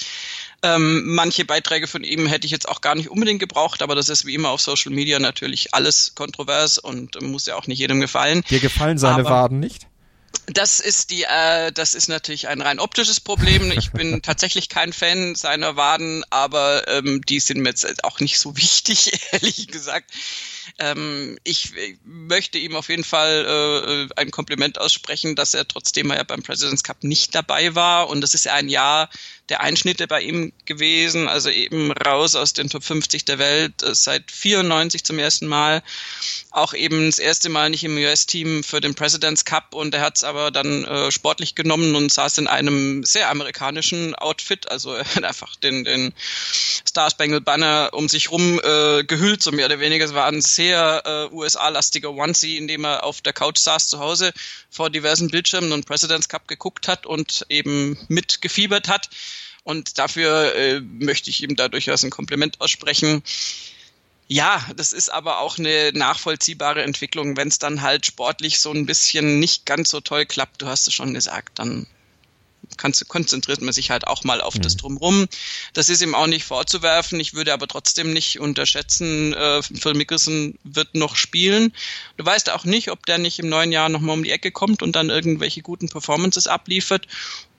Ähm, 0.63 1.15
manche 1.15 1.45
Beiträge 1.45 1.87
von 1.87 2.03
ihm 2.03 2.27
hätte 2.27 2.47
ich 2.47 2.51
jetzt 2.51 2.69
auch 2.69 2.81
gar 2.81 2.95
nicht 2.95 3.11
unbedingt 3.11 3.41
gebraucht, 3.41 3.83
aber 3.83 3.95
das 3.95 4.09
ist 4.09 4.25
wie 4.25 4.35
immer 4.35 4.51
auf 4.51 4.61
Social 4.61 4.93
Media 4.93 5.19
natürlich 5.19 5.75
alles 5.75 6.15
kontrovers 6.15 6.79
und 6.79 7.21
muss 7.23 7.47
ja 7.47 7.57
auch 7.57 7.67
nicht 7.67 7.79
jedem 7.79 8.01
gefallen. 8.01 8.43
Dir 8.49 8.61
gefallen 8.61 8.99
seine 8.99 9.21
aber, 9.21 9.31
Waden 9.31 9.61
nicht? 9.61 9.87
Das 10.47 10.81
ist 10.81 11.11
die, 11.11 11.25
äh, 11.25 11.73
das 11.73 11.95
ist 11.95 12.09
natürlich 12.09 12.49
ein 12.49 12.61
rein 12.61 12.79
optisches 12.79 13.21
Problem. 13.21 13.73
Ich 13.73 13.93
bin 13.93 14.21
tatsächlich 14.23 14.69
kein 14.69 14.93
Fan 14.93 15.35
seiner 15.35 15.77
Waden, 15.77 16.25
aber 16.31 16.87
ähm, 16.89 17.23
die 17.23 17.41
sind 17.41 17.61
mir 17.61 17.71
jetzt 17.71 18.05
auch 18.05 18.21
nicht 18.21 18.39
so 18.39 18.57
wichtig, 18.57 19.13
ehrlich 19.33 19.69
gesagt. 19.69 20.11
Ähm, 20.79 21.39
ich, 21.45 21.75
ich, 21.77 21.99
möchte 22.05 22.59
ihm 22.59 22.77
auf 22.77 22.89
jeden 22.89 23.05
Fall 23.05 24.09
äh, 24.11 24.21
ein 24.21 24.31
Kompliment 24.31 24.81
aussprechen, 24.81 25.37
dass 25.37 25.55
er 25.55 25.67
trotzdem 25.67 26.11
er 26.11 26.19
ja 26.19 26.23
beim 26.23 26.43
President's 26.43 26.85
Cup 26.85 27.05
nicht 27.05 27.35
dabei 27.35 27.75
war. 27.75 28.09
Und 28.09 28.21
das 28.21 28.35
ist 28.35 28.45
ja 28.45 28.55
ein 28.55 28.69
Jahr 28.69 29.09
der 29.49 29.61
Einschnitte 29.61 30.07
bei 30.07 30.23
ihm 30.23 30.53
gewesen. 30.65 31.29
Also 31.29 31.51
eben 31.51 31.93
raus 31.93 32.35
aus 32.35 32.53
den 32.53 32.69
Top 32.69 32.85
50 32.85 33.25
der 33.25 33.39
Welt 33.39 33.83
äh, 33.83 33.95
seit 33.95 34.31
94 34.31 35.05
zum 35.05 35.19
ersten 35.19 35.47
Mal. 35.47 35.83
Auch 36.51 36.75
eben 36.75 37.07
das 37.07 37.19
erste 37.19 37.49
Mal 37.49 37.71
nicht 37.71 37.85
im 37.85 37.97
US-Team 37.97 38.65
für 38.65 38.81
den 38.81 38.95
President's 38.95 39.45
Cup. 39.45 39.75
Und 39.75 39.95
er 39.95 40.01
hat 40.01 40.17
es 40.17 40.25
aber 40.25 40.51
dann 40.51 40.85
äh, 40.85 41.11
sportlich 41.13 41.55
genommen 41.55 41.95
und 41.95 42.13
saß 42.13 42.39
in 42.39 42.47
einem 42.47 43.05
sehr 43.05 43.31
amerikanischen 43.31 44.15
Outfit. 44.15 44.71
Also 44.71 44.93
er 44.95 45.05
hat 45.05 45.25
einfach 45.25 45.55
den, 45.57 45.85
den 45.85 46.13
Star 46.87 47.11
Spangled 47.11 47.45
Banner 47.45 47.91
um 47.93 48.09
sich 48.09 48.31
rum 48.31 48.61
äh, 48.63 49.05
gehüllt, 49.05 49.43
so 49.43 49.53
mehr 49.53 49.67
oder 49.67 49.81
weniger. 49.81 50.05
Es 50.05 50.15
war 50.15 50.27
ein 50.27 50.43
sehr 50.57 51.03
äh, 51.05 51.35
USA-lastiger 51.35 52.11
Onesie, 52.11 52.57
in 52.57 52.67
dem 52.67 52.85
er 52.85 53.05
auf 53.05 53.21
der 53.21 53.33
Couch 53.33 53.59
saß 53.59 53.89
zu 53.89 53.99
Hause 53.99 54.33
vor 54.71 54.91
diversen 54.91 55.31
Bildschirmen 55.31 55.73
und 55.73 55.87
President's 55.87 56.29
Cup 56.29 56.49
geguckt 56.49 56.89
hat 56.89 57.07
und 57.07 57.47
eben 57.49 57.97
mitgefiebert 58.09 58.89
hat. 58.89 59.09
Und 59.63 59.99
dafür 59.99 60.55
äh, 60.55 60.81
möchte 60.81 61.31
ich 61.31 61.43
ihm 61.43 61.57
da 61.57 61.69
durchaus 61.69 62.05
ein 62.05 62.11
Kompliment 62.11 62.61
aussprechen. 62.61 63.23
Ja, 64.29 64.65
das 64.75 64.93
ist 64.93 65.09
aber 65.09 65.39
auch 65.39 65.59
eine 65.59 65.93
nachvollziehbare 65.93 66.83
Entwicklung, 66.83 67.37
wenn 67.37 67.49
es 67.49 67.61
dann 67.61 67.83
halt 67.83 68.07
sportlich 68.07 68.59
so 68.59 68.73
ein 68.73 68.87
bisschen 68.87 69.39
nicht 69.39 69.67
ganz 69.67 69.91
so 69.91 70.01
toll 70.01 70.27
klappt. 70.27 70.63
Du 70.63 70.67
hast 70.67 70.89
es 70.89 70.95
schon 70.95 71.15
gesagt, 71.15 71.61
dann 71.61 71.87
konzentriert 72.77 73.63
man 73.63 73.73
sich 73.73 73.91
halt 73.91 74.07
auch 74.07 74.25
mal 74.25 74.41
auf 74.41 74.55
mhm. 74.55 74.63
das 74.63 74.77
Drumrum. 74.77 75.27
Das 75.73 75.89
ist 75.89 76.03
ihm 76.03 76.15
auch 76.15 76.27
nicht 76.27 76.45
vorzuwerfen. 76.45 77.19
Ich 77.21 77.35
würde 77.35 77.53
aber 77.53 77.67
trotzdem 77.67 78.13
nicht 78.13 78.39
unterschätzen, 78.39 79.33
äh, 79.33 79.63
Phil 79.63 79.95
Mickelson 79.95 80.59
wird 80.65 80.95
noch 80.95 81.17
spielen. 81.17 81.73
Du 82.17 82.25
weißt 82.25 82.51
auch 82.51 82.65
nicht, 82.65 82.91
ob 82.91 83.07
der 83.07 83.19
nicht 83.19 83.39
im 83.39 83.49
neuen 83.49 83.73
Jahr 83.73 83.89
nochmal 83.89 84.15
um 84.15 84.25
die 84.25 84.31
Ecke 84.31 84.51
kommt 84.51 84.83
und 84.83 84.95
dann 84.95 85.11
irgendwelche 85.11 85.63
guten 85.63 85.89
Performances 85.89 86.47
abliefert. 86.47 87.07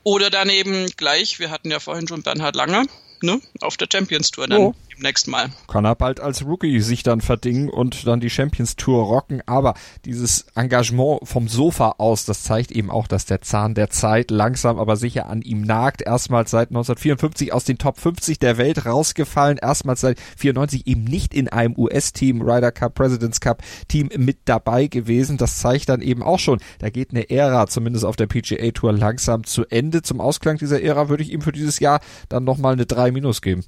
Oder 0.03 0.29
daneben 0.29 0.87
gleich, 0.95 1.39
wir 1.39 1.49
hatten 1.49 1.71
ja 1.71 1.79
vorhin 1.79 2.07
schon 2.07 2.23
Bernhard 2.23 2.55
Langer, 2.55 2.85
ne, 3.21 3.41
auf 3.59 3.75
der 3.75 3.87
Champions 3.91 4.31
Tour 4.31 4.47
dann. 4.47 4.61
Oh 4.61 4.75
demnächst 4.97 5.27
mal. 5.27 5.49
Kann 5.67 5.85
er 5.85 5.95
bald 5.95 6.19
als 6.19 6.45
Rookie 6.45 6.79
sich 6.81 7.03
dann 7.03 7.21
verdingen 7.21 7.69
und 7.69 8.05
dann 8.07 8.19
die 8.19 8.29
Champions 8.29 8.75
Tour 8.75 9.03
rocken. 9.03 9.41
Aber 9.45 9.75
dieses 10.05 10.47
Engagement 10.55 11.21
vom 11.23 11.47
Sofa 11.47 11.95
aus, 11.97 12.25
das 12.25 12.43
zeigt 12.43 12.71
eben 12.71 12.91
auch, 12.91 13.07
dass 13.07 13.25
der 13.25 13.41
Zahn 13.41 13.75
der 13.75 13.89
Zeit 13.89 14.31
langsam 14.31 14.77
aber 14.77 14.95
sicher 14.95 15.27
an 15.27 15.41
ihm 15.41 15.61
nagt. 15.61 16.01
Erstmals 16.01 16.51
seit 16.51 16.69
1954 16.69 17.53
aus 17.53 17.63
den 17.63 17.77
Top 17.77 17.99
50 17.99 18.39
der 18.39 18.57
Welt 18.57 18.85
rausgefallen. 18.85 19.57
Erstmals 19.57 20.01
seit 20.01 20.19
94 20.37 20.87
eben 20.87 21.03
nicht 21.03 21.33
in 21.33 21.47
einem 21.47 21.75
US-Team, 21.77 22.41
Ryder 22.41 22.71
Cup, 22.71 22.95
President's 22.95 23.39
Cup 23.39 23.61
Team 23.87 24.09
mit 24.17 24.39
dabei 24.45 24.87
gewesen. 24.87 25.37
Das 25.37 25.59
zeigt 25.59 25.89
dann 25.89 26.01
eben 26.01 26.23
auch 26.23 26.39
schon, 26.39 26.59
da 26.79 26.89
geht 26.89 27.11
eine 27.11 27.29
Ära, 27.29 27.67
zumindest 27.67 28.05
auf 28.05 28.15
der 28.15 28.27
PGA 28.27 28.71
Tour, 28.71 28.93
langsam 28.93 29.43
zu 29.43 29.65
Ende. 29.69 30.01
Zum 30.01 30.19
Ausklang 30.19 30.57
dieser 30.57 30.81
Ära 30.81 31.09
würde 31.09 31.23
ich 31.23 31.31
ihm 31.31 31.41
für 31.41 31.51
dieses 31.51 31.79
Jahr 31.79 31.99
dann 32.29 32.43
nochmal 32.43 32.73
eine 32.73 32.85
3 32.85 33.11
Minus 33.11 33.41
geben. 33.41 33.63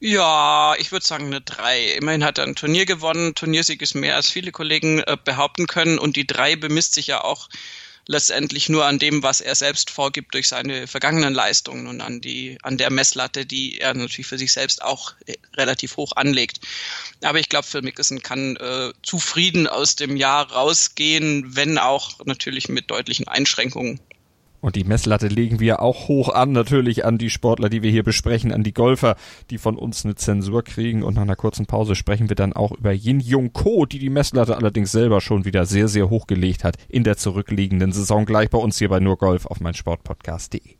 Ja, 0.00 0.74
ich 0.78 0.92
würde 0.92 1.04
sagen 1.04 1.26
eine 1.26 1.42
3. 1.42 1.92
Immerhin 1.92 2.24
hat 2.24 2.38
er 2.38 2.44
ein 2.44 2.54
Turnier 2.54 2.86
gewonnen. 2.86 3.34
Turniersieg 3.34 3.82
ist 3.82 3.94
mehr, 3.94 4.16
als 4.16 4.30
viele 4.30 4.50
Kollegen 4.50 5.00
äh, 5.00 5.16
behaupten 5.22 5.66
können. 5.66 5.98
Und 5.98 6.16
die 6.16 6.26
3 6.26 6.56
bemisst 6.56 6.94
sich 6.94 7.06
ja 7.08 7.22
auch 7.22 7.48
letztendlich 8.06 8.68
nur 8.68 8.86
an 8.86 8.98
dem, 8.98 9.22
was 9.22 9.40
er 9.40 9.54
selbst 9.54 9.90
vorgibt 9.90 10.34
durch 10.34 10.48
seine 10.48 10.86
vergangenen 10.86 11.34
Leistungen 11.34 11.86
und 11.86 12.00
an 12.00 12.20
die, 12.20 12.58
an 12.62 12.76
der 12.78 12.90
Messlatte, 12.90 13.46
die 13.46 13.78
er 13.78 13.94
natürlich 13.94 14.26
für 14.26 14.38
sich 14.38 14.52
selbst 14.52 14.82
auch 14.82 15.12
äh, 15.26 15.34
relativ 15.54 15.96
hoch 15.96 16.12
anlegt. 16.16 16.60
Aber 17.22 17.38
ich 17.38 17.48
glaube, 17.48 17.68
Phil 17.68 17.82
Mickelson 17.82 18.22
kann 18.22 18.56
äh, 18.56 18.92
zufrieden 19.02 19.66
aus 19.66 19.96
dem 19.96 20.16
Jahr 20.16 20.50
rausgehen, 20.50 21.54
wenn 21.54 21.78
auch 21.78 22.24
natürlich 22.24 22.68
mit 22.68 22.90
deutlichen 22.90 23.28
Einschränkungen. 23.28 24.00
Und 24.60 24.76
die 24.76 24.84
Messlatte 24.84 25.28
legen 25.28 25.60
wir 25.60 25.80
auch 25.80 26.08
hoch 26.08 26.28
an, 26.28 26.52
natürlich 26.52 27.04
an 27.04 27.18
die 27.18 27.30
Sportler, 27.30 27.68
die 27.68 27.82
wir 27.82 27.90
hier 27.90 28.02
besprechen, 28.02 28.52
an 28.52 28.62
die 28.62 28.74
Golfer, 28.74 29.16
die 29.50 29.58
von 29.58 29.76
uns 29.76 30.04
eine 30.04 30.14
Zensur 30.14 30.62
kriegen. 30.62 31.02
Und 31.02 31.14
nach 31.14 31.22
einer 31.22 31.36
kurzen 31.36 31.66
Pause 31.66 31.94
sprechen 31.94 32.28
wir 32.28 32.36
dann 32.36 32.52
auch 32.52 32.72
über 32.72 32.92
Yin 32.92 33.20
Jung 33.20 33.52
Ko, 33.52 33.86
die 33.86 33.98
die 33.98 34.10
Messlatte 34.10 34.56
allerdings 34.56 34.92
selber 34.92 35.20
schon 35.20 35.44
wieder 35.44 35.66
sehr, 35.66 35.88
sehr 35.88 36.10
hochgelegt 36.10 36.64
hat 36.64 36.76
in 36.88 37.04
der 37.04 37.16
zurückliegenden 37.16 37.92
Saison. 37.92 38.26
Gleich 38.26 38.50
bei 38.50 38.58
uns 38.58 38.78
hier 38.78 38.88
bei 38.88 39.00
nur 39.00 39.16
Golf 39.16 39.46
auf 39.46 39.60
meinsportpodcast.de. 39.60 40.79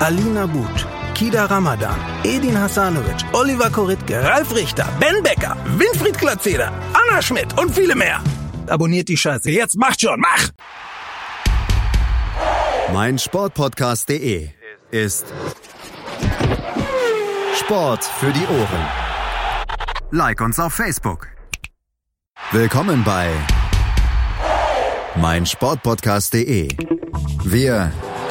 Alina 0.00 0.46
But, 0.46 0.86
Kida 1.14 1.48
Ramadan, 1.48 1.94
Edin 2.24 2.56
Hasanovic, 2.56 3.24
Oliver 3.32 3.70
Koritke, 3.70 4.22
Ralf 4.22 4.54
Richter, 4.54 4.86
Ben 4.98 5.22
Becker, 5.22 5.56
Winfried 5.78 6.18
Glatzeder, 6.18 6.72
Anna 6.92 7.22
Schmidt 7.22 7.58
und 7.58 7.72
viele 7.74 7.94
mehr. 7.94 8.20
Abonniert 8.66 9.08
die 9.08 9.16
Scheiße. 9.16 9.50
Jetzt 9.50 9.76
macht 9.76 10.00
schon, 10.00 10.20
mach! 10.20 10.50
Mein 12.92 13.18
Sportpodcast.de 13.18 14.50
ist 14.90 15.26
Sport 17.58 18.04
für 18.04 18.32
die 18.32 18.46
Ohren. 18.46 18.86
Like 20.10 20.40
uns 20.40 20.58
auf 20.58 20.74
Facebook. 20.74 21.28
Willkommen 22.52 23.04
bei 23.04 23.30
mein 25.16 25.46
Sportpodcast.de. 25.46 26.68
Wir 27.44 27.92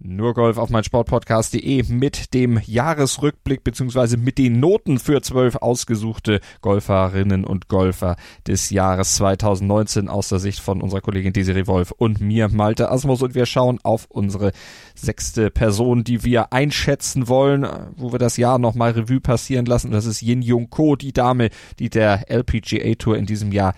Nur 0.00 0.32
Golf 0.32 0.58
auf 0.58 0.70
mein 0.70 0.84
Sportpodcast.de 0.84 1.82
mit 1.88 2.32
dem 2.32 2.60
Jahresrückblick 2.64 3.64
beziehungsweise 3.64 4.16
mit 4.16 4.38
den 4.38 4.60
Noten 4.60 5.00
für 5.00 5.22
zwölf 5.22 5.56
ausgesuchte 5.56 6.38
Golferinnen 6.60 7.44
und 7.44 7.66
Golfer 7.66 8.14
des 8.46 8.70
Jahres 8.70 9.16
2019 9.16 10.08
aus 10.08 10.28
der 10.28 10.38
Sicht 10.38 10.60
von 10.60 10.82
unserer 10.82 11.00
Kollegin 11.00 11.32
Desiree 11.32 11.66
Wolf 11.66 11.90
und 11.90 12.20
mir, 12.20 12.48
Malte 12.48 12.92
Asmus. 12.92 13.22
Und 13.22 13.34
wir 13.34 13.44
schauen 13.44 13.80
auf 13.82 14.06
unsere 14.08 14.52
sechste 14.94 15.50
Person, 15.50 16.04
die 16.04 16.22
wir 16.22 16.52
einschätzen 16.52 17.26
wollen, 17.26 17.66
wo 17.96 18.12
wir 18.12 18.20
das 18.20 18.36
Jahr 18.36 18.60
nochmal 18.60 18.92
Revue 18.92 19.20
passieren 19.20 19.66
lassen. 19.66 19.90
Das 19.90 20.06
ist 20.06 20.22
Yin 20.22 20.42
Jung 20.42 20.70
Ko, 20.70 20.94
die 20.94 21.12
Dame, 21.12 21.50
die 21.80 21.90
der 21.90 22.30
LPGA 22.30 22.94
Tour 22.94 23.16
in 23.16 23.26
diesem 23.26 23.50
Jahr 23.50 23.74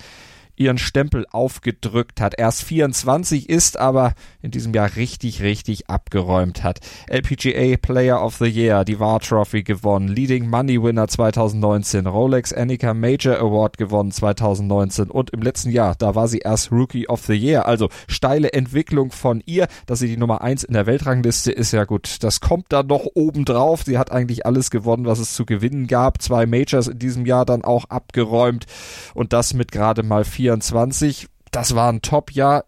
ihren 0.60 0.78
Stempel 0.78 1.26
aufgedrückt 1.30 2.20
hat. 2.20 2.38
Erst 2.38 2.62
24 2.64 3.48
ist, 3.48 3.78
aber 3.78 4.12
in 4.42 4.50
diesem 4.50 4.74
Jahr 4.74 4.94
richtig, 4.94 5.42
richtig 5.42 5.88
abgeräumt 5.88 6.62
hat. 6.62 6.80
LPGA 7.08 7.78
Player 7.78 8.22
of 8.22 8.36
the 8.36 8.44
Year, 8.44 8.84
die 8.84 9.00
VAR 9.00 9.20
Trophy 9.20 9.62
gewonnen, 9.62 10.08
Leading 10.08 10.48
Money 10.48 10.82
Winner 10.82 11.08
2019, 11.08 12.06
Rolex 12.06 12.52
Annika 12.52 12.92
Major 12.92 13.38
Award 13.38 13.78
gewonnen 13.78 14.12
2019 14.12 15.10
und 15.10 15.30
im 15.30 15.40
letzten 15.40 15.70
Jahr, 15.70 15.94
da 15.96 16.14
war 16.14 16.28
sie 16.28 16.40
erst 16.40 16.70
Rookie 16.70 17.08
of 17.08 17.24
the 17.24 17.34
Year. 17.34 17.66
Also 17.66 17.88
steile 18.06 18.52
Entwicklung 18.52 19.12
von 19.12 19.42
ihr, 19.46 19.66
dass 19.86 20.00
sie 20.00 20.08
die 20.08 20.18
Nummer 20.18 20.42
1 20.42 20.64
in 20.64 20.74
der 20.74 20.84
Weltrangliste 20.84 21.52
ist 21.52 21.72
ja 21.72 21.84
gut. 21.84 22.18
Das 22.20 22.40
kommt 22.40 22.66
dann 22.68 22.86
noch 22.86 23.06
oben 23.14 23.46
drauf. 23.46 23.84
Sie 23.86 23.96
hat 23.96 24.12
eigentlich 24.12 24.44
alles 24.44 24.70
gewonnen, 24.70 25.06
was 25.06 25.20
es 25.20 25.34
zu 25.34 25.46
gewinnen 25.46 25.86
gab. 25.86 26.20
Zwei 26.20 26.44
Majors 26.44 26.88
in 26.88 26.98
diesem 26.98 27.24
Jahr 27.24 27.46
dann 27.46 27.64
auch 27.64 27.86
abgeräumt 27.86 28.66
und 29.14 29.32
das 29.32 29.54
mit 29.54 29.72
gerade 29.72 30.02
mal 30.02 30.24
24. 30.50 31.28
Das 31.52 31.74
war 31.74 31.92
ein 31.92 32.02
Top-Jahr. 32.02 32.64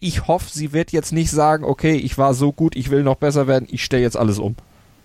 Ich 0.00 0.28
hoffe, 0.28 0.46
sie 0.52 0.72
wird 0.72 0.92
jetzt 0.92 1.12
nicht 1.12 1.30
sagen, 1.30 1.64
okay, 1.64 1.96
ich 1.96 2.16
war 2.16 2.34
so 2.34 2.52
gut, 2.52 2.76
ich 2.76 2.90
will 2.90 3.02
noch 3.02 3.16
besser 3.16 3.48
werden, 3.48 3.66
ich 3.70 3.84
stelle 3.84 4.02
jetzt 4.02 4.16
alles 4.16 4.38
um. 4.38 4.56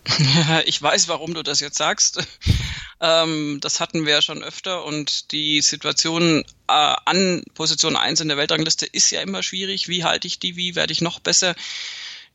ich 0.65 0.81
weiß, 0.81 1.07
warum 1.07 1.33
du 1.33 1.41
das 1.41 1.59
jetzt 1.59 1.77
sagst. 1.77 2.19
ähm, 3.01 3.57
das 3.61 3.79
hatten 3.79 4.05
wir 4.05 4.13
ja 4.13 4.21
schon 4.21 4.43
öfter 4.43 4.85
und 4.85 5.31
die 5.31 5.61
Situation 5.61 6.43
äh, 6.67 6.95
an 7.05 7.43
Position 7.55 7.95
1 7.95 8.21
in 8.21 8.27
der 8.27 8.37
Weltrangliste 8.37 8.85
ist 8.85 9.09
ja 9.11 9.21
immer 9.21 9.41
schwierig. 9.41 9.87
Wie 9.87 10.03
halte 10.03 10.27
ich 10.27 10.39
die? 10.39 10.55
Wie 10.55 10.75
werde 10.75 10.93
ich 10.93 11.01
noch 11.01 11.19
besser? 11.19 11.55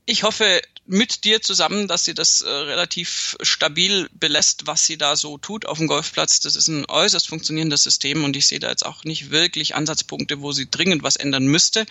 Ich 0.06 0.22
hoffe 0.22 0.60
mit 0.86 1.24
dir 1.24 1.40
zusammen, 1.40 1.88
dass 1.88 2.04
sie 2.04 2.12
das 2.12 2.42
äh, 2.42 2.50
relativ 2.50 3.36
stabil 3.40 4.08
belässt, 4.12 4.66
was 4.66 4.84
sie 4.84 4.98
da 4.98 5.16
so 5.16 5.38
tut 5.38 5.64
auf 5.64 5.78
dem 5.78 5.86
Golfplatz. 5.86 6.40
Das 6.40 6.56
ist 6.56 6.68
ein 6.68 6.84
äußerst 6.86 7.26
funktionierendes 7.26 7.84
System 7.84 8.22
und 8.22 8.36
ich 8.36 8.46
sehe 8.46 8.60
da 8.60 8.68
jetzt 8.68 8.84
auch 8.84 9.04
nicht 9.04 9.30
wirklich 9.30 9.74
Ansatzpunkte, 9.74 10.42
wo 10.42 10.52
sie 10.52 10.70
dringend 10.70 11.02
was 11.02 11.16
ändern 11.16 11.46
müsste. 11.46 11.86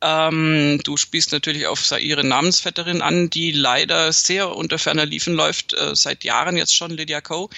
Ähm, 0.00 0.80
du 0.82 0.96
spielst 0.96 1.30
natürlich 1.30 1.66
auf 1.66 1.92
ihre 2.00 2.24
Namensvetterin 2.24 3.02
an, 3.02 3.30
die 3.30 3.52
leider 3.52 4.12
sehr 4.12 4.54
unter 4.54 4.78
ferner 4.78 5.06
Liefen 5.06 5.34
läuft, 5.34 5.74
äh, 5.74 5.94
seit 5.94 6.24
Jahren 6.24 6.56
jetzt 6.56 6.74
schon, 6.74 6.90
Lydia 6.90 7.20
Ko. 7.20 7.50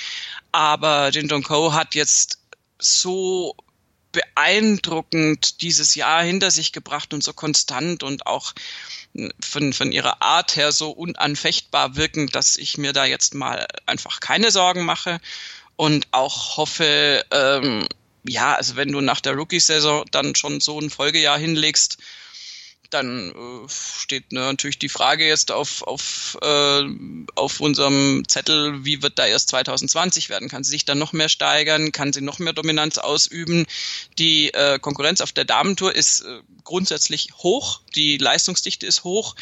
Aber 0.52 1.08
Jin 1.08 1.28
Ko 1.42 1.72
hat 1.72 1.94
jetzt 1.94 2.38
so 2.78 3.56
beeindruckend 4.12 5.62
dieses 5.62 5.94
Jahr 5.94 6.22
hinter 6.22 6.50
sich 6.50 6.72
gebracht 6.72 7.14
und 7.14 7.22
so 7.22 7.32
konstant 7.32 8.02
und 8.02 8.26
auch 8.26 8.52
von, 9.40 9.72
von 9.72 9.92
ihrer 9.92 10.22
Art 10.22 10.56
her 10.56 10.72
so 10.72 10.90
unanfechtbar 10.90 11.96
wirkend, 11.96 12.34
dass 12.34 12.56
ich 12.56 12.78
mir 12.78 12.92
da 12.92 13.04
jetzt 13.04 13.34
mal 13.34 13.66
einfach 13.86 14.20
keine 14.20 14.50
Sorgen 14.50 14.84
mache 14.84 15.20
und 15.76 16.06
auch 16.12 16.56
hoffe, 16.56 17.24
ähm, 17.30 17.86
ja, 18.24 18.54
also 18.54 18.76
wenn 18.76 18.92
du 18.92 19.00
nach 19.00 19.20
der 19.20 19.34
Rookie-Saison 19.34 20.04
dann 20.10 20.34
schon 20.34 20.60
so 20.60 20.78
ein 20.78 20.90
Folgejahr 20.90 21.38
hinlegst, 21.38 21.98
dann 22.90 23.30
äh, 23.30 23.68
steht 23.68 24.32
ne, 24.32 24.40
natürlich 24.40 24.78
die 24.78 24.88
Frage 24.88 25.26
jetzt 25.26 25.52
auf, 25.52 25.82
auf, 25.82 26.38
äh, 26.42 26.82
auf 27.34 27.60
unserem 27.60 28.24
Zettel, 28.28 28.84
wie 28.84 29.02
wird 29.02 29.18
da 29.18 29.26
erst 29.26 29.48
2020 29.50 30.28
werden? 30.28 30.48
Kann 30.48 30.64
sie 30.64 30.70
sich 30.70 30.84
dann 30.84 30.98
noch 30.98 31.12
mehr 31.12 31.28
steigern? 31.28 31.92
Kann 31.92 32.12
sie 32.12 32.20
noch 32.20 32.38
mehr 32.38 32.52
Dominanz 32.52 32.98
ausüben? 32.98 33.66
Die 34.18 34.52
äh, 34.52 34.78
Konkurrenz 34.78 35.20
auf 35.20 35.32
der 35.32 35.44
Damentour 35.44 35.94
ist 35.94 36.20
äh, 36.20 36.40
grundsätzlich 36.64 37.28
hoch, 37.38 37.80
die 37.94 38.18
Leistungsdichte 38.18 38.86
ist 38.86 39.04
hoch. 39.04 39.34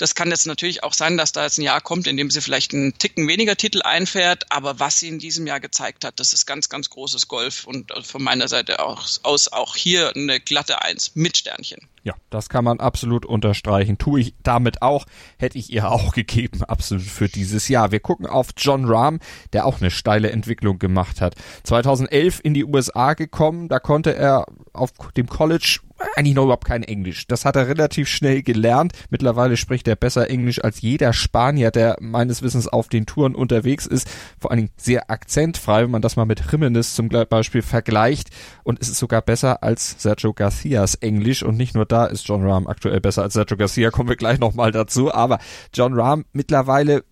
Das 0.00 0.14
kann 0.14 0.30
jetzt 0.30 0.46
natürlich 0.46 0.82
auch 0.82 0.94
sein, 0.94 1.18
dass 1.18 1.32
da 1.32 1.44
jetzt 1.44 1.58
ein 1.58 1.62
Jahr 1.62 1.82
kommt, 1.82 2.06
in 2.06 2.16
dem 2.16 2.30
sie 2.30 2.40
vielleicht 2.40 2.72
einen 2.72 2.96
Ticken 2.96 3.28
weniger 3.28 3.54
Titel 3.54 3.82
einfährt, 3.82 4.46
aber 4.48 4.80
was 4.80 4.98
sie 4.98 5.08
in 5.08 5.18
diesem 5.18 5.46
Jahr 5.46 5.60
gezeigt 5.60 6.06
hat, 6.06 6.18
das 6.18 6.32
ist 6.32 6.46
ganz, 6.46 6.70
ganz 6.70 6.88
großes 6.88 7.28
Golf 7.28 7.66
und 7.66 7.90
äh, 7.90 8.02
von 8.02 8.22
meiner 8.22 8.48
Seite 8.48 8.80
aus, 8.80 9.20
aus 9.24 9.52
auch 9.52 9.76
hier 9.76 10.16
eine 10.16 10.40
glatte 10.40 10.80
Eins 10.80 11.14
mit 11.16 11.36
Sternchen. 11.36 11.86
Ja, 12.02 12.14
das 12.30 12.48
kann 12.48 12.64
man 12.64 12.80
absolut 12.80 13.26
unterstreichen. 13.26 13.98
Tue 13.98 14.20
ich 14.20 14.34
damit 14.42 14.80
auch, 14.80 15.04
hätte 15.36 15.58
ich 15.58 15.70
ihr 15.70 15.90
auch 15.90 16.12
gegeben, 16.14 16.64
absolut 16.64 17.04
für 17.04 17.28
dieses 17.28 17.68
Jahr. 17.68 17.92
Wir 17.92 18.00
gucken 18.00 18.26
auf 18.26 18.48
John 18.56 18.86
Rahm, 18.86 19.20
der 19.52 19.66
auch 19.66 19.82
eine 19.82 19.90
steile 19.90 20.30
Entwicklung 20.30 20.78
gemacht 20.78 21.20
hat. 21.20 21.34
2011 21.64 22.40
in 22.42 22.54
die 22.54 22.64
USA 22.64 23.12
gekommen, 23.12 23.68
da 23.68 23.78
konnte 23.80 24.14
er 24.14 24.46
auf 24.72 24.92
dem 25.16 25.28
College 25.28 25.80
eigentlich 26.16 26.34
noch 26.34 26.44
überhaupt 26.44 26.66
kein 26.66 26.82
Englisch. 26.82 27.26
Das 27.26 27.44
hat 27.44 27.56
er 27.56 27.68
relativ 27.68 28.08
schnell 28.08 28.42
gelernt. 28.42 28.92
Mittlerweile 29.10 29.56
spricht 29.56 29.86
er 29.88 29.96
besser 29.96 30.30
Englisch 30.30 30.62
als 30.62 30.80
jeder 30.80 31.12
Spanier, 31.12 31.70
der 31.70 31.96
meines 32.00 32.42
Wissens 32.42 32.68
auf 32.68 32.88
den 32.88 33.06
Touren 33.06 33.34
unterwegs 33.34 33.86
ist. 33.86 34.08
Vor 34.38 34.50
allen 34.50 34.58
Dingen 34.58 34.72
sehr 34.76 35.10
akzentfrei, 35.10 35.82
wenn 35.82 35.90
man 35.90 36.02
das 36.02 36.16
mal 36.16 36.24
mit 36.24 36.42
Jimenez 36.50 36.94
zum 36.94 37.08
Beispiel 37.08 37.62
vergleicht. 37.62 38.30
Und 38.64 38.80
es 38.80 38.88
ist 38.88 38.98
sogar 38.98 39.22
besser 39.22 39.62
als 39.62 39.96
Sergio 39.98 40.32
Garcias 40.32 40.94
Englisch. 40.94 41.42
Und 41.42 41.56
nicht 41.56 41.74
nur 41.74 41.86
da 41.86 42.06
ist 42.06 42.26
John 42.26 42.46
Rahm 42.46 42.66
aktuell 42.66 43.00
besser 43.00 43.22
als 43.22 43.34
Sergio 43.34 43.56
Garcia, 43.56 43.90
kommen 43.90 44.08
wir 44.08 44.16
gleich 44.16 44.38
nochmal 44.38 44.72
dazu. 44.72 45.12
Aber 45.12 45.38
John 45.74 45.94
Rahm 45.94 46.24
mittlerweile 46.32 47.04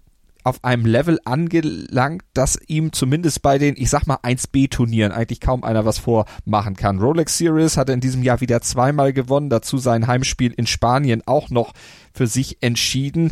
auf 0.48 0.64
einem 0.64 0.87
Level 0.87 1.18
angelangt, 1.24 2.22
dass 2.32 2.58
ihm 2.66 2.92
zumindest 2.92 3.42
bei 3.42 3.58
den, 3.58 3.74
ich 3.76 3.90
sag 3.90 4.06
mal, 4.06 4.18
1B-Turnieren 4.22 5.12
eigentlich 5.12 5.40
kaum 5.40 5.62
einer 5.62 5.84
was 5.84 5.98
vormachen 5.98 6.74
kann. 6.74 6.98
Rolex 6.98 7.38
Series 7.38 7.76
hat 7.76 7.88
er 7.88 7.94
in 7.94 8.00
diesem 8.00 8.22
Jahr 8.22 8.40
wieder 8.40 8.61
zweimal 8.62 9.12
gewonnen, 9.12 9.50
dazu 9.50 9.78
sein 9.78 10.06
Heimspiel 10.06 10.52
in 10.56 10.66
Spanien 10.66 11.22
auch 11.26 11.50
noch 11.50 11.74
für 12.12 12.26
sich 12.26 12.62
entschieden. 12.62 13.30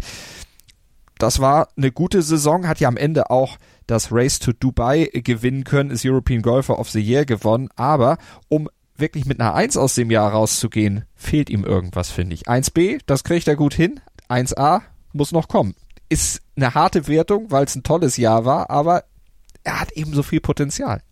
Das 1.18 1.40
war 1.40 1.68
eine 1.76 1.90
gute 1.90 2.20
Saison, 2.20 2.68
hat 2.68 2.80
ja 2.80 2.88
am 2.88 2.98
Ende 2.98 3.30
auch 3.30 3.56
das 3.86 4.12
Race 4.12 4.38
to 4.38 4.52
Dubai 4.52 5.08
gewinnen 5.12 5.64
können, 5.64 5.90
ist 5.90 6.04
European 6.04 6.42
Golfer 6.42 6.78
of 6.78 6.90
the 6.90 7.00
Year 7.00 7.24
gewonnen, 7.24 7.68
aber 7.76 8.18
um 8.48 8.68
wirklich 8.96 9.24
mit 9.24 9.40
einer 9.40 9.54
1 9.54 9.76
aus 9.76 9.94
dem 9.94 10.10
Jahr 10.10 10.32
rauszugehen, 10.32 11.04
fehlt 11.14 11.48
ihm 11.48 11.64
irgendwas, 11.64 12.10
finde 12.10 12.34
ich. 12.34 12.48
1B, 12.48 13.00
das 13.06 13.24
kriegt 13.24 13.48
er 13.48 13.56
gut 13.56 13.74
hin, 13.74 14.00
1A 14.28 14.82
muss 15.12 15.32
noch 15.32 15.48
kommen 15.48 15.74
ist 16.08 16.40
eine 16.56 16.74
harte 16.74 17.06
Wertung, 17.06 17.50
weil 17.50 17.64
es 17.64 17.74
ein 17.74 17.82
tolles 17.82 18.16
Jahr 18.16 18.44
war, 18.44 18.70
aber 18.70 19.04
er 19.64 19.80
hat 19.80 19.92
eben 19.92 20.14
so 20.14 20.22
viel 20.22 20.40
Potenzial. 20.40 21.02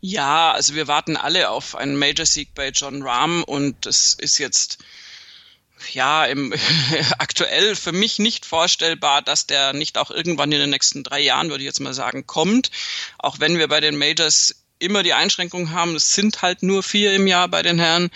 Ja, 0.00 0.52
also 0.52 0.74
wir 0.74 0.86
warten 0.86 1.16
alle 1.16 1.50
auf 1.50 1.74
einen 1.74 1.96
Major-Sieg 1.96 2.54
bei 2.54 2.68
John 2.70 3.02
Rahm 3.02 3.42
und 3.44 3.86
das 3.86 4.14
ist 4.14 4.38
jetzt 4.38 4.78
ja 5.92 6.24
im, 6.24 6.52
aktuell 7.18 7.76
für 7.76 7.92
mich 7.92 8.18
nicht 8.18 8.46
vorstellbar, 8.46 9.22
dass 9.22 9.46
der 9.46 9.72
nicht 9.72 9.98
auch 9.98 10.10
irgendwann 10.10 10.52
in 10.52 10.60
den 10.60 10.70
nächsten 10.70 11.02
drei 11.02 11.20
Jahren, 11.20 11.50
würde 11.50 11.62
ich 11.62 11.68
jetzt 11.68 11.80
mal 11.80 11.94
sagen, 11.94 12.26
kommt. 12.26 12.70
Auch 13.18 13.40
wenn 13.40 13.58
wir 13.58 13.68
bei 13.68 13.80
den 13.80 13.98
Majors 13.98 14.64
immer 14.78 15.02
die 15.02 15.14
Einschränkung 15.14 15.72
haben, 15.72 15.96
es 15.96 16.14
sind 16.14 16.42
halt 16.42 16.62
nur 16.62 16.82
vier 16.82 17.14
im 17.14 17.26
Jahr 17.26 17.48
bei 17.48 17.62
den 17.62 17.78
Herren. 17.78 18.10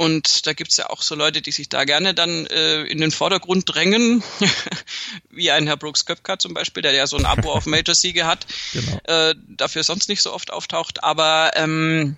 Und 0.00 0.46
da 0.46 0.54
gibt's 0.54 0.78
ja 0.78 0.88
auch 0.88 1.02
so 1.02 1.14
Leute, 1.14 1.42
die 1.42 1.52
sich 1.52 1.68
da 1.68 1.84
gerne 1.84 2.14
dann 2.14 2.46
äh, 2.46 2.84
in 2.84 3.02
den 3.02 3.10
Vordergrund 3.10 3.64
drängen, 3.66 4.24
wie 5.30 5.50
ein 5.50 5.66
Herr 5.66 5.76
Brooks 5.76 6.06
Köpker 6.06 6.38
zum 6.38 6.54
Beispiel, 6.54 6.82
der 6.82 6.92
ja 6.92 7.06
so 7.06 7.18
ein 7.18 7.26
Abo 7.26 7.52
auf 7.52 7.66
Major-Siege 7.66 8.26
hat, 8.26 8.46
genau. 8.72 8.98
äh, 9.04 9.34
dafür 9.46 9.84
sonst 9.84 10.08
nicht 10.08 10.22
so 10.22 10.32
oft 10.32 10.54
auftaucht. 10.54 11.04
Aber 11.04 11.50
ähm, 11.54 12.16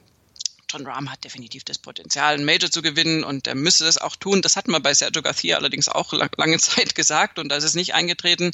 John 0.72 0.86
Rahm 0.86 1.10
hat 1.10 1.24
definitiv 1.24 1.64
das 1.64 1.78
Potenzial, 1.78 2.34
ein 2.34 2.44
Major 2.44 2.70
zu 2.70 2.82
gewinnen 2.82 3.24
und 3.24 3.46
er 3.46 3.54
müsste 3.54 3.84
das 3.84 3.98
auch 3.98 4.16
tun. 4.16 4.42
Das 4.42 4.56
hat 4.56 4.68
man 4.68 4.82
bei 4.82 4.94
Sergio 4.94 5.22
Garcia 5.22 5.56
allerdings 5.56 5.88
auch 5.88 6.12
lange 6.36 6.58
Zeit 6.60 6.94
gesagt 6.94 7.38
und 7.38 7.48
da 7.48 7.56
ist 7.56 7.64
es 7.64 7.74
nicht 7.74 7.94
eingetreten. 7.94 8.52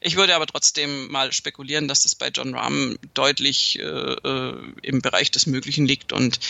Ich 0.00 0.16
würde 0.16 0.34
aber 0.34 0.46
trotzdem 0.46 1.10
mal 1.10 1.32
spekulieren, 1.32 1.88
dass 1.88 2.02
das 2.02 2.14
bei 2.14 2.28
John 2.28 2.54
Rahm 2.54 2.98
deutlich 3.14 3.78
äh, 3.78 3.82
äh, 3.82 4.54
im 4.82 5.02
Bereich 5.02 5.30
des 5.30 5.46
Möglichen 5.46 5.86
liegt 5.86 6.12
und 6.12 6.40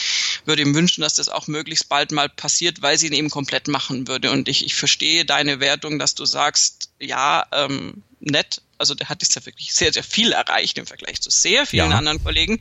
würde 0.44 0.62
ihm 0.62 0.74
wünschen, 0.74 1.02
dass 1.02 1.14
das 1.14 1.28
auch 1.28 1.46
möglichst 1.46 1.88
bald 1.88 2.12
mal 2.12 2.28
passiert, 2.28 2.82
weil 2.82 2.98
sie 2.98 3.08
ihn 3.08 3.12
eben 3.12 3.30
komplett 3.30 3.68
machen 3.68 4.08
würde. 4.08 4.30
Und 4.30 4.48
ich, 4.48 4.64
ich 4.64 4.74
verstehe 4.74 5.24
deine 5.24 5.60
Wertung, 5.60 5.98
dass 5.98 6.14
du 6.14 6.24
sagst, 6.24 6.90
ja, 7.00 7.46
ähm, 7.52 8.02
nett, 8.20 8.62
also 8.78 8.94
der 8.94 9.08
hat 9.08 9.22
jetzt 9.22 9.34
ja 9.34 9.44
wirklich 9.44 9.74
sehr, 9.74 9.92
sehr 9.92 10.02
viel 10.02 10.32
erreicht 10.32 10.78
im 10.78 10.86
Vergleich 10.86 11.20
zu 11.20 11.30
sehr 11.30 11.66
vielen 11.66 11.90
ja. 11.90 11.98
anderen 11.98 12.22
Kollegen. 12.22 12.60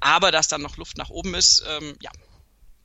Aber 0.00 0.30
dass 0.30 0.48
dann 0.48 0.62
noch 0.62 0.76
Luft 0.76 0.96
nach 0.96 1.10
oben 1.10 1.34
ist, 1.34 1.64
ähm, 1.68 1.94
ja, 2.00 2.10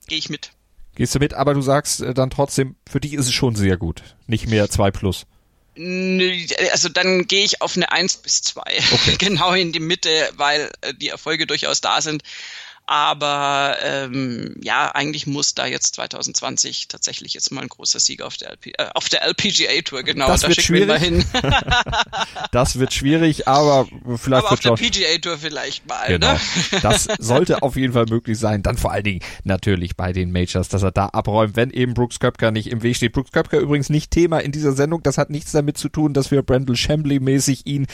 gehe 0.08 0.18
ich 0.18 0.30
mit. 0.30 0.52
Gehst 0.96 1.16
du 1.16 1.20
mit, 1.20 1.34
aber 1.34 1.54
du 1.54 1.62
sagst 1.62 2.02
äh, 2.02 2.14
dann 2.14 2.30
trotzdem, 2.30 2.76
für 2.90 3.00
dich 3.00 3.14
ist 3.14 3.28
es 3.28 3.34
schon 3.34 3.56
sehr 3.56 3.78
gut. 3.78 4.04
Nicht 4.28 4.48
mehr 4.48 4.70
zwei 4.70 4.92
plus. 4.92 5.26
Also 6.72 6.90
dann 6.90 7.26
gehe 7.26 7.44
ich 7.44 7.62
auf 7.62 7.76
eine 7.76 7.92
eins 7.92 8.18
bis 8.18 8.44
zwei, 8.44 8.80
okay. 8.92 9.16
genau 9.20 9.54
in 9.54 9.72
die 9.72 9.80
Mitte, 9.80 10.30
weil 10.36 10.72
äh, 10.82 10.94
die 10.94 11.10
Erfolge 11.10 11.48
durchaus 11.48 11.82
da 11.82 12.00
sind. 12.02 12.22
Aber 12.86 13.78
ähm, 13.82 14.56
ja, 14.62 14.92
eigentlich 14.94 15.26
muss 15.26 15.56
da 15.56 15.66
jetzt 15.66 15.96
2020 15.96 16.90
tatsächlich 16.90 17.34
jetzt 17.34 17.50
mal 17.52 17.62
ein 17.62 17.70
großer 17.70 18.00
Sieg 18.00 18.22
auf 18.22 18.36
der, 18.36 18.52
LP, 18.52 18.68
äh, 18.78 18.88
auf 18.94 19.08
der 19.08 19.24
LPGA 19.24 19.82
Tour, 19.86 20.04
genau. 20.04 20.28
Das 20.28 20.42
da 20.42 20.50
wird 20.50 20.62
schwierig. 20.62 21.02
hin. 21.02 21.24
das 22.52 22.78
wird 22.78 22.94
schwierig, 22.94 23.48
aber 23.48 23.88
vielleicht 24.18 24.46
aber 24.46 24.52
auf 24.52 24.60
der 24.60 24.74
PGA 24.74 25.18
Tour 25.22 25.38
vielleicht 25.38 25.88
mal. 25.88 26.10
Ne? 26.10 26.20
Genau. 26.20 26.34
Ne? 26.34 26.40
das 26.82 27.08
sollte 27.20 27.64
auf 27.64 27.78
jeden 27.78 27.94
Fall 27.94 28.06
möglich 28.10 28.38
sein. 28.38 28.64
Dann 28.64 28.78
vor 28.78 28.92
allen 28.92 29.06
Dingen 29.06 29.22
natürlich 29.46 29.96
bei 29.96 30.12
den 30.12 30.34
Majors, 30.34 30.68
dass 30.68 30.84
er 30.84 30.92
da 30.92 31.08
abräumt, 31.08 31.56
wenn 31.56 31.72
eben 31.72 31.94
Brooks 31.94 32.20
Köpker 32.20 32.52
nicht 32.52 32.68
im 32.68 32.84
Weg 32.84 32.98
steht. 32.98 33.14
Brooks 33.14 33.32
Köpker 33.32 33.60
übrigens 33.60 33.90
nicht 33.90 34.12
Thema 34.12 34.40
in 34.40 34.52
dieser 34.52 34.74
Sendung. 34.74 35.02
Das 35.04 35.18
hat 35.18 35.30
nichts 35.30 35.54
damit 35.54 35.78
zu 35.78 35.88
tun, 35.88 36.14
dass 36.14 36.32
wir 36.32 36.42
Brandel 36.42 36.76
Chambly 36.76 37.22
mäßig 37.22 37.66
ihn 37.66 37.88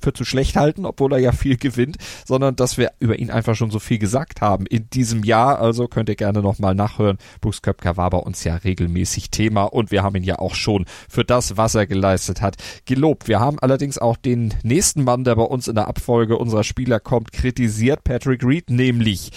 für 0.00 0.12
zu 0.12 0.24
schlecht 0.24 0.56
halten, 0.56 0.84
obwohl 0.86 1.12
er 1.12 1.18
ja 1.18 1.32
viel 1.32 1.56
gewinnt, 1.56 1.96
sondern 2.26 2.56
dass 2.56 2.78
wir 2.78 2.92
über 2.98 3.18
ihn 3.18 3.30
einfach 3.30 3.54
schon 3.54 3.70
so 3.70 3.78
viel 3.78 3.98
gesagt 3.98 4.40
haben 4.40 4.66
in 4.66 4.88
diesem 4.90 5.22
Jahr. 5.24 5.58
Also 5.58 5.88
könnt 5.88 6.08
ihr 6.08 6.16
gerne 6.16 6.42
nochmal 6.42 6.74
nachhören. 6.74 7.18
Brooks 7.40 7.62
Köpker 7.62 7.96
war 7.96 8.10
bei 8.10 8.18
uns 8.18 8.44
ja 8.44 8.56
regelmäßig 8.56 9.30
Thema 9.30 9.64
und 9.64 9.90
wir 9.90 10.02
haben 10.02 10.16
ihn 10.16 10.24
ja 10.24 10.38
auch 10.38 10.54
schon 10.54 10.84
für 11.08 11.24
das, 11.24 11.56
was 11.56 11.74
er 11.74 11.86
geleistet 11.86 12.40
hat, 12.42 12.56
gelobt. 12.84 13.28
Wir 13.28 13.40
haben 13.40 13.58
allerdings 13.58 13.98
auch 13.98 14.16
den 14.16 14.54
nächsten 14.62 15.04
Mann, 15.04 15.24
der 15.24 15.36
bei 15.36 15.42
uns 15.42 15.68
in 15.68 15.74
der 15.74 15.88
Abfolge 15.88 16.36
unserer 16.36 16.64
Spieler 16.64 17.00
kommt, 17.00 17.32
kritisiert, 17.32 18.04
Patrick 18.04 18.44
Reed, 18.44 18.70
nämlich 18.70 19.32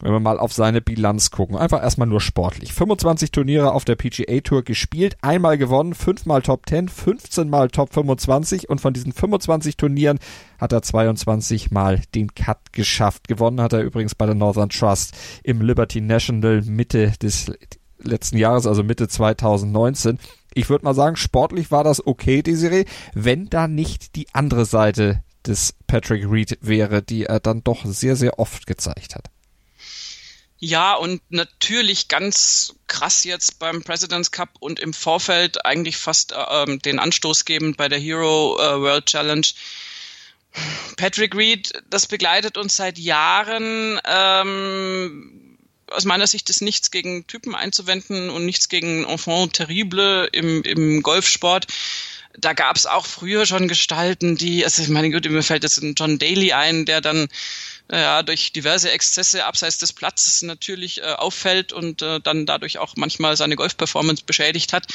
wenn 0.00 0.12
wir 0.12 0.20
mal 0.20 0.38
auf 0.38 0.52
seine 0.52 0.80
Bilanz 0.80 1.30
gucken. 1.30 1.56
Einfach 1.56 1.82
erstmal 1.82 2.08
nur 2.08 2.20
sportlich. 2.20 2.72
25 2.72 3.30
Turniere 3.30 3.72
auf 3.72 3.84
der 3.84 3.96
PGA 3.96 4.40
Tour 4.40 4.62
gespielt, 4.62 5.16
einmal 5.20 5.58
gewonnen, 5.58 5.94
fünfmal 5.94 6.42
Top 6.42 6.68
10, 6.68 6.88
15 6.88 7.48
mal 7.48 7.68
Top 7.68 7.92
25 7.92 8.68
und 8.68 8.80
von 8.80 8.92
diesen 8.92 9.12
25 9.12 9.76
Turnieren 9.76 10.18
hat 10.58 10.72
er 10.72 10.82
22 10.82 11.70
mal 11.70 12.00
den 12.14 12.34
Cut 12.34 12.72
geschafft. 12.72 13.28
Gewonnen 13.28 13.60
hat 13.60 13.72
er 13.72 13.82
übrigens 13.82 14.14
bei 14.14 14.26
der 14.26 14.34
Northern 14.34 14.70
Trust 14.70 15.14
im 15.42 15.60
Liberty 15.60 16.00
National 16.00 16.62
Mitte 16.62 17.12
des 17.22 17.52
letzten 17.98 18.38
Jahres, 18.38 18.66
also 18.66 18.82
Mitte 18.82 19.08
2019. 19.08 20.18
Ich 20.54 20.68
würde 20.68 20.84
mal 20.84 20.94
sagen, 20.94 21.16
sportlich 21.16 21.70
war 21.70 21.84
das 21.84 22.04
okay, 22.06 22.42
Desiree, 22.42 22.84
wenn 23.14 23.48
da 23.48 23.68
nicht 23.68 24.16
die 24.16 24.26
andere 24.32 24.64
Seite 24.64 25.22
des 25.46 25.74
Patrick 25.86 26.30
Reed 26.30 26.58
wäre, 26.60 27.02
die 27.02 27.24
er 27.24 27.40
dann 27.40 27.62
doch 27.62 27.84
sehr, 27.84 28.16
sehr 28.16 28.38
oft 28.38 28.66
gezeigt 28.66 29.14
hat. 29.14 29.30
Ja, 30.62 30.94
und 30.94 31.22
natürlich 31.30 32.08
ganz 32.08 32.74
krass 32.86 33.24
jetzt 33.24 33.58
beim 33.58 33.82
President's 33.82 34.30
Cup 34.30 34.50
und 34.60 34.78
im 34.78 34.92
Vorfeld 34.92 35.64
eigentlich 35.64 35.96
fast 35.96 36.32
äh, 36.32 36.36
ähm, 36.36 36.80
den 36.80 36.98
Anstoß 36.98 37.46
geben 37.46 37.74
bei 37.74 37.88
der 37.88 37.98
Hero 37.98 38.58
äh, 38.60 38.80
World 38.80 39.06
Challenge. 39.06 39.46
Patrick 40.98 41.34
Reed, 41.34 41.72
das 41.88 42.06
begleitet 42.06 42.58
uns 42.58 42.76
seit 42.76 42.98
Jahren. 42.98 43.98
Ähm, 44.04 45.56
aus 45.90 46.04
meiner 46.04 46.26
Sicht 46.26 46.50
ist 46.50 46.60
nichts 46.60 46.90
gegen 46.90 47.26
Typen 47.26 47.54
einzuwenden 47.54 48.28
und 48.28 48.44
nichts 48.44 48.68
gegen 48.68 49.04
Enfant 49.04 49.54
terrible 49.54 50.28
im, 50.32 50.62
im 50.62 51.02
Golfsport 51.02 51.68
da 52.38 52.52
gab 52.52 52.76
es 52.76 52.86
auch 52.86 53.06
früher 53.06 53.46
schon 53.46 53.68
Gestalten, 53.68 54.36
die, 54.36 54.64
also 54.64 54.90
meine 54.92 55.10
Güte, 55.10 55.30
mir 55.30 55.42
fällt 55.42 55.64
jetzt 55.64 55.82
ein 55.82 55.94
John 55.96 56.18
Daly 56.18 56.52
ein, 56.52 56.86
der 56.86 57.00
dann 57.00 57.28
ja, 57.90 58.22
durch 58.22 58.52
diverse 58.52 58.90
Exzesse 58.90 59.44
abseits 59.44 59.78
des 59.78 59.92
Platzes 59.92 60.42
natürlich 60.42 61.02
äh, 61.02 61.12
auffällt 61.12 61.72
und 61.72 62.02
äh, 62.02 62.20
dann 62.20 62.46
dadurch 62.46 62.78
auch 62.78 62.94
manchmal 62.96 63.36
seine 63.36 63.56
Golfperformance 63.56 64.24
beschädigt 64.24 64.72
hat. 64.72 64.86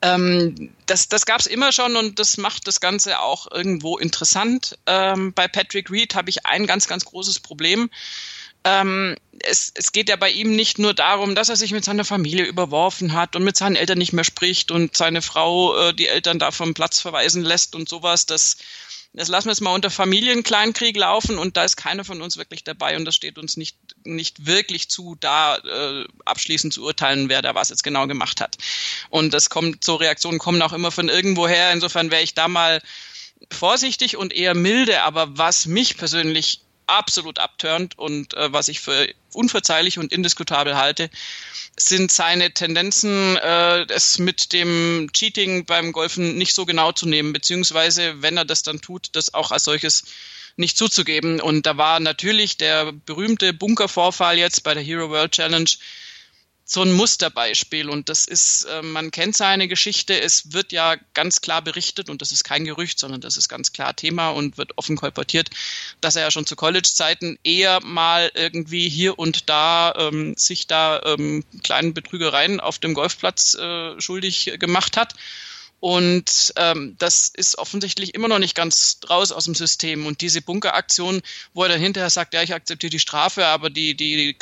Ähm, 0.00 0.70
das 0.86 1.08
das 1.08 1.26
gab 1.26 1.40
es 1.40 1.46
immer 1.46 1.72
schon 1.72 1.96
und 1.96 2.18
das 2.18 2.36
macht 2.38 2.66
das 2.66 2.80
Ganze 2.80 3.20
auch 3.20 3.50
irgendwo 3.50 3.98
interessant. 3.98 4.78
Ähm, 4.86 5.32
bei 5.32 5.46
Patrick 5.46 5.90
Reed 5.90 6.14
habe 6.14 6.30
ich 6.30 6.46
ein 6.46 6.66
ganz, 6.66 6.88
ganz 6.88 7.04
großes 7.04 7.40
Problem. 7.40 7.90
Ähm, 8.64 9.16
es, 9.40 9.72
es 9.74 9.92
geht 9.92 10.08
ja 10.08 10.16
bei 10.16 10.30
ihm 10.30 10.54
nicht 10.54 10.78
nur 10.78 10.94
darum, 10.94 11.34
dass 11.34 11.48
er 11.48 11.56
sich 11.56 11.72
mit 11.72 11.84
seiner 11.84 12.04
Familie 12.04 12.44
überworfen 12.44 13.12
hat 13.12 13.34
und 13.36 13.42
mit 13.44 13.56
seinen 13.56 13.76
Eltern 13.76 13.98
nicht 13.98 14.12
mehr 14.12 14.24
spricht 14.24 14.70
und 14.70 14.96
seine 14.96 15.20
Frau 15.20 15.76
äh, 15.76 15.94
die 15.94 16.06
Eltern 16.06 16.38
da 16.38 16.50
vom 16.50 16.72
Platz 16.74 17.00
verweisen 17.00 17.42
lässt 17.42 17.74
und 17.74 17.88
sowas. 17.88 18.26
Das, 18.26 18.56
das 19.14 19.28
lassen 19.28 19.48
wir 19.48 19.52
jetzt 19.52 19.60
mal 19.60 19.74
unter 19.74 19.90
Familienkleinkrieg 19.90 20.96
laufen 20.96 21.38
und 21.38 21.56
da 21.56 21.64
ist 21.64 21.76
keiner 21.76 22.04
von 22.04 22.22
uns 22.22 22.38
wirklich 22.38 22.64
dabei 22.64 22.96
und 22.96 23.04
das 23.04 23.14
steht 23.14 23.38
uns 23.38 23.58
nicht, 23.58 23.76
nicht 24.04 24.46
wirklich 24.46 24.88
zu, 24.88 25.16
da 25.20 25.56
äh, 25.58 26.06
abschließend 26.24 26.72
zu 26.72 26.82
urteilen, 26.82 27.28
wer 27.28 27.42
da 27.42 27.54
was 27.54 27.68
jetzt 27.68 27.84
genau 27.84 28.06
gemacht 28.06 28.40
hat. 28.40 28.56
Und 29.10 29.34
das 29.34 29.50
kommt, 29.50 29.84
so 29.84 29.96
Reaktionen 29.96 30.38
kommen 30.38 30.62
auch 30.62 30.72
immer 30.72 30.90
von 30.90 31.10
irgendwoher. 31.10 31.72
Insofern 31.72 32.10
wäre 32.10 32.22
ich 32.22 32.32
da 32.32 32.48
mal 32.48 32.80
vorsichtig 33.50 34.16
und 34.16 34.32
eher 34.32 34.54
milde, 34.54 35.02
aber 35.02 35.36
was 35.36 35.66
mich 35.66 35.98
persönlich 35.98 36.60
absolut 36.98 37.38
abturnt 37.38 37.98
und 37.98 38.34
äh, 38.34 38.52
was 38.52 38.68
ich 38.68 38.80
für 38.80 39.08
unverzeihlich 39.32 39.98
und 39.98 40.12
indiskutabel 40.12 40.76
halte, 40.76 41.10
sind 41.76 42.12
seine 42.12 42.52
Tendenzen, 42.52 43.36
äh, 43.36 43.82
es 43.88 44.18
mit 44.18 44.52
dem 44.52 45.08
Cheating 45.12 45.64
beim 45.64 45.92
Golfen 45.92 46.36
nicht 46.36 46.54
so 46.54 46.66
genau 46.66 46.92
zu 46.92 47.06
nehmen, 47.06 47.32
beziehungsweise, 47.32 48.20
wenn 48.22 48.36
er 48.36 48.44
das 48.44 48.62
dann 48.62 48.80
tut, 48.80 49.08
das 49.12 49.32
auch 49.34 49.50
als 49.50 49.64
solches 49.64 50.04
nicht 50.56 50.76
zuzugeben. 50.76 51.40
Und 51.40 51.64
da 51.64 51.76
war 51.78 51.98
natürlich 51.98 52.58
der 52.58 52.92
berühmte 52.92 53.54
Bunkervorfall 53.54 54.36
jetzt 54.36 54.62
bei 54.62 54.74
der 54.74 54.82
Hero 54.82 55.08
World 55.08 55.32
Challenge 55.32 55.70
so 56.64 56.82
ein 56.82 56.92
Musterbeispiel. 56.92 57.88
Und 57.88 58.08
das 58.08 58.24
ist, 58.24 58.64
äh, 58.64 58.82
man 58.82 59.10
kennt 59.10 59.36
seine 59.36 59.68
Geschichte, 59.68 60.20
es 60.20 60.52
wird 60.52 60.72
ja 60.72 60.96
ganz 61.14 61.40
klar 61.40 61.62
berichtet 61.62 62.08
und 62.08 62.22
das 62.22 62.32
ist 62.32 62.44
kein 62.44 62.64
Gerücht, 62.64 62.98
sondern 62.98 63.20
das 63.20 63.36
ist 63.36 63.48
ganz 63.48 63.72
klar 63.72 63.94
Thema 63.94 64.30
und 64.30 64.58
wird 64.58 64.78
offen 64.78 64.96
kolportiert, 64.96 65.50
dass 66.00 66.16
er 66.16 66.22
ja 66.22 66.30
schon 66.30 66.46
zu 66.46 66.56
College-Zeiten 66.56 67.38
eher 67.44 67.80
mal 67.82 68.30
irgendwie 68.34 68.88
hier 68.88 69.18
und 69.18 69.48
da 69.48 69.94
ähm, 69.98 70.34
sich 70.36 70.66
da 70.66 71.02
ähm, 71.04 71.44
kleinen 71.62 71.94
Betrügereien 71.94 72.60
auf 72.60 72.78
dem 72.78 72.94
Golfplatz 72.94 73.54
äh, 73.54 74.00
schuldig 74.00 74.52
gemacht 74.58 74.96
hat. 74.96 75.14
Und 75.82 76.52
ähm, 76.58 76.94
das 77.00 77.28
ist 77.28 77.58
offensichtlich 77.58 78.14
immer 78.14 78.28
noch 78.28 78.38
nicht 78.38 78.54
ganz 78.54 79.00
raus 79.10 79.32
aus 79.32 79.46
dem 79.46 79.56
System. 79.56 80.06
Und 80.06 80.20
diese 80.20 80.40
Bunkeraktion, 80.40 81.22
wo 81.54 81.64
er 81.64 81.70
dann 81.70 81.80
hinterher 81.80 82.08
sagt, 82.08 82.34
ja, 82.34 82.42
ich 82.44 82.54
akzeptiere 82.54 82.90
die 82.90 83.00
Strafe, 83.00 83.46
aber 83.46 83.68
die, 83.68 83.96
die 83.96 84.36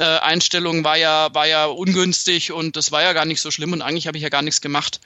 TV-Einstellung 0.00 0.82
war 0.84 0.96
ja, 0.96 1.32
war 1.34 1.46
ja 1.46 1.66
ungünstig 1.66 2.52
und 2.52 2.76
das 2.76 2.90
war 2.90 3.02
ja 3.02 3.12
gar 3.12 3.26
nicht 3.26 3.40
so 3.40 3.50
schlimm 3.50 3.72
und 3.72 3.82
eigentlich 3.82 4.06
habe 4.06 4.16
ich 4.16 4.22
ja 4.22 4.30
gar 4.30 4.42
nichts 4.42 4.60
gemacht. 4.60 5.00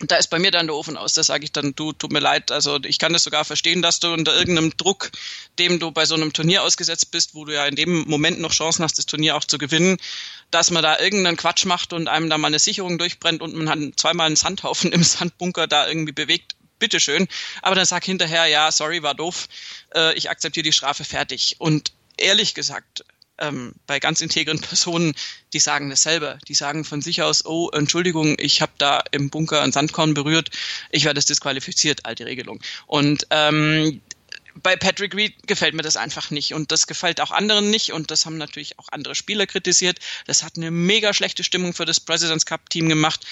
Und 0.00 0.10
da 0.10 0.16
ist 0.16 0.28
bei 0.28 0.40
mir 0.40 0.50
dann 0.50 0.66
der 0.66 0.74
Ofen 0.74 0.96
aus. 0.96 1.14
Da 1.14 1.22
sage 1.22 1.44
ich 1.44 1.52
dann, 1.52 1.76
du, 1.76 1.92
tut 1.92 2.12
mir 2.12 2.18
leid. 2.18 2.50
Also 2.50 2.80
ich 2.82 2.98
kann 2.98 3.12
das 3.12 3.22
sogar 3.22 3.44
verstehen, 3.44 3.80
dass 3.80 4.00
du 4.00 4.12
unter 4.12 4.36
irgendeinem 4.36 4.76
Druck, 4.76 5.12
dem 5.60 5.78
du 5.78 5.92
bei 5.92 6.04
so 6.04 6.16
einem 6.16 6.32
Turnier 6.32 6.64
ausgesetzt 6.64 7.12
bist, 7.12 7.36
wo 7.36 7.44
du 7.44 7.54
ja 7.54 7.64
in 7.66 7.76
dem 7.76 8.02
Moment 8.08 8.40
noch 8.40 8.52
Chancen 8.52 8.82
hast, 8.82 8.98
das 8.98 9.06
Turnier 9.06 9.36
auch 9.36 9.44
zu 9.44 9.56
gewinnen, 9.56 9.98
dass 10.50 10.72
man 10.72 10.82
da 10.82 10.98
irgendeinen 10.98 11.36
Quatsch 11.36 11.64
macht 11.64 11.92
und 11.92 12.08
einem 12.08 12.28
da 12.28 12.38
mal 12.38 12.48
eine 12.48 12.58
Sicherung 12.58 12.98
durchbrennt 12.98 13.40
und 13.40 13.54
man 13.54 13.68
hat 13.68 13.78
zweimal 13.96 14.26
einen 14.26 14.36
Sandhaufen 14.36 14.90
im 14.92 15.04
Sandbunker 15.04 15.68
da 15.68 15.86
irgendwie 15.86 16.12
bewegt. 16.12 16.56
Bitteschön. 16.80 17.28
Aber 17.62 17.76
dann 17.76 17.86
sag 17.86 18.04
hinterher, 18.04 18.46
ja, 18.46 18.72
sorry, 18.72 19.04
war 19.04 19.14
doof. 19.14 19.46
Äh, 19.94 20.14
ich 20.14 20.28
akzeptiere 20.28 20.64
die 20.64 20.72
Strafe 20.72 21.04
fertig. 21.04 21.54
Und 21.60 21.92
ehrlich 22.16 22.54
gesagt, 22.54 23.04
ähm, 23.38 23.74
bei 23.86 24.00
ganz 24.00 24.20
integren 24.20 24.60
Personen, 24.60 25.14
die 25.52 25.58
sagen 25.58 25.90
das 25.90 26.02
selber. 26.02 26.38
Die 26.48 26.54
sagen 26.54 26.84
von 26.84 27.02
sich 27.02 27.22
aus, 27.22 27.44
oh, 27.44 27.70
Entschuldigung, 27.70 28.36
ich 28.38 28.62
habe 28.62 28.72
da 28.78 29.02
im 29.10 29.30
Bunker 29.30 29.62
ein 29.62 29.72
Sandkorn 29.72 30.14
berührt, 30.14 30.50
ich 30.90 31.04
werde 31.04 31.18
es 31.18 31.26
disqualifiziert, 31.26 32.06
alte 32.06 32.26
Regelung. 32.26 32.60
Und 32.86 33.26
ähm, 33.30 34.00
bei 34.62 34.76
Patrick 34.76 35.14
Reed 35.14 35.46
gefällt 35.46 35.74
mir 35.74 35.82
das 35.82 35.96
einfach 35.96 36.30
nicht 36.30 36.54
und 36.54 36.70
das 36.70 36.86
gefällt 36.86 37.20
auch 37.20 37.32
anderen 37.32 37.70
nicht 37.70 37.92
und 37.92 38.10
das 38.10 38.24
haben 38.24 38.38
natürlich 38.38 38.78
auch 38.78 38.88
andere 38.92 39.14
Spieler 39.14 39.46
kritisiert. 39.46 39.98
Das 40.26 40.42
hat 40.42 40.56
eine 40.56 40.70
mega 40.70 41.12
schlechte 41.12 41.42
Stimmung 41.42 41.74
für 41.74 41.84
das 41.84 42.00
President's 42.00 42.46
Cup 42.46 42.70
Team 42.70 42.88
gemacht. 42.88 43.26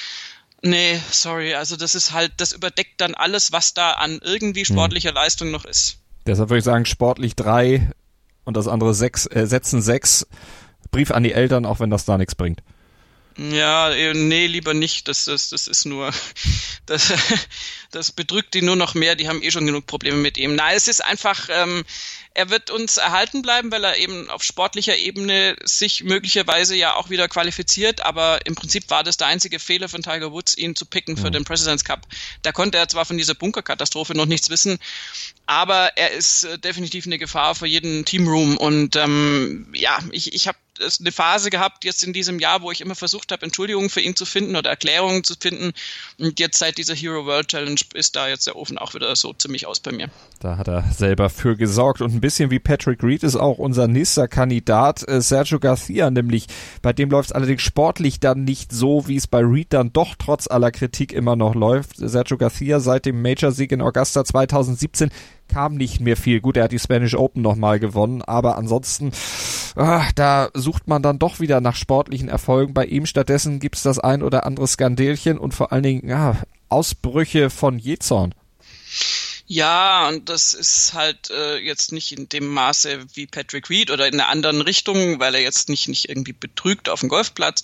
Nee, 0.63 1.01
sorry, 1.11 1.55
also 1.55 1.77
das 1.77 1.95
ist 1.95 2.13
halt, 2.13 2.33
das 2.37 2.53
überdeckt 2.53 3.01
dann 3.01 3.15
alles, 3.15 3.53
was 3.53 3.75
da 3.75 3.93
an 3.93 4.21
irgendwie 4.23 4.65
hm. 4.65 4.75
sportlicher 4.75 5.11
hm. 5.11 5.17
Leistung 5.17 5.51
noch 5.51 5.65
ist. 5.65 5.99
Deshalb 6.27 6.51
würde 6.51 6.59
ich 6.59 6.65
sagen, 6.65 6.87
sportlich 6.87 7.35
drei, 7.35 7.91
und 8.45 8.57
das 8.57 8.69
andere 8.69 8.95
sechs, 8.95 9.27
äh, 9.27 9.47
setzen 9.47 9.83
sechs. 9.83 10.27
Brief 10.91 11.11
an 11.11 11.23
die 11.23 11.33
Eltern, 11.33 11.65
auch 11.65 11.81
wenn 11.81 11.91
das 11.91 12.05
da 12.05 12.19
nichts 12.19 12.35
bringt. 12.35 12.63
Ja, 13.37 13.91
äh, 13.91 14.15
nee, 14.15 14.47
lieber 14.47 14.75
nicht. 14.75 15.09
Das, 15.09 15.25
das, 15.25 15.51
das 15.51 15.67
ist 15.67 15.85
nur, 15.85 16.13
das, 16.87 17.13
das 17.91 18.13
bedrückt 18.13 18.55
die 18.55 18.63
nur 18.63 18.77
noch 18.77 18.95
mehr. 18.95 19.17
Die 19.17 19.29
haben 19.29 19.43
eh 19.43 19.51
schon 19.51 19.67
genug 19.67 19.87
Probleme 19.87 20.17
mit 20.17 20.39
ihm. 20.39 20.55
Nein, 20.55 20.77
es 20.77 20.89
ist 20.89 21.05
einfach, 21.05 21.49
ähm, 21.51 21.85
er 22.35 22.51
wird 22.51 22.71
uns 22.71 22.97
erhalten 22.97 23.43
bleiben, 23.43 23.71
weil 23.71 23.85
er 23.85 23.99
eben 23.99 24.31
auf 24.31 24.43
sportlicher 24.43 24.97
Ebene 24.97 25.57
sich 25.65 26.03
möglicherweise 26.05 26.75
ja 26.75 26.95
auch 26.95 27.11
wieder 27.11 27.29
qualifiziert. 27.29 28.01
Aber 28.01 28.45
im 28.47 28.55
Prinzip 28.55 28.89
war 28.91 29.05
das 29.05 29.17
der 29.17 29.27
einzige 29.27 29.59
Fehler 29.59 29.89
von 29.89 30.03
Tiger 30.03 30.33
Woods, 30.33 30.57
ihn 30.57 30.77
zu 30.77 30.87
picken 30.87 31.17
für 31.17 31.29
mhm. 31.29 31.33
den 31.33 31.45
President's 31.45 31.85
Cup. 31.85 32.07
Da 32.43 32.53
konnte 32.53 32.79
er 32.79 32.89
zwar 32.89 33.05
von 33.05 33.19
dieser 33.19 33.35
Bunkerkatastrophe 33.35 34.15
noch 34.15 34.27
nichts 34.27 34.51
wissen, 34.51 34.79
aber 35.47 35.97
er 35.97 36.13
ist 36.13 36.45
äh, 36.45 36.59
definitiv 36.59 37.07
eine 37.07 37.19
Gefahr 37.19 37.55
für 37.55 37.67
jeden 37.67 38.05
Teamroom. 38.05 38.57
Und 38.57 38.97
ähm, 38.97 39.69
ja, 39.75 39.99
ich, 40.11 40.33
ich 40.33 40.49
habe 40.49 40.59
eine 40.83 41.13
Phase 41.13 41.51
gehabt 41.51 41.85
jetzt 41.85 42.03
in 42.03 42.13
diesem 42.13 42.39
Jahr, 42.39 42.63
wo 42.63 42.71
ich 42.71 42.81
immer 42.81 42.95
versucht 42.95 43.33
habe, 43.33 43.45
Entschuldigungen 43.45 43.91
für 43.91 44.01
ihn 44.01 44.17
zu 44.17 44.25
finden 44.25 44.57
oder 44.57 44.71
Erklärungen 44.71 45.25
zu 45.25 45.35
finden. 45.39 45.73
Und 46.19 46.41
jetzt 46.41 46.59
seit 46.59 46.79
dieser 46.79 46.95
Hero 46.95 47.27
World 47.27 47.49
Challenge 47.49 47.81
ist 47.95 48.17
da 48.17 48.29
jetzt 48.29 48.47
der 48.47 48.57
Ofen 48.57 48.79
auch 48.79 48.95
wieder 48.95 49.15
so 49.17 49.33
ziemlich 49.33 49.67
aus 49.67 49.81
bei 49.81 49.93
mir. 49.93 50.09
Da 50.41 50.57
hat 50.57 50.69
er 50.69 50.85
selber 50.93 51.31
für 51.31 51.57
gesorgt. 51.57 52.01
Und 52.01 52.13
ein 52.15 52.21
bisschen 52.21 52.51
wie 52.51 52.59
Patrick 52.59 53.03
Reed 53.03 53.23
ist 53.23 53.37
auch 53.37 53.59
unser 53.59 53.89
nächster 53.89 54.29
Kandidat 54.29 55.07
äh, 55.09 55.21
Sergio 55.21 55.59
Garcia, 55.59 56.11
nämlich 56.11 56.47
bei 56.83 56.93
dem 56.93 57.11
läuft 57.11 57.31
es 57.31 57.33
allerdings 57.33 57.63
sportlich 57.63 58.21
dann 58.21 58.45
nicht 58.45 58.73
so, 58.73 59.07
wie 59.07 59.17
es 59.17 59.27
bei 59.27 59.41
Reed 59.41 59.73
dann 59.73 59.93
doch 59.93 60.15
trotz 60.19 60.47
aller 60.47 60.71
Kritik 60.71 61.13
immer 61.13 61.37
noch 61.37 61.55
läuft. 61.55 61.97
Sergio 61.97 62.37
Garcia 62.37 62.81
seit 62.81 63.07
dem 63.07 63.23
Major-Sieg 63.23 63.73
in 63.73 63.81
Augusta 63.81 64.25
2017 64.25 65.11
kam 65.53 65.77
nicht 65.77 66.01
mehr 66.01 66.17
viel. 66.17 66.41
Gut, 66.41 66.57
er 66.57 66.65
hat 66.65 66.73
die 66.73 66.79
Spanish 66.79 67.15
Open 67.15 67.43
nochmal 67.43 67.79
gewonnen, 67.79 68.23
aber 68.23 68.57
ansonsten, 68.57 69.13
ah, 69.77 70.09
da 70.15 70.51
sucht 70.55 70.89
man 70.89 71.03
dann 71.03 71.19
doch 71.19 71.41
wieder 71.41 71.61
nach 71.61 71.77
sportlichen 71.77 72.29
Erfolgen. 72.29 72.75
Bei 72.75 72.87
ihm 72.87 73.07
stattdessen 73.07 73.61
gibt's 73.61 73.83
das 73.83 73.99
ein 73.99 74.23
oder 74.23 74.47
andere 74.47 74.67
Skandelchen 74.67 75.39
und 75.39 75.53
vor 75.53 75.73
allen 75.73 75.83
Dingen 75.83 76.09
ja, 76.09 76.43
Ausbrüche 76.69 77.51
von 77.51 77.79
Jezorn. 77.79 78.35
Ja, 79.47 80.09
und 80.09 80.31
das 80.31 80.55
ist 80.55 80.95
halt 80.95 81.31
äh, 81.31 81.59
jetzt 81.59 81.93
nicht 81.93 82.13
in 82.13 82.29
dem 82.29 82.47
Maße 82.47 83.05
wie 83.15 83.27
Patrick 83.27 83.69
Reed 83.69 83.91
oder 83.91 84.07
in 84.07 84.15
einer 84.15 84.31
anderen 84.31 84.63
Richtung, 84.63 85.21
weil 85.21 85.35
er 85.35 85.43
jetzt 85.43 85.69
nicht, 85.69 85.89
nicht 85.89 86.09
irgendwie 86.09 86.33
betrügt 86.33 86.89
auf 86.89 87.01
dem 87.01 87.11
Golfplatz. 87.11 87.63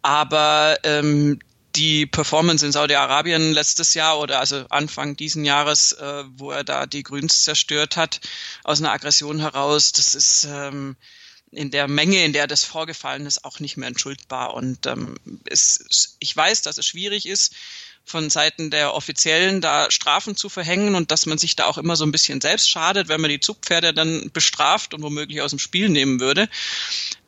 Aber 0.00 0.78
ähm, 0.82 1.40
die 1.76 2.06
Performance 2.06 2.64
in 2.64 2.72
Saudi-Arabien 2.72 3.52
letztes 3.52 3.94
Jahr 3.94 4.18
oder 4.18 4.40
also 4.40 4.66
Anfang 4.70 5.16
diesen 5.16 5.44
Jahres, 5.44 5.92
äh, 5.92 6.24
wo 6.36 6.50
er 6.50 6.64
da 6.64 6.86
die 6.86 7.02
Grüns 7.02 7.44
zerstört 7.44 7.96
hat, 7.96 8.20
aus 8.64 8.80
einer 8.80 8.92
Aggression 8.92 9.40
heraus, 9.40 9.92
das 9.92 10.14
ist 10.14 10.44
ähm, 10.50 10.96
in 11.52 11.70
der 11.70 11.88
Menge, 11.88 12.24
in 12.24 12.32
der 12.32 12.46
das 12.46 12.64
vorgefallen 12.64 13.26
ist, 13.26 13.44
auch 13.44 13.60
nicht 13.60 13.76
mehr 13.76 13.88
entschuldbar. 13.88 14.54
Und 14.54 14.86
ähm, 14.86 15.16
es, 15.46 16.16
ich 16.20 16.36
weiß, 16.36 16.62
dass 16.62 16.78
es 16.78 16.86
schwierig 16.86 17.26
ist, 17.26 17.54
von 18.10 18.28
Seiten 18.28 18.70
der 18.70 18.94
Offiziellen 18.94 19.60
da 19.60 19.90
Strafen 19.90 20.36
zu 20.36 20.48
verhängen 20.48 20.94
und 20.94 21.10
dass 21.10 21.26
man 21.26 21.38
sich 21.38 21.56
da 21.56 21.66
auch 21.66 21.78
immer 21.78 21.96
so 21.96 22.04
ein 22.04 22.12
bisschen 22.12 22.40
selbst 22.40 22.68
schadet, 22.68 23.08
wenn 23.08 23.20
man 23.20 23.30
die 23.30 23.40
Zugpferde 23.40 23.94
dann 23.94 24.30
bestraft 24.32 24.92
und 24.92 25.02
womöglich 25.02 25.40
aus 25.40 25.50
dem 25.50 25.58
Spiel 25.58 25.88
nehmen 25.88 26.20
würde. 26.20 26.48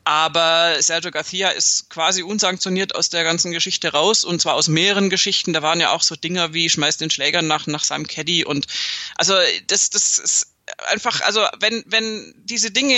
Aber 0.03 0.75
Sergio 0.81 1.11
Garcia 1.11 1.49
ist 1.49 1.89
quasi 1.89 2.23
unsanktioniert 2.23 2.93
aus 2.93 3.09
der 3.09 3.23
ganzen 3.23 3.51
Geschichte 3.51 3.93
raus 3.93 4.25
und 4.25 4.41
zwar 4.41 4.55
aus 4.55 4.67
mehreren 4.67 5.09
Geschichten. 5.09 5.53
Da 5.53 5.61
waren 5.61 5.79
ja 5.79 5.91
auch 5.91 6.01
so 6.01 6.15
Dinger 6.15 6.53
wie 6.53 6.69
schmeißt 6.69 6.99
den 6.99 7.09
Schläger 7.09 7.41
nach, 7.41 7.67
nach 7.67 7.85
seinem 7.85 8.05
Caddy 8.05 8.43
und 8.43 8.67
also 9.15 9.33
das, 9.67 9.89
das 9.89 10.17
ist 10.17 10.53
einfach, 10.89 11.21
also 11.21 11.41
wenn, 11.59 11.83
wenn 11.87 12.33
diese 12.37 12.71
Dinge 12.71 12.95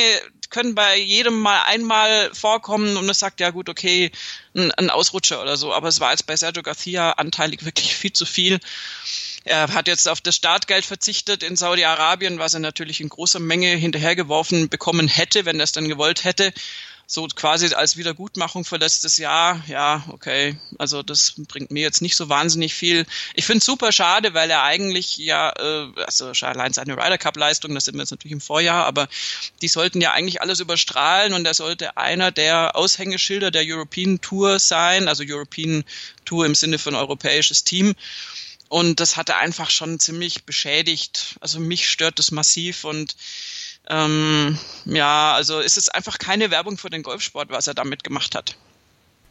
können 0.49 0.75
bei 0.75 0.97
jedem 0.97 1.39
mal 1.39 1.61
einmal 1.63 2.33
vorkommen 2.33 2.97
und 2.97 3.09
es 3.09 3.19
sagt, 3.19 3.39
ja 3.39 3.49
gut, 3.49 3.69
okay, 3.69 4.11
ein, 4.55 4.71
ein 4.71 4.89
Ausrutscher 4.89 5.41
oder 5.41 5.57
so, 5.57 5.73
aber 5.73 5.87
es 5.87 5.99
war 5.99 6.11
jetzt 6.11 6.27
bei 6.27 6.35
Sergio 6.35 6.63
Garcia 6.63 7.11
anteilig 7.11 7.65
wirklich 7.65 7.95
viel 7.95 8.13
zu 8.13 8.25
viel. 8.25 8.59
Er 9.43 9.71
hat 9.73 9.87
jetzt 9.87 10.07
auf 10.07 10.21
das 10.21 10.35
Startgeld 10.35 10.85
verzichtet 10.85 11.43
in 11.43 11.55
Saudi-Arabien, 11.55 12.39
was 12.39 12.55
er 12.55 12.59
natürlich 12.59 12.99
in 12.99 13.09
großer 13.09 13.39
Menge 13.39 13.75
hinterhergeworfen 13.75 14.69
bekommen 14.69 15.07
hätte, 15.07 15.45
wenn 15.45 15.59
er 15.59 15.65
es 15.65 15.71
dann 15.71 15.87
gewollt 15.87 16.23
hätte 16.23 16.51
so 17.07 17.27
quasi 17.27 17.73
als 17.73 17.97
Wiedergutmachung 17.97 18.65
für 18.65 18.77
letztes 18.77 19.17
Jahr, 19.17 19.63
ja, 19.67 20.03
okay, 20.09 20.57
also 20.79 21.03
das 21.03 21.33
bringt 21.47 21.71
mir 21.71 21.81
jetzt 21.81 22.01
nicht 22.01 22.15
so 22.15 22.29
wahnsinnig 22.29 22.73
viel. 22.73 23.05
Ich 23.35 23.45
finde 23.45 23.59
es 23.59 23.65
super 23.65 23.91
schade, 23.91 24.33
weil 24.33 24.49
er 24.49 24.63
eigentlich 24.63 25.17
ja, 25.17 25.51
äh, 25.57 25.91
also 26.03 26.31
allein 26.41 26.73
seine 26.73 26.97
Ryder 26.97 27.17
Cup 27.17 27.37
Leistung, 27.37 27.75
das 27.75 27.85
sind 27.85 27.95
wir 27.95 28.01
jetzt 28.01 28.11
natürlich 28.11 28.33
im 28.33 28.41
Vorjahr, 28.41 28.85
aber 28.85 29.07
die 29.61 29.67
sollten 29.67 30.01
ja 30.01 30.13
eigentlich 30.13 30.41
alles 30.41 30.59
überstrahlen 30.59 31.33
und 31.33 31.45
er 31.45 31.53
sollte 31.53 31.97
einer 31.97 32.31
der 32.31 32.75
Aushängeschilder 32.75 33.51
der 33.51 33.63
European 33.65 34.19
Tour 34.21 34.59
sein, 34.59 35.07
also 35.07 35.23
European 35.25 35.83
Tour 36.25 36.45
im 36.45 36.55
Sinne 36.55 36.79
von 36.79 36.95
europäisches 36.95 37.63
Team. 37.63 37.95
Und 38.67 38.99
das 38.99 39.15
hat 39.15 39.29
er 39.29 39.37
einfach 39.37 39.69
schon 39.69 39.99
ziemlich 39.99 40.43
beschädigt. 40.43 41.37
Also 41.39 41.59
mich 41.59 41.87
stört 41.87 42.17
das 42.17 42.31
massiv 42.31 42.83
und 42.83 43.15
ähm, 43.89 44.57
ja, 44.85 45.33
also 45.33 45.59
ist 45.59 45.77
es 45.77 45.89
einfach 45.89 46.17
keine 46.17 46.51
Werbung 46.51 46.77
für 46.77 46.89
den 46.89 47.03
Golfsport, 47.03 47.49
was 47.49 47.67
er 47.67 47.73
damit 47.73 48.03
gemacht 48.03 48.35
hat. 48.35 48.55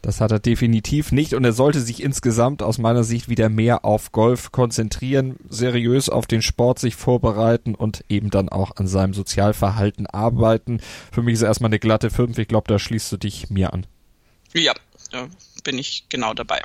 Das 0.05 0.21
hat 0.21 0.31
er 0.31 0.37
definitiv 0.37 1.11
nicht 1.11 1.33
und 1.33 1.43
er 1.45 1.51
sollte 1.51 1.81
sich 1.81 2.03
insgesamt 2.03 2.61
aus 2.61 2.77
meiner 2.77 3.03
Sicht 3.03 3.27
wieder 3.27 3.49
mehr 3.49 3.85
auf 3.85 4.11
Golf 4.11 4.51
konzentrieren, 4.51 5.37
seriös 5.49 6.09
auf 6.09 6.27
den 6.27 6.43
Sport 6.43 6.77
sich 6.77 6.95
vorbereiten 6.95 7.73
und 7.73 8.05
eben 8.07 8.29
dann 8.29 8.47
auch 8.47 8.75
an 8.75 8.87
seinem 8.87 9.15
Sozialverhalten 9.15 10.05
arbeiten. 10.05 10.79
Für 11.11 11.23
mich 11.23 11.33
ist 11.33 11.41
er 11.41 11.47
erstmal 11.47 11.69
eine 11.69 11.79
glatte 11.79 12.11
5. 12.11 12.37
Ich 12.37 12.47
glaube, 12.47 12.67
da 12.67 12.77
schließt 12.77 13.11
du 13.13 13.17
dich 13.17 13.49
mir 13.49 13.73
an. 13.73 13.87
Ja, 14.53 14.73
da 15.11 15.27
bin 15.63 15.79
ich 15.79 16.05
genau 16.07 16.35
dabei. 16.35 16.61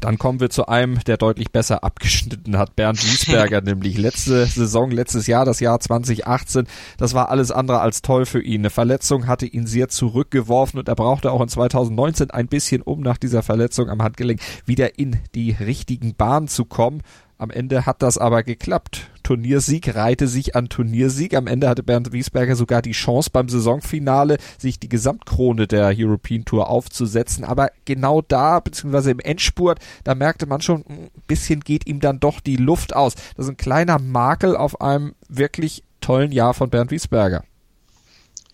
Dann 0.00 0.18
kommen 0.18 0.40
wir 0.40 0.50
zu 0.50 0.66
einem, 0.68 0.98
der 1.04 1.16
deutlich 1.16 1.50
besser 1.50 1.82
abgeschnitten 1.82 2.56
hat, 2.56 2.76
Bernd 2.76 3.02
Wiesberger, 3.04 3.60
nämlich 3.60 3.98
letzte 3.98 4.46
Saison, 4.46 4.90
letztes 4.90 5.26
Jahr, 5.26 5.44
das 5.44 5.60
Jahr 5.60 5.80
2018. 5.80 6.66
Das 6.96 7.14
war 7.14 7.28
alles 7.28 7.50
andere 7.50 7.80
als 7.80 8.02
toll 8.02 8.24
für 8.24 8.42
ihn. 8.42 8.60
Eine 8.60 8.70
Verletzung 8.70 9.26
hatte 9.26 9.46
ihn 9.46 9.66
sehr 9.66 9.88
zurückgeworfen 9.88 10.78
und 10.78 10.88
er 10.88 10.94
brauchte 10.94 11.32
auch 11.32 11.40
in 11.40 11.48
2019 11.48 12.30
ein 12.30 12.46
bisschen, 12.46 12.82
um 12.82 13.00
nach 13.00 13.18
dieser 13.18 13.42
Verletzung 13.42 13.90
am 13.90 14.02
Handgelenk 14.02 14.40
wieder 14.64 14.98
in 14.98 15.18
die 15.34 15.50
richtigen 15.52 16.14
Bahnen 16.14 16.48
zu 16.48 16.64
kommen. 16.64 17.02
Am 17.36 17.50
Ende 17.50 17.86
hat 17.86 18.02
das 18.02 18.18
aber 18.18 18.42
geklappt. 18.42 19.10
Turniersieg 19.30 19.94
reihte 19.94 20.26
sich 20.26 20.56
an 20.56 20.68
Turniersieg. 20.68 21.34
Am 21.34 21.46
Ende 21.46 21.68
hatte 21.68 21.84
Bernd 21.84 22.10
Wiesberger 22.10 22.56
sogar 22.56 22.82
die 22.82 22.90
Chance 22.90 23.30
beim 23.32 23.48
Saisonfinale, 23.48 24.38
sich 24.58 24.80
die 24.80 24.88
Gesamtkrone 24.88 25.68
der 25.68 25.94
European 25.96 26.44
Tour 26.44 26.68
aufzusetzen. 26.68 27.44
Aber 27.44 27.70
genau 27.84 28.22
da, 28.22 28.58
beziehungsweise 28.58 29.12
im 29.12 29.20
Endspurt, 29.20 29.78
da 30.02 30.16
merkte 30.16 30.46
man 30.46 30.62
schon, 30.62 30.84
ein 30.88 31.10
bisschen 31.28 31.60
geht 31.60 31.86
ihm 31.86 32.00
dann 32.00 32.18
doch 32.18 32.40
die 32.40 32.56
Luft 32.56 32.96
aus. 32.96 33.14
Das 33.36 33.46
ist 33.46 33.50
ein 33.50 33.56
kleiner 33.56 34.00
Makel 34.00 34.56
auf 34.56 34.80
einem 34.80 35.14
wirklich 35.28 35.84
tollen 36.00 36.32
Jahr 36.32 36.52
von 36.52 36.68
Bernd 36.68 36.90
Wiesberger. 36.90 37.44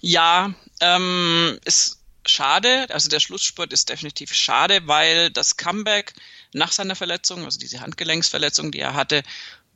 Ja, 0.01 0.53
ähm, 0.83 1.59
ist 1.65 2.03
schade. 2.27 2.85
Also 2.91 3.09
der 3.09 3.21
Schlussspurt 3.21 3.73
ist 3.73 3.89
definitiv 3.89 4.35
schade, 4.35 4.81
weil 4.85 5.31
das 5.31 5.57
Comeback 5.57 6.13
nach 6.53 6.73
seiner 6.73 6.97
Verletzung, 6.97 7.47
also 7.47 7.59
diese 7.59 7.81
Handgelenksverletzung, 7.81 8.73
die 8.73 8.81
er 8.81 8.93
hatte, 8.93 9.23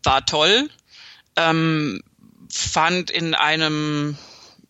war 0.02 0.24
toll. 0.26 0.68
Ähm, 1.48 2.02
fand 2.50 3.10
in 3.10 3.34
einem, 3.34 4.18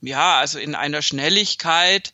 ja, 0.00 0.38
also 0.38 0.58
in 0.58 0.74
einer 0.74 1.02
Schnelligkeit, 1.02 2.12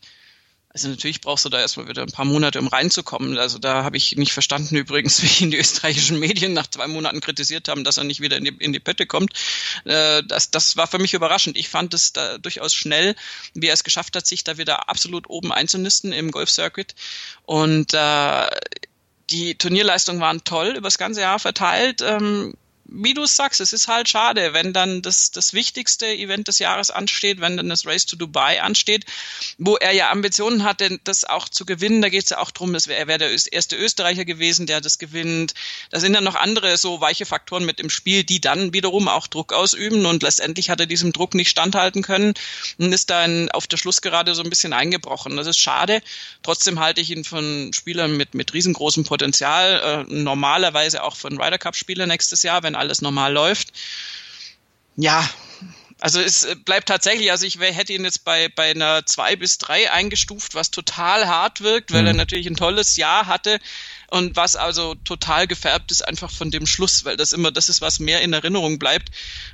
also 0.77 0.89
natürlich 0.89 1.21
brauchst 1.21 1.43
du 1.43 1.49
da 1.49 1.59
erstmal 1.59 1.87
wieder 1.87 2.03
ein 2.03 2.11
paar 2.11 2.23
Monate, 2.25 2.59
um 2.59 2.67
reinzukommen. 2.67 3.39
Also 3.39 3.57
da 3.57 3.83
habe 3.83 3.97
ich 3.97 4.15
nicht 4.15 4.31
verstanden 4.31 4.75
übrigens, 4.75 5.21
wie 5.23 5.43
ihn 5.43 5.49
die 5.49 5.57
österreichischen 5.57 6.19
Medien 6.19 6.53
nach 6.53 6.67
zwei 6.67 6.85
Monaten 6.85 7.19
kritisiert 7.19 7.67
haben, 7.67 7.83
dass 7.83 7.97
er 7.97 8.03
nicht 8.03 8.21
wieder 8.21 8.37
in 8.37 8.43
die, 8.43 8.55
in 8.59 8.73
die 8.73 8.79
Pötte 8.79 9.07
kommt. 9.07 9.33
Äh, 9.85 10.21
das, 10.27 10.51
das 10.51 10.77
war 10.77 10.85
für 10.85 10.99
mich 10.99 11.15
überraschend. 11.15 11.57
Ich 11.57 11.69
fand 11.69 11.95
es 11.95 12.13
da 12.13 12.37
durchaus 12.37 12.75
schnell, 12.75 13.15
wie 13.55 13.65
er 13.65 13.73
es 13.73 13.83
geschafft 13.83 14.15
hat, 14.15 14.27
sich 14.27 14.43
da 14.43 14.59
wieder 14.59 14.87
absolut 14.87 15.27
oben 15.31 15.51
einzunisten 15.51 16.13
im 16.13 16.29
Golf-Circuit. 16.29 16.93
Und 17.41 17.95
äh, 17.95 18.47
die 19.31 19.57
Turnierleistungen 19.57 20.21
waren 20.21 20.43
toll 20.43 20.69
über 20.77 20.81
das 20.81 20.99
ganze 20.99 21.21
Jahr 21.21 21.39
verteilt. 21.39 22.03
Ähm, 22.03 22.53
wie 22.89 23.13
du 23.13 23.25
sagst, 23.25 23.59
es 23.59 23.73
ist 23.73 23.87
halt 23.87 24.07
schade, 24.07 24.53
wenn 24.53 24.73
dann 24.73 25.01
das, 25.01 25.31
das 25.31 25.53
wichtigste 25.53 26.07
Event 26.07 26.47
des 26.47 26.59
Jahres 26.59 26.89
ansteht, 26.89 27.41
wenn 27.41 27.57
dann 27.57 27.69
das 27.69 27.85
Race 27.85 28.05
to 28.05 28.15
Dubai 28.15 28.61
ansteht, 28.61 29.05
wo 29.57 29.75
er 29.75 29.91
ja 29.91 30.09
Ambitionen 30.09 30.63
hatte, 30.63 30.99
das 31.03 31.25
auch 31.25 31.49
zu 31.49 31.65
gewinnen. 31.65 32.01
Da 32.01 32.09
geht 32.09 32.23
es 32.23 32.29
ja 32.29 32.39
auch 32.39 32.51
darum, 32.51 32.73
dass 32.73 32.87
er 32.87 33.07
wäre 33.07 33.19
der 33.19 33.31
erste 33.51 33.75
Österreicher 33.75 34.25
gewesen, 34.25 34.67
der 34.67 34.81
das 34.81 34.99
gewinnt. 34.99 35.53
Da 35.89 35.99
sind 35.99 36.13
dann 36.13 36.23
noch 36.23 36.35
andere 36.35 36.77
so 36.77 37.01
weiche 37.01 37.25
Faktoren 37.25 37.65
mit 37.65 37.79
im 37.79 37.89
Spiel, 37.89 38.23
die 38.23 38.39
dann 38.39 38.73
wiederum 38.73 39.07
auch 39.07 39.27
Druck 39.27 39.53
ausüben 39.53 40.05
und 40.05 40.23
letztendlich 40.23 40.69
hat 40.69 40.79
er 40.79 40.85
diesem 40.85 41.11
Druck 41.11 41.33
nicht 41.33 41.49
standhalten 41.49 42.03
können 42.03 42.33
und 42.77 42.93
ist 42.93 43.09
dann 43.09 43.49
auf 43.51 43.67
der 43.67 43.77
Schlussgerade 43.77 44.33
so 44.33 44.43
ein 44.43 44.49
bisschen 44.49 44.73
eingebrochen. 44.73 45.35
Das 45.35 45.47
ist 45.47 45.57
schade. 45.57 46.01
Trotzdem 46.43 46.79
halte 46.79 47.01
ich 47.01 47.11
ihn 47.11 47.23
von 47.23 47.71
Spielern 47.73 48.15
mit, 48.15 48.33
mit 48.33 48.53
riesengroßem 48.53 49.03
Potenzial, 49.03 50.05
äh, 50.07 50.13
normalerweise 50.13 51.03
auch 51.03 51.15
von 51.15 51.39
Ryder 51.39 51.57
Cup 51.57 51.75
Spieler 51.75 52.05
nächstes 52.05 52.43
Jahr, 52.43 52.63
wenn 52.63 52.76
alles 52.77 53.01
normal 53.01 53.33
läuft. 53.33 53.73
Ja, 54.95 55.27
also 55.99 56.21
es 56.21 56.47
bleibt 56.65 56.87
tatsächlich, 56.87 57.31
also 57.31 57.45
ich 57.45 57.59
hätte 57.59 57.93
ihn 57.93 58.03
jetzt 58.03 58.23
bei, 58.23 58.49
bei 58.49 58.71
einer 58.71 59.05
zwei 59.05 59.35
bis 59.35 59.57
drei 59.57 59.91
eingestuft, 59.91 60.53
was 60.53 60.69
total 60.69 61.27
hart 61.27 61.61
wirkt, 61.61 61.91
weil 61.91 62.01
mhm. 62.01 62.07
er 62.07 62.13
natürlich 62.13 62.47
ein 62.47 62.55
tolles 62.55 62.97
Jahr 62.97 63.25
hatte 63.25 63.59
und 64.09 64.35
was 64.35 64.55
also 64.55 64.95
total 64.95 65.47
gefärbt 65.47 65.91
ist 65.91 66.07
einfach 66.07 66.31
von 66.31 66.49
dem 66.49 66.65
Schluss, 66.65 67.03
weil 67.03 67.17
das 67.17 67.33
immer 67.33 67.51
das 67.51 67.67
ist, 67.67 67.81
was 67.81 67.99
mehr 67.99 68.21
in 68.21 68.31
Erinnerung 68.31 68.79
bleibt. 68.79 69.09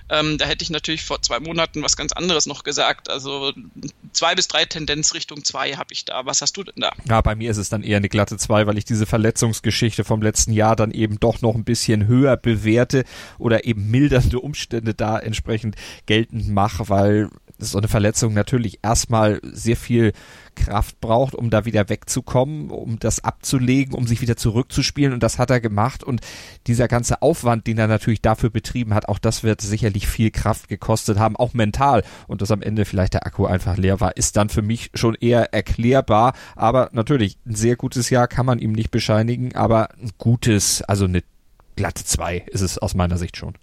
Ähm, 0.10 0.38
da 0.38 0.46
hätte 0.46 0.64
ich 0.64 0.70
natürlich 0.70 1.04
vor 1.04 1.22
zwei 1.22 1.40
Monaten 1.40 1.82
was 1.82 1.98
ganz 1.98 2.12
anderes 2.14 2.46
noch 2.46 2.64
gesagt. 2.64 3.10
Also 3.10 3.54
zwei 4.12 4.36
bis 4.36 4.48
drei 4.48 4.66
Tendenz 4.66 5.16
Richtung 5.16 5.44
zwei 5.44 5.74
habe 5.74 5.92
ich 5.92 6.06
da. 6.06 6.26
Was 6.26 6.42
hast 6.42 6.56
du 6.56 6.64
denn 6.64 6.76
da? 6.78 6.92
Ja, 7.10 7.22
bei 7.22 7.34
mir 7.34 7.50
ist 7.50 7.58
es 7.58 7.70
dann 7.70 7.82
eher 7.82 7.98
eine 7.98 8.10
glatte 8.10 8.38
zwei, 8.38 8.68
weil 8.68 8.78
ich 8.78 8.86
diese 8.86 9.08
Verletzungsgeschichte 9.08 10.04
vom 10.04 10.22
letzten 10.22 10.54
Jahr 10.54 10.76
dann 10.76 10.92
eben 10.92 11.20
doch 11.20 11.42
noch 11.42 11.56
ein 11.56 11.64
bisschen 11.64 12.06
höher 12.06 12.38
bewerte 12.38 13.06
oder 13.40 13.66
eben 13.66 13.90
mildernde 13.90 14.40
Umstände 14.40 14.94
da 14.94 15.18
entsprechend 15.18 15.76
geltend 16.06 16.50
mache, 16.50 16.90
weil 16.90 17.30
so 17.72 17.78
eine 17.78 17.88
Verletzung 17.88 18.34
natürlich 18.34 18.80
erstmal 18.84 19.40
sehr 19.44 19.78
viel 19.78 20.14
Kraft 20.56 21.00
braucht, 21.02 21.34
um 21.36 21.50
da 21.50 21.66
wieder 21.66 21.90
wegzukommen, 21.90 22.70
um 22.70 23.00
das 23.00 23.24
abzulegen, 23.24 23.96
um 23.96 24.08
sich 24.08 24.22
wieder 24.22 24.38
zurückzuspielen. 24.38 25.14
Und 25.14 25.24
das 25.24 25.40
hat 25.40 25.50
er 25.50 25.60
gemacht. 25.60 26.04
Und 26.04 26.22
dieser 26.68 26.88
ganze 26.88 27.22
Aufwand, 27.22 27.68
den 27.68 27.78
er 27.78 27.88
natürlich 27.88 28.22
dafür 28.22 28.50
betrieben 28.50 28.94
hat, 28.94 29.08
auch 29.10 29.20
das 29.20 29.44
wird 29.44 29.62
sicherlich 29.62 30.08
viel 30.08 30.32
Kraft 30.32 30.68
gekostet 30.68 31.18
haben, 31.18 31.36
auch 31.36 31.54
mental. 31.54 32.04
Und 32.28 32.42
dass 32.42 32.52
am 32.52 32.62
Ende 32.62 32.86
vielleicht 32.86 33.14
der 33.14 33.26
Akku 33.26 33.46
einfach 33.46 33.78
leer 33.78 34.00
war, 34.00 34.16
ist 34.18 34.38
dann 34.38 34.50
für 34.50 34.62
mich 34.62 34.92
schon 34.94 35.16
eher 35.16 35.54
erklärbar. 35.54 36.34
Aber 36.56 36.90
natürlich, 36.94 37.38
ein 37.46 37.56
sehr 37.56 37.76
gutes 37.76 38.10
Jahr 38.10 38.28
kann 38.28 38.46
man 38.46 38.60
ihm 38.60 38.74
nicht 38.74 38.92
bescheinigen, 38.92 39.56
aber 39.56 39.90
ein 40.02 40.12
gutes, 40.18 40.82
also 40.84 41.06
eine 41.06 41.24
glatte 41.76 42.04
zwei 42.04 42.44
ist 42.48 42.62
es 42.62 42.78
aus 42.78 42.94
meiner 42.94 43.18
Sicht 43.18 43.38
schon. 43.38 43.56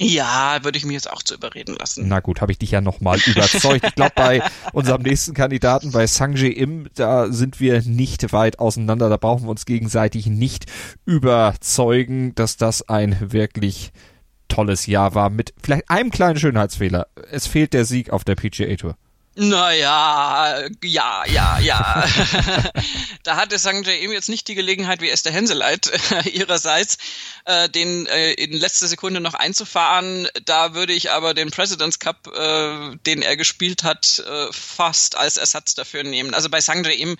Ja, 0.00 0.58
würde 0.62 0.78
ich 0.78 0.84
mich 0.84 0.94
jetzt 0.94 1.10
auch 1.10 1.22
zu 1.22 1.34
überreden 1.34 1.74
lassen. 1.74 2.06
Na 2.06 2.20
gut, 2.20 2.40
habe 2.40 2.52
ich 2.52 2.58
dich 2.58 2.70
ja 2.70 2.80
nochmal 2.80 3.18
überzeugt. 3.26 3.84
Ich 3.84 3.94
glaube, 3.96 4.12
bei 4.14 4.42
unserem 4.72 5.02
nächsten 5.02 5.34
Kandidaten, 5.34 5.90
bei 5.90 6.06
Sangje 6.06 6.50
Im, 6.50 6.88
da 6.94 7.32
sind 7.32 7.58
wir 7.58 7.82
nicht 7.82 8.32
weit 8.32 8.60
auseinander. 8.60 9.08
Da 9.08 9.16
brauchen 9.16 9.44
wir 9.44 9.50
uns 9.50 9.66
gegenseitig 9.66 10.26
nicht 10.26 10.66
überzeugen, 11.04 12.34
dass 12.36 12.56
das 12.56 12.88
ein 12.88 13.16
wirklich 13.32 13.92
tolles 14.46 14.86
Jahr 14.86 15.14
war 15.14 15.30
mit 15.30 15.52
vielleicht 15.62 15.90
einem 15.90 16.10
kleinen 16.10 16.38
Schönheitsfehler. 16.38 17.08
Es 17.30 17.46
fehlt 17.46 17.72
der 17.72 17.84
Sieg 17.84 18.10
auf 18.10 18.24
der 18.24 18.36
PGA 18.36 18.76
Tour. 18.76 18.96
Naja, 19.40 20.66
ja, 20.82 21.24
ja, 21.26 21.60
ja. 21.60 22.04
da 23.22 23.36
hatte 23.36 23.56
St. 23.56 23.86
eben 23.86 24.12
jetzt 24.12 24.28
nicht 24.28 24.48
die 24.48 24.56
Gelegenheit 24.56 25.00
wie 25.00 25.10
Esther 25.10 25.30
Henseleit 25.30 25.92
äh, 26.10 26.28
ihrerseits, 26.30 26.98
äh, 27.44 27.68
den 27.68 28.06
äh, 28.06 28.32
in 28.32 28.52
letzter 28.52 28.88
Sekunde 28.88 29.20
noch 29.20 29.34
einzufahren. 29.34 30.26
Da 30.44 30.74
würde 30.74 30.92
ich 30.92 31.12
aber 31.12 31.34
den 31.34 31.52
President's 31.52 32.00
Cup, 32.00 32.26
äh, 32.26 32.96
den 33.06 33.22
er 33.22 33.36
gespielt 33.36 33.84
hat, 33.84 34.18
äh, 34.18 34.52
fast 34.52 35.14
als 35.14 35.36
Ersatz 35.36 35.76
dafür 35.76 36.02
nehmen. 36.02 36.34
Also 36.34 36.48
bei 36.48 36.60
St. 36.60 36.88
eben 36.88 37.16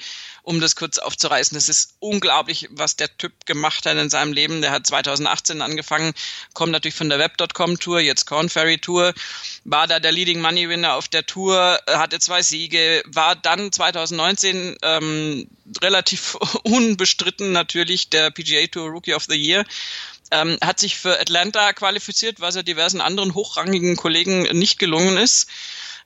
um 0.49 0.63
das 0.63 0.77
kurz 0.77 0.97
aufzureißen. 0.97 1.59
Es 1.59 1.69
ist 1.69 1.97
unglaublich, 2.01 2.69
was 2.71 2.97
der 2.97 3.15
Typ 3.19 3.45
gemacht 3.45 3.85
hat 3.85 3.99
in 3.99 4.09
seinem 4.09 4.33
Leben. 4.33 4.63
Der 4.63 4.71
hat 4.71 4.87
2018 4.87 5.61
angefangen, 5.61 6.15
kommt 6.55 6.73
natürlich 6.73 6.95
von 6.95 7.11
der 7.11 7.19
Web.com 7.19 7.79
Tour, 7.79 8.01
jetzt 8.01 8.25
Corn 8.25 8.49
Ferry 8.49 8.79
Tour, 8.79 9.13
war 9.65 9.87
da 9.87 10.01
der 10.01 10.11
Leading 10.11 10.41
Money 10.41 10.71
Winner 10.71 10.95
auf 10.95 11.07
der 11.07 11.27
Tour, 11.27 11.79
hatte 11.87 12.19
zwei 12.19 12.41
Siege, 12.41 13.03
war 13.05 13.37
dann 13.37 13.71
2019 13.71 14.79
ähm, 14.81 15.47
relativ 15.83 16.35
unbestritten 16.63 17.53
natürlich 17.53 18.09
der 18.09 18.31
PGA 18.31 18.67
Tour 18.69 18.89
Rookie 18.89 19.13
of 19.13 19.27
the 19.29 19.37
Year. 19.37 19.67
Ähm, 20.31 20.57
hat 20.63 20.81
sich 20.81 20.97
für 20.97 21.21
Atlanta 21.21 21.75
qualifiziert, 21.75 22.41
was 22.41 22.57
er 22.57 22.63
diversen 22.63 23.03
anderen 23.03 23.35
hochrangigen 23.35 23.97
Kollegen 23.97 24.45
nicht 24.59 24.79
gelungen 24.79 25.19
ist. 25.19 25.49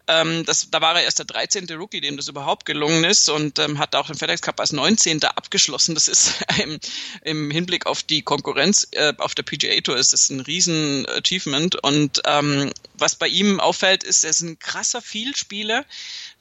Ähm, 0.09 0.45
das, 0.45 0.69
da 0.71 0.81
war 0.81 0.97
er 0.97 1.05
erst 1.05 1.19
der 1.19 1.27
13. 1.27 1.71
Rookie, 1.73 2.01
dem 2.01 2.17
das 2.17 2.29
überhaupt 2.29 2.67
gelungen 2.67 3.05
ist 3.05 3.29
und 3.29 3.59
ähm, 3.59 3.79
hat 3.79 3.95
auch 3.95 4.09
den 4.09 4.17
FedEx 4.17 4.43
Cup 4.43 4.59
als 4.59 4.73
19. 4.73 5.23
abgeschlossen. 5.25 5.95
Das 5.95 6.09
ist 6.09 6.43
im, 6.63 6.79
im 7.23 7.51
Hinblick 7.51 7.87
auf 7.87 8.03
die 8.03 8.23
Konkurrenz 8.23 8.89
äh, 8.93 9.15
auf 9.19 9.35
der 9.35 9.45
PGA 9.45 9.81
Tour 9.81 9.97
ist 9.97 10.13
das 10.13 10.29
ein 10.31 10.41
riesen 10.41 11.07
Achievement 11.09 11.77
und 11.83 12.21
ähm, 12.25 12.73
was 12.95 13.17
bei 13.17 13.29
ihm 13.29 13.61
auffällt, 13.61 14.05
ist, 14.05 14.25
er 14.25 14.31
ist 14.31 14.43
ein 14.43 14.59
krasser 14.59 15.03
Vielspieler. 15.03 15.85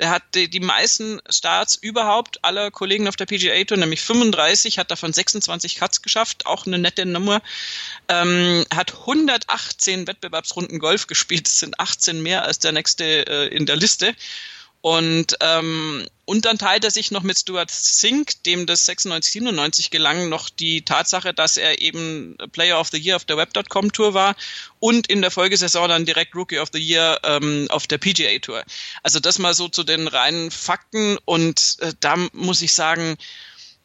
Er 0.01 0.09
hat 0.09 0.23
die, 0.33 0.49
die 0.49 0.59
meisten 0.59 1.21
Starts 1.29 1.75
überhaupt 1.75 2.43
aller 2.43 2.71
Kollegen 2.71 3.07
auf 3.07 3.17
der 3.17 3.27
PGA 3.27 3.63
Tour, 3.65 3.77
nämlich 3.77 4.01
35, 4.01 4.79
hat 4.79 4.89
davon 4.89 5.13
26 5.13 5.75
Cuts 5.75 6.01
geschafft, 6.01 6.47
auch 6.47 6.65
eine 6.65 6.79
nette 6.79 7.05
Nummer. 7.05 7.39
Ähm, 8.07 8.65
hat 8.73 8.93
118 9.01 10.07
Wettbewerbsrunden 10.07 10.79
Golf 10.79 11.05
gespielt, 11.05 11.45
das 11.45 11.59
sind 11.59 11.79
18 11.79 12.23
mehr 12.23 12.43
als 12.45 12.57
der 12.57 12.71
nächste 12.71 13.27
äh, 13.27 13.55
in 13.55 13.67
der 13.67 13.75
Liste. 13.75 14.15
Und, 14.81 15.37
ähm, 15.41 16.07
und 16.25 16.45
dann 16.45 16.57
teilt 16.57 16.83
er 16.83 16.89
sich 16.89 17.11
noch 17.11 17.21
mit 17.21 17.37
Stuart 17.37 17.69
Sink, 17.69 18.43
dem 18.45 18.65
das 18.65 18.85
96, 18.85 19.33
97 19.33 19.91
gelang, 19.91 20.27
noch 20.27 20.49
die 20.49 20.83
Tatsache, 20.83 21.35
dass 21.35 21.57
er 21.57 21.81
eben 21.81 22.35
Player 22.51 22.79
of 22.79 22.89
the 22.91 22.97
Year 22.97 23.15
auf 23.15 23.25
der 23.25 23.37
Web.com 23.37 23.91
Tour 23.91 24.15
war 24.15 24.35
und 24.79 25.05
in 25.07 25.21
der 25.21 25.29
Folgesaison 25.29 25.87
dann 25.87 26.05
direkt 26.05 26.35
Rookie 26.35 26.57
of 26.57 26.69
the 26.73 26.79
Year 26.79 27.19
ähm, 27.23 27.67
auf 27.69 27.85
der 27.85 27.99
PGA 27.99 28.39
Tour. 28.39 28.63
Also 29.03 29.19
das 29.19 29.37
mal 29.37 29.53
so 29.53 29.67
zu 29.67 29.83
den 29.83 30.07
reinen 30.07 30.49
Fakten 30.49 31.19
und 31.25 31.77
äh, 31.81 31.93
da 31.99 32.15
muss 32.33 32.63
ich 32.63 32.73
sagen, 32.73 33.17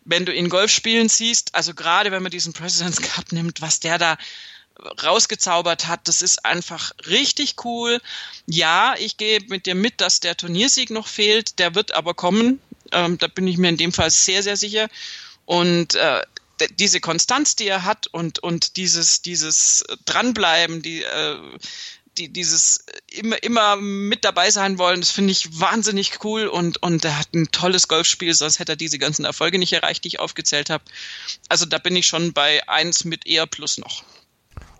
wenn 0.07 0.25
du 0.25 0.33
ihn 0.33 0.49
Golf 0.49 0.71
spielen 0.71 1.11
siehst, 1.11 1.55
also 1.55 1.75
gerade 1.75 2.11
wenn 2.11 2.23
man 2.23 2.31
diesen 2.31 2.55
President's 2.55 3.03
Cup 3.03 3.33
nimmt, 3.33 3.61
was 3.61 3.81
der 3.81 3.99
da 3.99 4.17
rausgezaubert 5.03 5.87
hat. 5.87 6.09
Das 6.09 6.23
ist 6.23 6.45
einfach 6.45 6.93
richtig 7.07 7.55
cool. 7.65 8.01
Ja, 8.47 8.95
ich 8.99 9.17
gehe 9.17 9.41
mit 9.49 9.67
dir 9.67 9.75
mit, 9.75 10.01
dass 10.01 10.21
der 10.21 10.37
Turniersieg 10.37 10.91
noch 10.91 11.07
fehlt. 11.07 11.59
Der 11.59 11.75
wird 11.75 11.93
aber 11.93 12.15
kommen. 12.15 12.61
Ähm, 12.93 13.19
da 13.19 13.27
bin 13.27 13.47
ich 13.47 13.59
mir 13.59 13.69
in 13.69 13.77
dem 13.77 13.93
Fall 13.93 14.11
sehr, 14.11 14.43
sehr 14.43 14.57
sicher. 14.57 14.89
Und 15.45 15.95
äh, 15.95 16.23
diese 16.79 17.01
Konstanz, 17.01 17.57
die 17.57 17.69
er 17.69 17.85
hat 17.85 18.07
und, 18.07 18.39
und 18.39 18.77
dieses, 18.77 19.23
dieses 19.23 19.85
Dranbleiben, 20.07 20.83
die, 20.83 21.03
äh, 21.03 21.37
die, 22.19 22.29
dieses 22.33 22.85
immer, 23.11 23.43
immer 23.43 23.77
mit 23.77 24.25
dabei 24.25 24.51
sein 24.51 24.79
wollen, 24.79 25.01
das 25.01 25.11
finde 25.11 25.33
ich 25.33 25.61
wahnsinnig 25.61 26.25
cool 26.25 26.47
und, 26.47 26.83
und 26.83 27.05
er 27.05 27.19
hat 27.19 27.35
ein 27.35 27.51
tolles 27.51 27.89
Golfspiel, 27.89 28.33
sonst 28.33 28.59
hätte 28.59 28.73
er 28.73 28.77
diese 28.77 28.99
ganzen 28.99 29.25
Erfolge 29.25 29.59
nicht 29.59 29.73
erreicht, 29.73 30.05
die 30.05 30.09
ich 30.09 30.21
aufgezählt 30.21 30.71
habe. 30.71 30.85
Also 31.49 31.67
da 31.67 31.79
bin 31.79 31.95
ich 31.95 32.07
schon 32.07 32.33
bei 32.33 32.67
eins 32.69 33.05
mit 33.05 33.27
eher 33.27 33.47
plus 33.47 33.79
noch. 33.79 34.03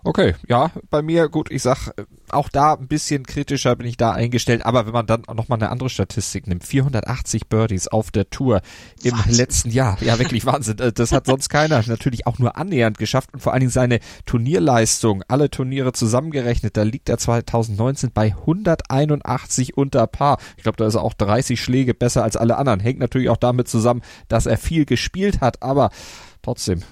Okay, 0.03 0.35
ja, 0.47 0.71
bei 0.89 1.01
mir, 1.01 1.27
gut, 1.27 1.51
ich 1.51 1.61
sag, 1.61 1.91
auch 2.29 2.49
da 2.49 2.73
ein 2.73 2.87
bisschen 2.87 3.25
kritischer 3.25 3.75
bin 3.75 3.87
ich 3.87 3.97
da 3.97 4.11
eingestellt, 4.11 4.65
aber 4.65 4.85
wenn 4.85 4.93
man 4.93 5.05
dann 5.05 5.23
nochmal 5.33 5.59
eine 5.59 5.69
andere 5.69 5.89
Statistik 5.89 6.47
nimmt, 6.47 6.63
480 6.63 7.47
Birdies 7.47 7.87
auf 7.87 8.11
der 8.11 8.29
Tour 8.29 8.61
im 9.03 9.13
Wahnsinn. 9.13 9.35
letzten 9.35 9.69
Jahr, 9.69 9.97
ja 10.01 10.19
wirklich 10.19 10.45
Wahnsinn, 10.45 10.79
äh, 10.79 10.93
das 10.93 11.11
hat 11.11 11.25
sonst 11.25 11.49
keiner. 11.49 11.83
Natürlich 11.87 12.27
auch 12.27 12.39
nur 12.39 12.57
annähernd 12.57 12.97
geschafft 12.97 13.33
und 13.33 13.39
vor 13.39 13.53
allen 13.53 13.61
Dingen 13.61 13.71
seine 13.71 13.99
Turnierleistung, 14.25 15.23
alle 15.27 15.49
Turniere 15.49 15.93
zusammengerechnet, 15.93 16.77
da 16.77 16.83
liegt 16.83 17.09
er 17.09 17.17
2019 17.17 18.11
bei 18.13 18.27
181 18.27 19.77
unter 19.77 20.07
Paar. 20.07 20.37
Ich 20.57 20.63
glaube, 20.63 20.77
da 20.77 20.87
ist 20.87 20.95
er 20.95 21.03
auch 21.03 21.13
30 21.13 21.61
Schläge 21.61 21.93
besser 21.93 22.23
als 22.23 22.37
alle 22.37 22.57
anderen, 22.57 22.79
hängt 22.79 22.99
natürlich 22.99 23.29
auch 23.29 23.37
damit 23.37 23.67
zusammen, 23.67 24.01
dass 24.27 24.45
er 24.45 24.57
viel 24.57 24.85
gespielt 24.85 25.41
hat, 25.41 25.61
aber 25.63 25.89
trotzdem, 26.41 26.83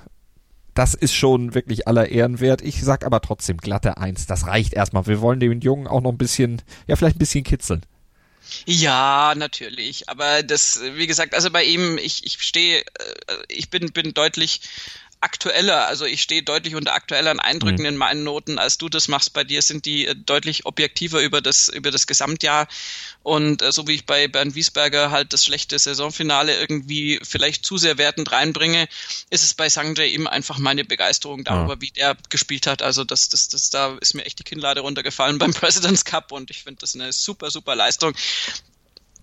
das 0.75 0.93
ist 0.93 1.15
schon 1.15 1.55
wirklich 1.55 1.87
aller 1.87 2.09
Ehren 2.09 2.39
wert. 2.41 2.61
Ich 2.61 2.83
sag 2.83 3.05
aber 3.05 3.21
trotzdem 3.21 3.57
glatte 3.57 3.97
Eins. 3.97 4.27
Das 4.27 4.45
reicht 4.45 4.73
erstmal. 4.73 5.07
Wir 5.07 5.21
wollen 5.21 5.39
den 5.39 5.61
Jungen 5.61 5.87
auch 5.87 6.01
noch 6.01 6.11
ein 6.11 6.17
bisschen, 6.17 6.61
ja, 6.85 6.95
vielleicht 6.97 7.15
ein 7.15 7.19
bisschen 7.19 7.45
kitzeln. 7.45 7.81
Ja, 8.65 9.33
natürlich. 9.35 10.09
Aber 10.09 10.43
das, 10.43 10.81
wie 10.93 11.07
gesagt, 11.07 11.33
also 11.33 11.49
bei 11.49 11.63
ihm, 11.63 11.97
ich, 11.97 12.25
ich 12.25 12.41
stehe, 12.41 12.81
äh, 12.81 12.83
ich 13.47 13.69
bin, 13.69 13.91
bin 13.91 14.13
deutlich 14.13 14.61
aktueller. 15.25 15.87
Also 15.87 16.05
ich 16.05 16.21
stehe 16.21 16.43
deutlich 16.43 16.75
unter 16.75 16.93
aktuelleren 16.93 17.39
Eindrücken 17.39 17.81
mhm. 17.81 17.87
in 17.87 17.97
meinen 17.97 18.23
Noten, 18.23 18.59
als 18.59 18.77
du 18.77 18.89
das 18.89 19.07
machst. 19.07 19.33
Bei 19.33 19.43
dir 19.43 19.61
sind 19.61 19.85
die 19.85 20.05
äh, 20.05 20.15
deutlich 20.15 20.65
objektiver 20.65 21.21
über 21.21 21.41
das, 21.41 21.67
über 21.67 21.91
das 21.91 22.07
Gesamtjahr. 22.07 22.67
Und 23.23 23.63
äh, 23.63 23.71
so 23.71 23.87
wie 23.87 23.95
ich 23.95 24.05
bei 24.05 24.27
Bernd 24.27 24.53
Wiesberger 24.55 25.09
halt 25.09 25.33
das 25.33 25.43
schlechte 25.43 25.77
Saisonfinale 25.79 26.57
irgendwie 26.57 27.19
vielleicht 27.23 27.65
zu 27.65 27.77
sehr 27.77 27.97
wertend 27.97 28.31
reinbringe, 28.31 28.87
ist 29.31 29.43
es 29.43 29.55
bei 29.55 29.67
Sanjay 29.67 30.11
eben 30.11 30.27
einfach 30.27 30.59
meine 30.59 30.85
Begeisterung 30.85 31.43
darüber, 31.43 31.73
ja. 31.73 31.81
wie 31.81 31.91
der 31.91 32.15
gespielt 32.29 32.67
hat. 32.67 32.83
Also 32.83 33.03
das, 33.03 33.29
das, 33.29 33.47
das, 33.49 33.71
da 33.71 33.97
ist 33.99 34.13
mir 34.13 34.25
echt 34.25 34.39
die 34.39 34.43
Kinnlade 34.43 34.81
runtergefallen 34.81 35.37
beim 35.39 35.53
President's 35.53 36.05
Cup 36.05 36.31
und 36.31 36.51
ich 36.51 36.61
finde 36.63 36.81
das 36.81 36.93
eine 36.93 37.11
super, 37.11 37.49
super 37.49 37.75
Leistung. 37.75 38.13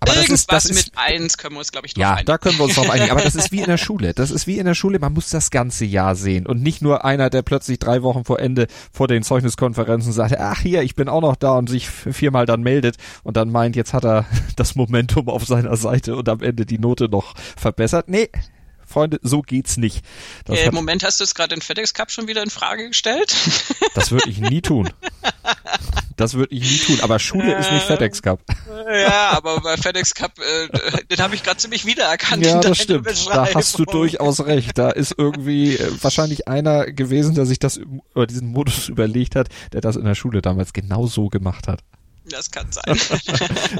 Aber 0.03 0.15
Irgendwas 0.15 0.45
das 0.47 0.65
ist, 0.65 0.71
das 0.71 0.77
ist, 0.77 0.85
mit 0.93 0.97
eins 0.97 1.37
können 1.37 1.55
wir 1.55 1.59
uns, 1.59 1.71
glaube 1.71 1.87
ich, 1.87 1.95
Ja, 1.97 2.11
einigen. 2.11 2.25
da 2.25 2.37
können 2.37 2.57
wir 2.57 2.65
uns 2.65 2.75
drauf 2.75 2.89
einigen. 2.89 3.11
Aber 3.11 3.21
das 3.21 3.35
ist 3.35 3.51
wie 3.51 3.59
in 3.59 3.65
der 3.67 3.77
Schule. 3.83 4.13
Das 4.13 4.31
ist 4.31 4.47
wie 4.47 4.57
in 4.59 4.65
der 4.65 4.75
Schule. 4.75 4.99
Man 4.99 5.13
muss 5.13 5.29
das 5.29 5.49
ganze 5.49 5.85
Jahr 5.85 6.15
sehen 6.15 6.45
und 6.45 6.61
nicht 6.61 6.81
nur 6.81 7.05
einer, 7.05 7.29
der 7.29 7.41
plötzlich 7.41 7.79
drei 7.79 8.03
Wochen 8.03 8.25
vor 8.25 8.39
Ende 8.39 8.67
vor 8.91 9.07
den 9.07 9.23
Zeugniskonferenzen 9.23 10.11
sagt, 10.11 10.37
ach 10.37 10.59
hier, 10.59 10.81
ich 10.83 10.95
bin 10.95 11.07
auch 11.09 11.21
noch 11.21 11.35
da 11.35 11.53
und 11.57 11.69
sich 11.69 11.89
viermal 11.89 12.45
dann 12.45 12.61
meldet 12.61 12.97
und 13.23 13.37
dann 13.37 13.49
meint, 13.51 13.75
jetzt 13.75 13.93
hat 13.93 14.03
er 14.05 14.25
das 14.55 14.75
Momentum 14.75 15.29
auf 15.29 15.45
seiner 15.45 15.75
Seite 15.77 16.15
und 16.15 16.27
am 16.29 16.41
Ende 16.41 16.65
die 16.65 16.79
Note 16.79 17.09
noch 17.09 17.33
verbessert. 17.57 18.09
Nee, 18.09 18.29
Freunde, 18.85 19.19
so 19.23 19.41
geht's 19.41 19.77
nicht. 19.77 20.03
Das 20.45 20.59
äh, 20.59 20.67
Im 20.67 20.75
Moment 20.75 21.03
hast 21.03 21.19
du 21.19 21.23
es 21.23 21.33
gerade 21.33 21.55
den 21.55 21.61
FedEx 21.61 21.93
Cup 21.95 22.11
schon 22.11 22.27
wieder 22.27 22.43
in 22.43 22.49
Frage 22.51 22.87
gestellt. 22.89 23.33
Das 23.95 24.11
würde 24.11 24.29
ich 24.29 24.39
nie 24.39 24.61
tun. 24.61 24.89
Das 26.17 26.33
würde 26.35 26.53
ich 26.53 26.61
nie 26.61 26.77
tun. 26.77 27.03
Aber 27.03 27.19
Schule 27.19 27.55
äh, 27.55 27.59
ist 27.59 27.71
nicht 27.71 27.85
FedEx 27.85 28.21
Cup. 28.21 28.41
Ja, 28.91 29.31
aber 29.31 29.61
bei 29.61 29.77
FedEx 29.77 30.13
Cup, 30.13 30.33
äh, 30.39 31.03
den 31.09 31.17
habe 31.19 31.35
ich 31.35 31.43
gerade 31.43 31.57
ziemlich 31.57 31.85
wiedererkannt. 31.85 32.45
Ja, 32.45 32.59
das 32.59 32.77
stimmt. 32.77 33.07
Da 33.27 33.47
hast 33.53 33.79
du 33.79 33.85
durchaus 33.85 34.45
recht. 34.45 34.77
Da 34.77 34.89
ist 34.89 35.15
irgendwie 35.17 35.75
äh, 35.75 35.91
wahrscheinlich 36.01 36.47
einer 36.47 36.85
gewesen, 36.85 37.35
der 37.35 37.45
sich 37.45 37.59
das 37.59 37.77
über 37.77 38.27
diesen 38.27 38.49
Modus 38.49 38.89
überlegt 38.89 39.35
hat, 39.35 39.49
der 39.71 39.81
das 39.81 39.95
in 39.95 40.05
der 40.05 40.15
Schule 40.15 40.41
damals 40.41 40.73
genau 40.73 41.07
so 41.07 41.29
gemacht 41.29 41.67
hat. 41.67 41.81
Das 42.29 42.51
kann 42.51 42.67
sein. 42.71 42.83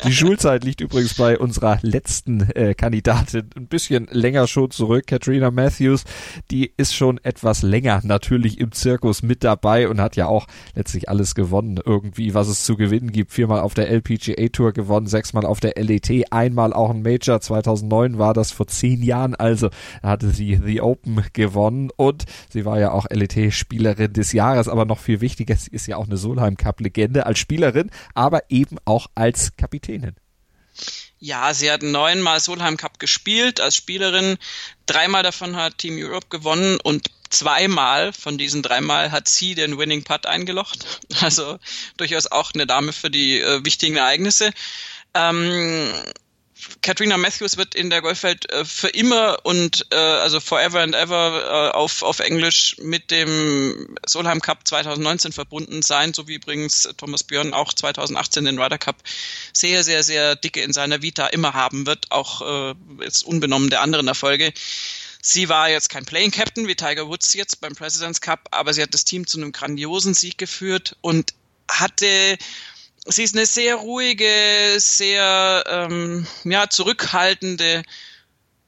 Die 0.05 0.13
Schulzeit 0.13 0.65
liegt 0.65 0.81
übrigens 0.81 1.13
bei 1.13 1.37
unserer 1.37 1.79
letzten 1.81 2.49
äh, 2.51 2.73
Kandidatin 2.73 3.49
ein 3.55 3.67
bisschen 3.67 4.07
länger 4.11 4.47
schon 4.47 4.69
zurück. 4.69 5.07
Katrina 5.07 5.49
Matthews, 5.49 6.03
die 6.51 6.73
ist 6.75 6.93
schon 6.93 7.19
etwas 7.23 7.61
länger 7.61 8.01
natürlich 8.03 8.59
im 8.59 8.73
Zirkus 8.73 9.23
mit 9.23 9.43
dabei 9.43 9.87
und 9.87 10.01
hat 10.01 10.17
ja 10.17 10.27
auch 10.27 10.47
letztlich 10.75 11.07
alles 11.07 11.35
gewonnen 11.35 11.79
irgendwie, 11.83 12.33
was 12.33 12.49
es 12.49 12.63
zu 12.63 12.75
gewinnen 12.75 13.11
gibt. 13.11 13.31
Viermal 13.31 13.61
auf 13.61 13.75
der 13.75 13.89
LPGA 13.89 14.49
Tour 14.49 14.73
gewonnen, 14.73 15.07
sechsmal 15.07 15.45
auf 15.45 15.61
der 15.61 15.73
LET, 15.81 16.31
einmal 16.31 16.73
auch 16.73 16.89
ein 16.89 17.01
Major. 17.01 17.39
2009 17.39 18.17
war 18.17 18.33
das 18.33 18.51
vor 18.51 18.67
zehn 18.67 19.03
Jahren 19.03 19.35
also. 19.35 19.69
Hatte 20.01 20.31
sie 20.31 20.59
The 20.63 20.81
Open 20.81 21.23
gewonnen 21.31 21.91
und 21.95 22.25
sie 22.49 22.65
war 22.65 22.79
ja 22.79 22.91
auch 22.91 23.05
LET-Spielerin 23.09 24.11
des 24.11 24.33
Jahres, 24.33 24.67
aber 24.67 24.85
noch 24.85 24.99
viel 24.99 25.21
wichtiger, 25.21 25.55
sie 25.55 25.71
ist 25.71 25.87
ja 25.87 25.97
auch 25.97 26.07
eine 26.07 26.17
Solheim 26.17 26.57
Cup 26.57 26.81
Legende 26.81 27.25
als 27.25 27.39
Spielerin, 27.39 27.89
aber 28.13 28.32
aber 28.33 28.43
eben 28.49 28.77
auch 28.85 29.07
als 29.13 29.55
Kapitänin. 29.57 30.15
Ja, 31.19 31.53
sie 31.53 31.69
hat 31.69 31.83
neunmal 31.83 32.39
Solheim 32.39 32.77
Cup 32.77 32.97
gespielt 32.97 33.61
als 33.61 33.75
Spielerin. 33.75 34.37
Dreimal 34.87 35.21
davon 35.21 35.55
hat 35.55 35.77
Team 35.77 35.97
Europe 35.99 36.27
gewonnen 36.29 36.79
und 36.81 37.11
zweimal 37.29 38.11
von 38.11 38.39
diesen 38.39 38.63
dreimal 38.63 39.11
hat 39.11 39.29
sie 39.29 39.53
den 39.53 39.77
Winning 39.77 40.03
Putt 40.03 40.25
eingelocht. 40.25 40.99
Also 41.21 41.59
durchaus 41.97 42.25
auch 42.25 42.51
eine 42.55 42.65
Dame 42.65 42.91
für 42.91 43.11
die 43.11 43.39
äh, 43.39 43.63
wichtigen 43.63 43.97
Ereignisse. 43.97 44.51
Ähm, 45.13 45.93
Katrina 46.81 47.17
Matthews 47.17 47.57
wird 47.57 47.75
in 47.75 47.89
der 47.89 48.01
Golfwelt 48.01 48.51
äh, 48.51 48.65
für 48.65 48.89
immer 48.89 49.37
und 49.43 49.85
äh, 49.91 49.95
also 49.95 50.39
forever 50.39 50.81
and 50.81 50.95
ever 50.95 51.71
äh, 51.71 51.75
auf, 51.75 52.03
auf 52.03 52.19
Englisch 52.19 52.75
mit 52.79 53.11
dem 53.11 53.95
Solheim 54.05 54.41
Cup 54.41 54.67
2019 54.67 55.31
verbunden 55.31 55.81
sein, 55.81 56.13
so 56.13 56.27
wie 56.27 56.35
übrigens 56.35 56.89
Thomas 56.97 57.23
Björn 57.23 57.53
auch 57.53 57.73
2018 57.73 58.45
den 58.45 58.59
Ryder 58.59 58.77
Cup 58.77 58.97
sehr, 59.53 59.83
sehr, 59.83 60.03
sehr 60.03 60.35
dicke 60.35 60.61
in 60.61 60.73
seiner 60.73 61.01
Vita 61.01 61.27
immer 61.27 61.53
haben 61.53 61.85
wird, 61.85 62.11
auch 62.11 62.71
äh, 62.71 62.75
jetzt 63.03 63.23
unbenommen 63.23 63.69
der 63.69 63.81
anderen 63.81 64.07
Erfolge. 64.07 64.53
Sie 65.21 65.47
war 65.47 65.69
jetzt 65.69 65.89
kein 65.89 66.05
Playing 66.05 66.31
Captain 66.31 66.67
wie 66.67 66.75
Tiger 66.75 67.07
Woods 67.07 67.33
jetzt 67.33 67.61
beim 67.61 67.75
President's 67.75 68.19
Cup, 68.19 68.49
aber 68.51 68.73
sie 68.73 68.81
hat 68.81 68.93
das 68.93 69.05
Team 69.05 69.25
zu 69.25 69.37
einem 69.37 69.53
grandiosen 69.53 70.13
Sieg 70.13 70.37
geführt 70.37 70.97
und 70.99 71.33
hatte 71.69 72.37
sie 73.05 73.23
ist 73.23 73.35
eine 73.35 73.45
sehr 73.45 73.75
ruhige, 73.75 74.75
sehr 74.77 75.63
ähm, 75.67 76.27
ja, 76.43 76.69
zurückhaltende 76.69 77.83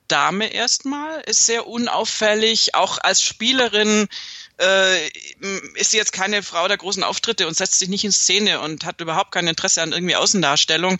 Dame 0.08 0.54
erstmal, 0.54 1.22
ist 1.22 1.46
sehr 1.46 1.68
unauffällig, 1.68 2.76
auch 2.76 3.00
als 3.00 3.22
Spielerin 3.22 4.08
äh, 4.60 5.08
ist 5.76 5.92
sie 5.92 5.98
jetzt 5.98 6.14
keine 6.14 6.44
Frau 6.44 6.68
der 6.68 6.78
großen 6.78 7.04
Auftritte 7.04 7.48
und 7.48 7.58
setzt 7.58 7.80
sich 7.80 7.90
nicht 7.90 8.06
in 8.06 8.12
Szene 8.12 8.60
und 8.62 8.86
hat 8.86 9.02
überhaupt 9.02 9.32
kein 9.32 9.48
Interesse 9.48 9.82
an 9.82 9.92
irgendwie 9.92 10.16
Außendarstellung. 10.16 10.98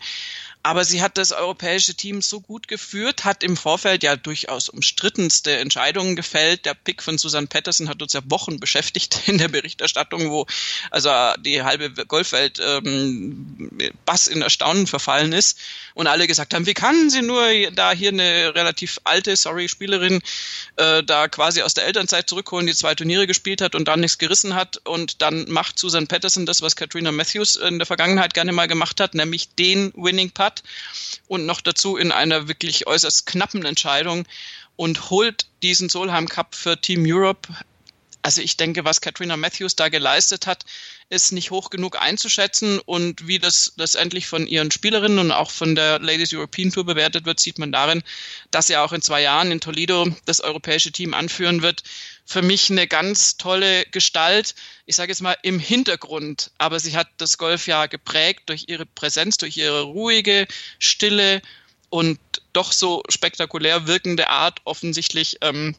Aber 0.66 0.84
sie 0.84 1.04
hat 1.04 1.20
das 1.20 1.32
europäische 1.32 1.94
Team 1.94 2.24
so 2.24 2.42
gut 2.42 2.68
geführt, 2.68 3.24
hat 3.24 3.44
im 3.44 3.56
Vorfeld 3.56 4.02
ja 4.02 4.16
durchaus 4.16 4.68
umstrittenste 4.68 5.56
Entscheidungen 5.58 6.16
gefällt. 6.16 6.66
Der 6.66 6.74
Pick 6.74 7.04
von 7.04 7.20
Susan 7.20 7.48
Patterson 7.48 7.88
hat 7.88 8.02
uns 8.02 8.14
ja 8.14 8.22
Wochen 8.32 8.60
beschäftigt 8.60 9.22
in 9.28 9.38
der 9.38 9.48
Berichterstattung, 9.48 10.32
wo 10.32 10.48
also 10.90 11.12
die 11.38 11.62
halbe 11.62 11.92
Golfwelt 12.08 12.60
ähm, 12.60 13.70
Bass 14.06 14.26
in 14.26 14.42
Erstaunen 14.42 14.88
verfallen 14.88 15.34
ist. 15.34 15.60
Und 15.94 16.08
alle 16.08 16.26
gesagt 16.26 16.56
haben, 16.56 16.66
wie 16.66 16.74
kann 16.74 17.12
sie 17.12 17.22
nur 17.22 17.48
da 17.74 17.92
hier 17.92 18.10
eine 18.10 18.56
relativ 18.56 19.00
alte, 19.04 19.36
sorry, 19.36 19.70
Spielerin 19.70 20.20
äh, 20.78 21.04
da 21.04 21.28
quasi 21.28 21.62
aus 21.62 21.76
der 21.76 21.86
Elternzeit 21.86 22.28
zurückholen, 22.28 22.66
die 22.66 22.74
zwei 22.74 22.96
Turniere 22.96 23.28
gespielt 23.28 23.62
hat 23.62 23.76
und 23.76 23.88
dann 23.88 24.00
nichts 24.00 24.18
gerissen 24.18 24.56
hat. 24.56 24.78
Und 24.84 25.22
dann 25.22 25.46
macht 25.48 25.78
Susan 25.78 26.08
Patterson 26.08 26.48
das, 26.48 26.64
was 26.64 26.76
Katrina 26.76 27.12
Matthews 27.12 27.56
in 27.56 27.78
der 27.78 27.86
Vergangenheit 27.86 28.34
gerne 28.34 28.52
mal 28.52 28.68
gemacht 28.68 29.00
hat, 29.00 29.14
nämlich 29.14 29.50
den 29.50 29.94
Winning 29.96 30.32
Putt 30.32 30.55
hat 30.56 30.64
und 31.28 31.46
noch 31.46 31.62
dazu 31.62 31.98
in 31.98 32.12
einer 32.12 32.48
wirklich 32.48 32.88
äußerst 32.88 33.26
knappen 33.26 33.66
Entscheidung 33.66 34.26
und 34.76 35.10
holt 35.10 35.48
diesen 35.64 35.90
Solheim 35.90 36.28
Cup 36.28 36.56
für 36.56 36.80
Team 36.80 37.04
Europe. 37.06 37.48
Also 38.26 38.42
ich 38.42 38.58
denke, 38.58 38.86
was 38.86 39.02
Katrina 39.02 39.38
Matthews 39.38 39.76
da 39.76 39.90
geleistet 39.90 40.48
hat, 40.48 40.66
ist 41.12 41.32
nicht 41.32 41.52
hoch 41.52 41.70
genug 41.70 42.02
einzuschätzen 42.02 42.80
und 42.80 43.28
wie 43.28 43.38
das 43.38 43.74
letztendlich 43.76 44.26
von 44.26 44.48
ihren 44.48 44.72
Spielerinnen 44.72 45.20
und 45.20 45.32
auch 45.32 45.52
von 45.52 45.76
der 45.76 46.00
Ladies 46.00 46.34
European 46.34 46.72
Tour 46.72 46.88
bewertet 46.88 47.28
wird, 47.28 47.40
sieht 47.40 47.60
man 47.60 47.72
darin, 47.72 48.02
dass 48.50 48.72
er 48.72 48.84
auch 48.84 48.94
in 48.94 49.04
zwei 49.04 49.22
Jahren 49.22 49.52
in 49.52 49.62
Toledo 49.62 50.08
das 50.26 50.42
europäische 50.42 50.92
Team 50.92 51.14
anführen 51.14 51.62
wird. 51.62 51.84
Für 52.26 52.42
mich 52.42 52.72
eine 52.72 52.88
ganz 52.88 53.38
tolle 53.38 53.86
Gestalt, 53.92 54.56
ich 54.88 54.96
sage 54.96 55.12
jetzt 55.12 55.22
mal 55.22 55.38
im 55.44 55.60
Hintergrund, 55.60 56.50
aber 56.58 56.80
sie 56.80 56.98
hat 56.98 57.10
das 57.18 57.38
Golfjahr 57.38 57.88
geprägt 57.88 58.50
durch 58.50 58.64
ihre 58.70 58.88
Präsenz, 58.88 59.38
durch 59.38 59.56
ihre 59.56 59.84
ruhige, 59.84 60.48
stille 60.80 61.44
und 61.92 62.20
doch 62.54 62.72
so 62.72 63.04
spektakulär 63.08 63.86
wirkende 63.86 64.32
Art 64.32 64.62
offensichtlich. 64.64 65.38
Ähm, 65.42 65.76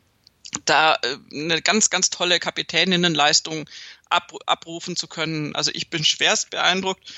da 0.65 0.95
äh, 0.95 1.17
eine 1.33 1.63
ganz, 1.63 1.91
ganz 1.91 2.11
tolle 2.11 2.39
Kapitäninnenleistung 2.39 3.69
ab, 4.09 4.33
abrufen 4.47 4.97
zu 4.97 5.09
können. 5.09 5.55
Also 5.55 5.71
ich 5.75 5.91
bin 5.91 6.05
schwerst 6.05 6.51
beeindruckt 6.51 7.13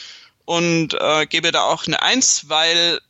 und 0.44 0.94
äh, 0.94 1.26
gebe 1.26 1.52
da 1.52 1.62
auch 1.62 1.86
eine 1.86 2.02
Eins, 2.02 2.48
weil 2.48 3.00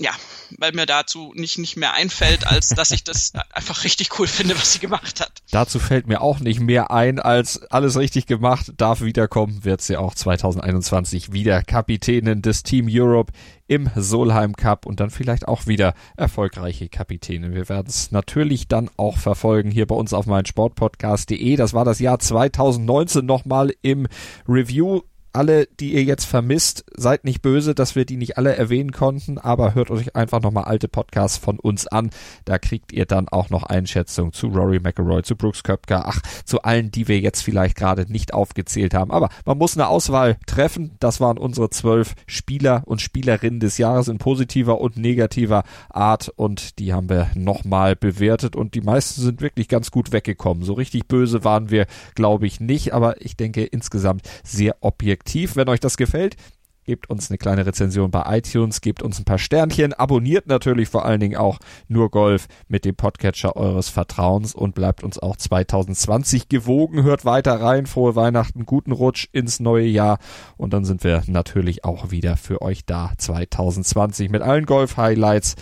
ja, 0.00 0.12
weil 0.58 0.72
mir 0.72 0.86
dazu 0.86 1.32
nicht, 1.36 1.58
nicht 1.58 1.76
mehr 1.76 1.92
einfällt, 1.92 2.46
als 2.46 2.68
dass 2.70 2.90
ich 2.90 3.04
das 3.04 3.32
einfach 3.52 3.84
richtig 3.84 4.18
cool 4.18 4.26
finde, 4.26 4.56
was 4.58 4.72
sie 4.72 4.78
gemacht 4.78 5.20
hat. 5.20 5.42
Dazu 5.50 5.78
fällt 5.78 6.06
mir 6.06 6.22
auch 6.22 6.40
nicht 6.40 6.60
mehr 6.60 6.90
ein, 6.90 7.18
als 7.18 7.62
alles 7.70 7.98
richtig 7.98 8.26
gemacht, 8.26 8.72
darf 8.78 9.02
wiederkommen, 9.02 9.64
wird 9.64 9.82
sie 9.82 9.98
auch 9.98 10.14
2021 10.14 11.32
wieder 11.32 11.62
Kapitänin 11.62 12.40
des 12.40 12.62
Team 12.62 12.86
Europe 12.88 13.32
im 13.66 13.88
Solheim 13.94 14.56
Cup 14.56 14.86
und 14.86 14.98
dann 14.98 15.10
vielleicht 15.10 15.46
auch 15.46 15.66
wieder 15.66 15.94
erfolgreiche 16.16 16.88
Kapitänin. 16.88 17.54
Wir 17.54 17.68
werden 17.68 17.86
es 17.88 18.10
natürlich 18.10 18.66
dann 18.66 18.90
auch 18.96 19.18
verfolgen 19.18 19.70
hier 19.70 19.86
bei 19.86 19.94
uns 19.94 20.12
auf 20.12 20.26
meinsportpodcast.de. 20.26 21.54
Das 21.54 21.72
war 21.72 21.84
das 21.84 22.00
Jahr 22.00 22.18
2019 22.18 23.24
nochmal 23.24 23.72
im 23.82 24.08
Review 24.48 25.02
alle, 25.32 25.66
die 25.78 25.94
ihr 25.94 26.02
jetzt 26.02 26.24
vermisst, 26.24 26.84
seid 26.96 27.24
nicht 27.24 27.42
böse, 27.42 27.74
dass 27.74 27.94
wir 27.94 28.04
die 28.04 28.16
nicht 28.16 28.36
alle 28.36 28.56
erwähnen 28.56 28.92
konnten, 28.92 29.38
aber 29.38 29.74
hört 29.74 29.90
euch 29.90 30.16
einfach 30.16 30.42
nochmal 30.42 30.64
alte 30.64 30.88
Podcasts 30.88 31.38
von 31.38 31.58
uns 31.58 31.86
an. 31.86 32.10
Da 32.44 32.58
kriegt 32.58 32.92
ihr 32.92 33.06
dann 33.06 33.28
auch 33.28 33.50
noch 33.50 33.62
Einschätzungen 33.62 34.32
zu 34.32 34.48
Rory 34.48 34.80
McElroy, 34.80 35.22
zu 35.22 35.36
Brooks 35.36 35.62
Köpker, 35.62 36.06
ach, 36.06 36.20
zu 36.44 36.62
allen, 36.62 36.90
die 36.90 37.06
wir 37.08 37.20
jetzt 37.20 37.42
vielleicht 37.42 37.76
gerade 37.76 38.10
nicht 38.10 38.34
aufgezählt 38.34 38.94
haben. 38.94 39.10
Aber 39.10 39.28
man 39.44 39.58
muss 39.58 39.76
eine 39.76 39.88
Auswahl 39.88 40.36
treffen. 40.46 40.96
Das 40.98 41.20
waren 41.20 41.38
unsere 41.38 41.70
zwölf 41.70 42.14
Spieler 42.26 42.82
und 42.86 43.00
Spielerinnen 43.00 43.60
des 43.60 43.78
Jahres 43.78 44.08
in 44.08 44.18
positiver 44.18 44.80
und 44.80 44.96
negativer 44.96 45.62
Art 45.88 46.28
und 46.28 46.78
die 46.78 46.92
haben 46.92 47.08
wir 47.08 47.30
nochmal 47.34 47.94
bewertet 47.94 48.56
und 48.56 48.74
die 48.74 48.80
meisten 48.80 49.20
sind 49.20 49.40
wirklich 49.40 49.68
ganz 49.68 49.90
gut 49.90 50.12
weggekommen. 50.12 50.64
So 50.64 50.72
richtig 50.72 51.06
böse 51.06 51.44
waren 51.44 51.70
wir, 51.70 51.86
glaube 52.14 52.46
ich, 52.46 52.60
nicht, 52.60 52.92
aber 52.92 53.20
ich 53.24 53.36
denke 53.36 53.64
insgesamt 53.64 54.22
sehr 54.42 54.76
objektiv 54.80 55.19
objektiv. 55.20 55.56
Wenn 55.56 55.68
euch 55.68 55.80
das 55.80 55.96
gefällt, 55.96 56.36
gebt 56.84 57.10
uns 57.10 57.30
eine 57.30 57.38
kleine 57.38 57.66
Rezension 57.66 58.10
bei 58.10 58.38
iTunes, 58.38 58.80
gebt 58.80 59.02
uns 59.02 59.18
ein 59.18 59.24
paar 59.24 59.38
Sternchen, 59.38 59.92
abonniert 59.92 60.46
natürlich 60.46 60.88
vor 60.88 61.04
allen 61.04 61.20
Dingen 61.20 61.36
auch 61.36 61.58
nur 61.88 62.10
Golf 62.10 62.48
mit 62.68 62.84
dem 62.84 62.96
Podcatcher 62.96 63.54
eures 63.54 63.90
Vertrauens 63.90 64.54
und 64.54 64.74
bleibt 64.74 65.04
uns 65.04 65.18
auch 65.18 65.36
2020 65.36 66.48
gewogen. 66.48 67.02
Hört 67.02 67.24
weiter 67.24 67.60
rein, 67.60 67.86
frohe 67.86 68.16
Weihnachten, 68.16 68.64
guten 68.64 68.92
Rutsch 68.92 69.28
ins 69.32 69.60
neue 69.60 69.86
Jahr 69.86 70.18
und 70.56 70.72
dann 70.72 70.84
sind 70.84 71.04
wir 71.04 71.22
natürlich 71.26 71.84
auch 71.84 72.10
wieder 72.10 72.36
für 72.36 72.62
euch 72.62 72.84
da 72.86 73.12
2020 73.16 74.30
mit 74.30 74.42
allen 74.42 74.66
Golf-Highlights 74.66 75.56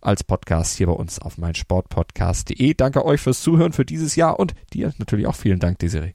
als 0.00 0.24
Podcast 0.24 0.78
hier 0.78 0.86
bei 0.86 0.94
uns 0.94 1.18
auf 1.18 1.36
meinsportpodcast.de. 1.36 2.72
Danke 2.74 3.04
euch 3.04 3.20
fürs 3.20 3.42
Zuhören 3.42 3.72
für 3.72 3.84
dieses 3.84 4.16
Jahr 4.16 4.38
und 4.38 4.54
dir 4.72 4.94
natürlich 4.96 5.26
auch 5.26 5.34
vielen 5.34 5.58
Dank, 5.58 5.78
Desiree. 5.80 6.14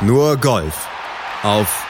Nur 0.00 0.36
Golf 0.36 0.88
auf 1.42 1.86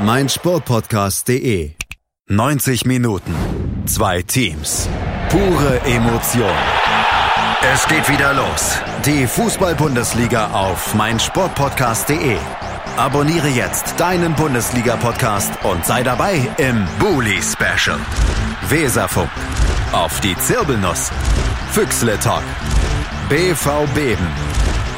meinsportpodcast.de. 0.00 1.72
90 2.28 2.84
Minuten, 2.86 3.34
zwei 3.86 4.22
Teams, 4.22 4.88
pure 5.28 5.80
Emotion. 5.84 6.50
Es 7.72 7.86
geht 7.86 8.08
wieder 8.10 8.34
los. 8.34 8.78
Die 9.06 9.26
Fußball-Bundesliga 9.26 10.50
auf 10.52 10.94
meinsportpodcast.de. 10.94 12.36
Abonniere 12.96 13.48
jetzt 13.48 13.98
deinen 13.98 14.34
Bundesliga-Podcast 14.34 15.52
und 15.64 15.84
sei 15.84 16.02
dabei 16.02 16.48
im 16.58 16.86
Bully 16.98 17.40
Special. 17.42 17.98
Weserfunk. 18.68 19.30
Auf 19.92 20.20
die 20.20 20.36
Zirbelnuss. 20.38 21.10
Füchsle 21.72 22.18
Talk. 22.20 22.44
BV 23.28 23.86
Beben. 23.94 24.53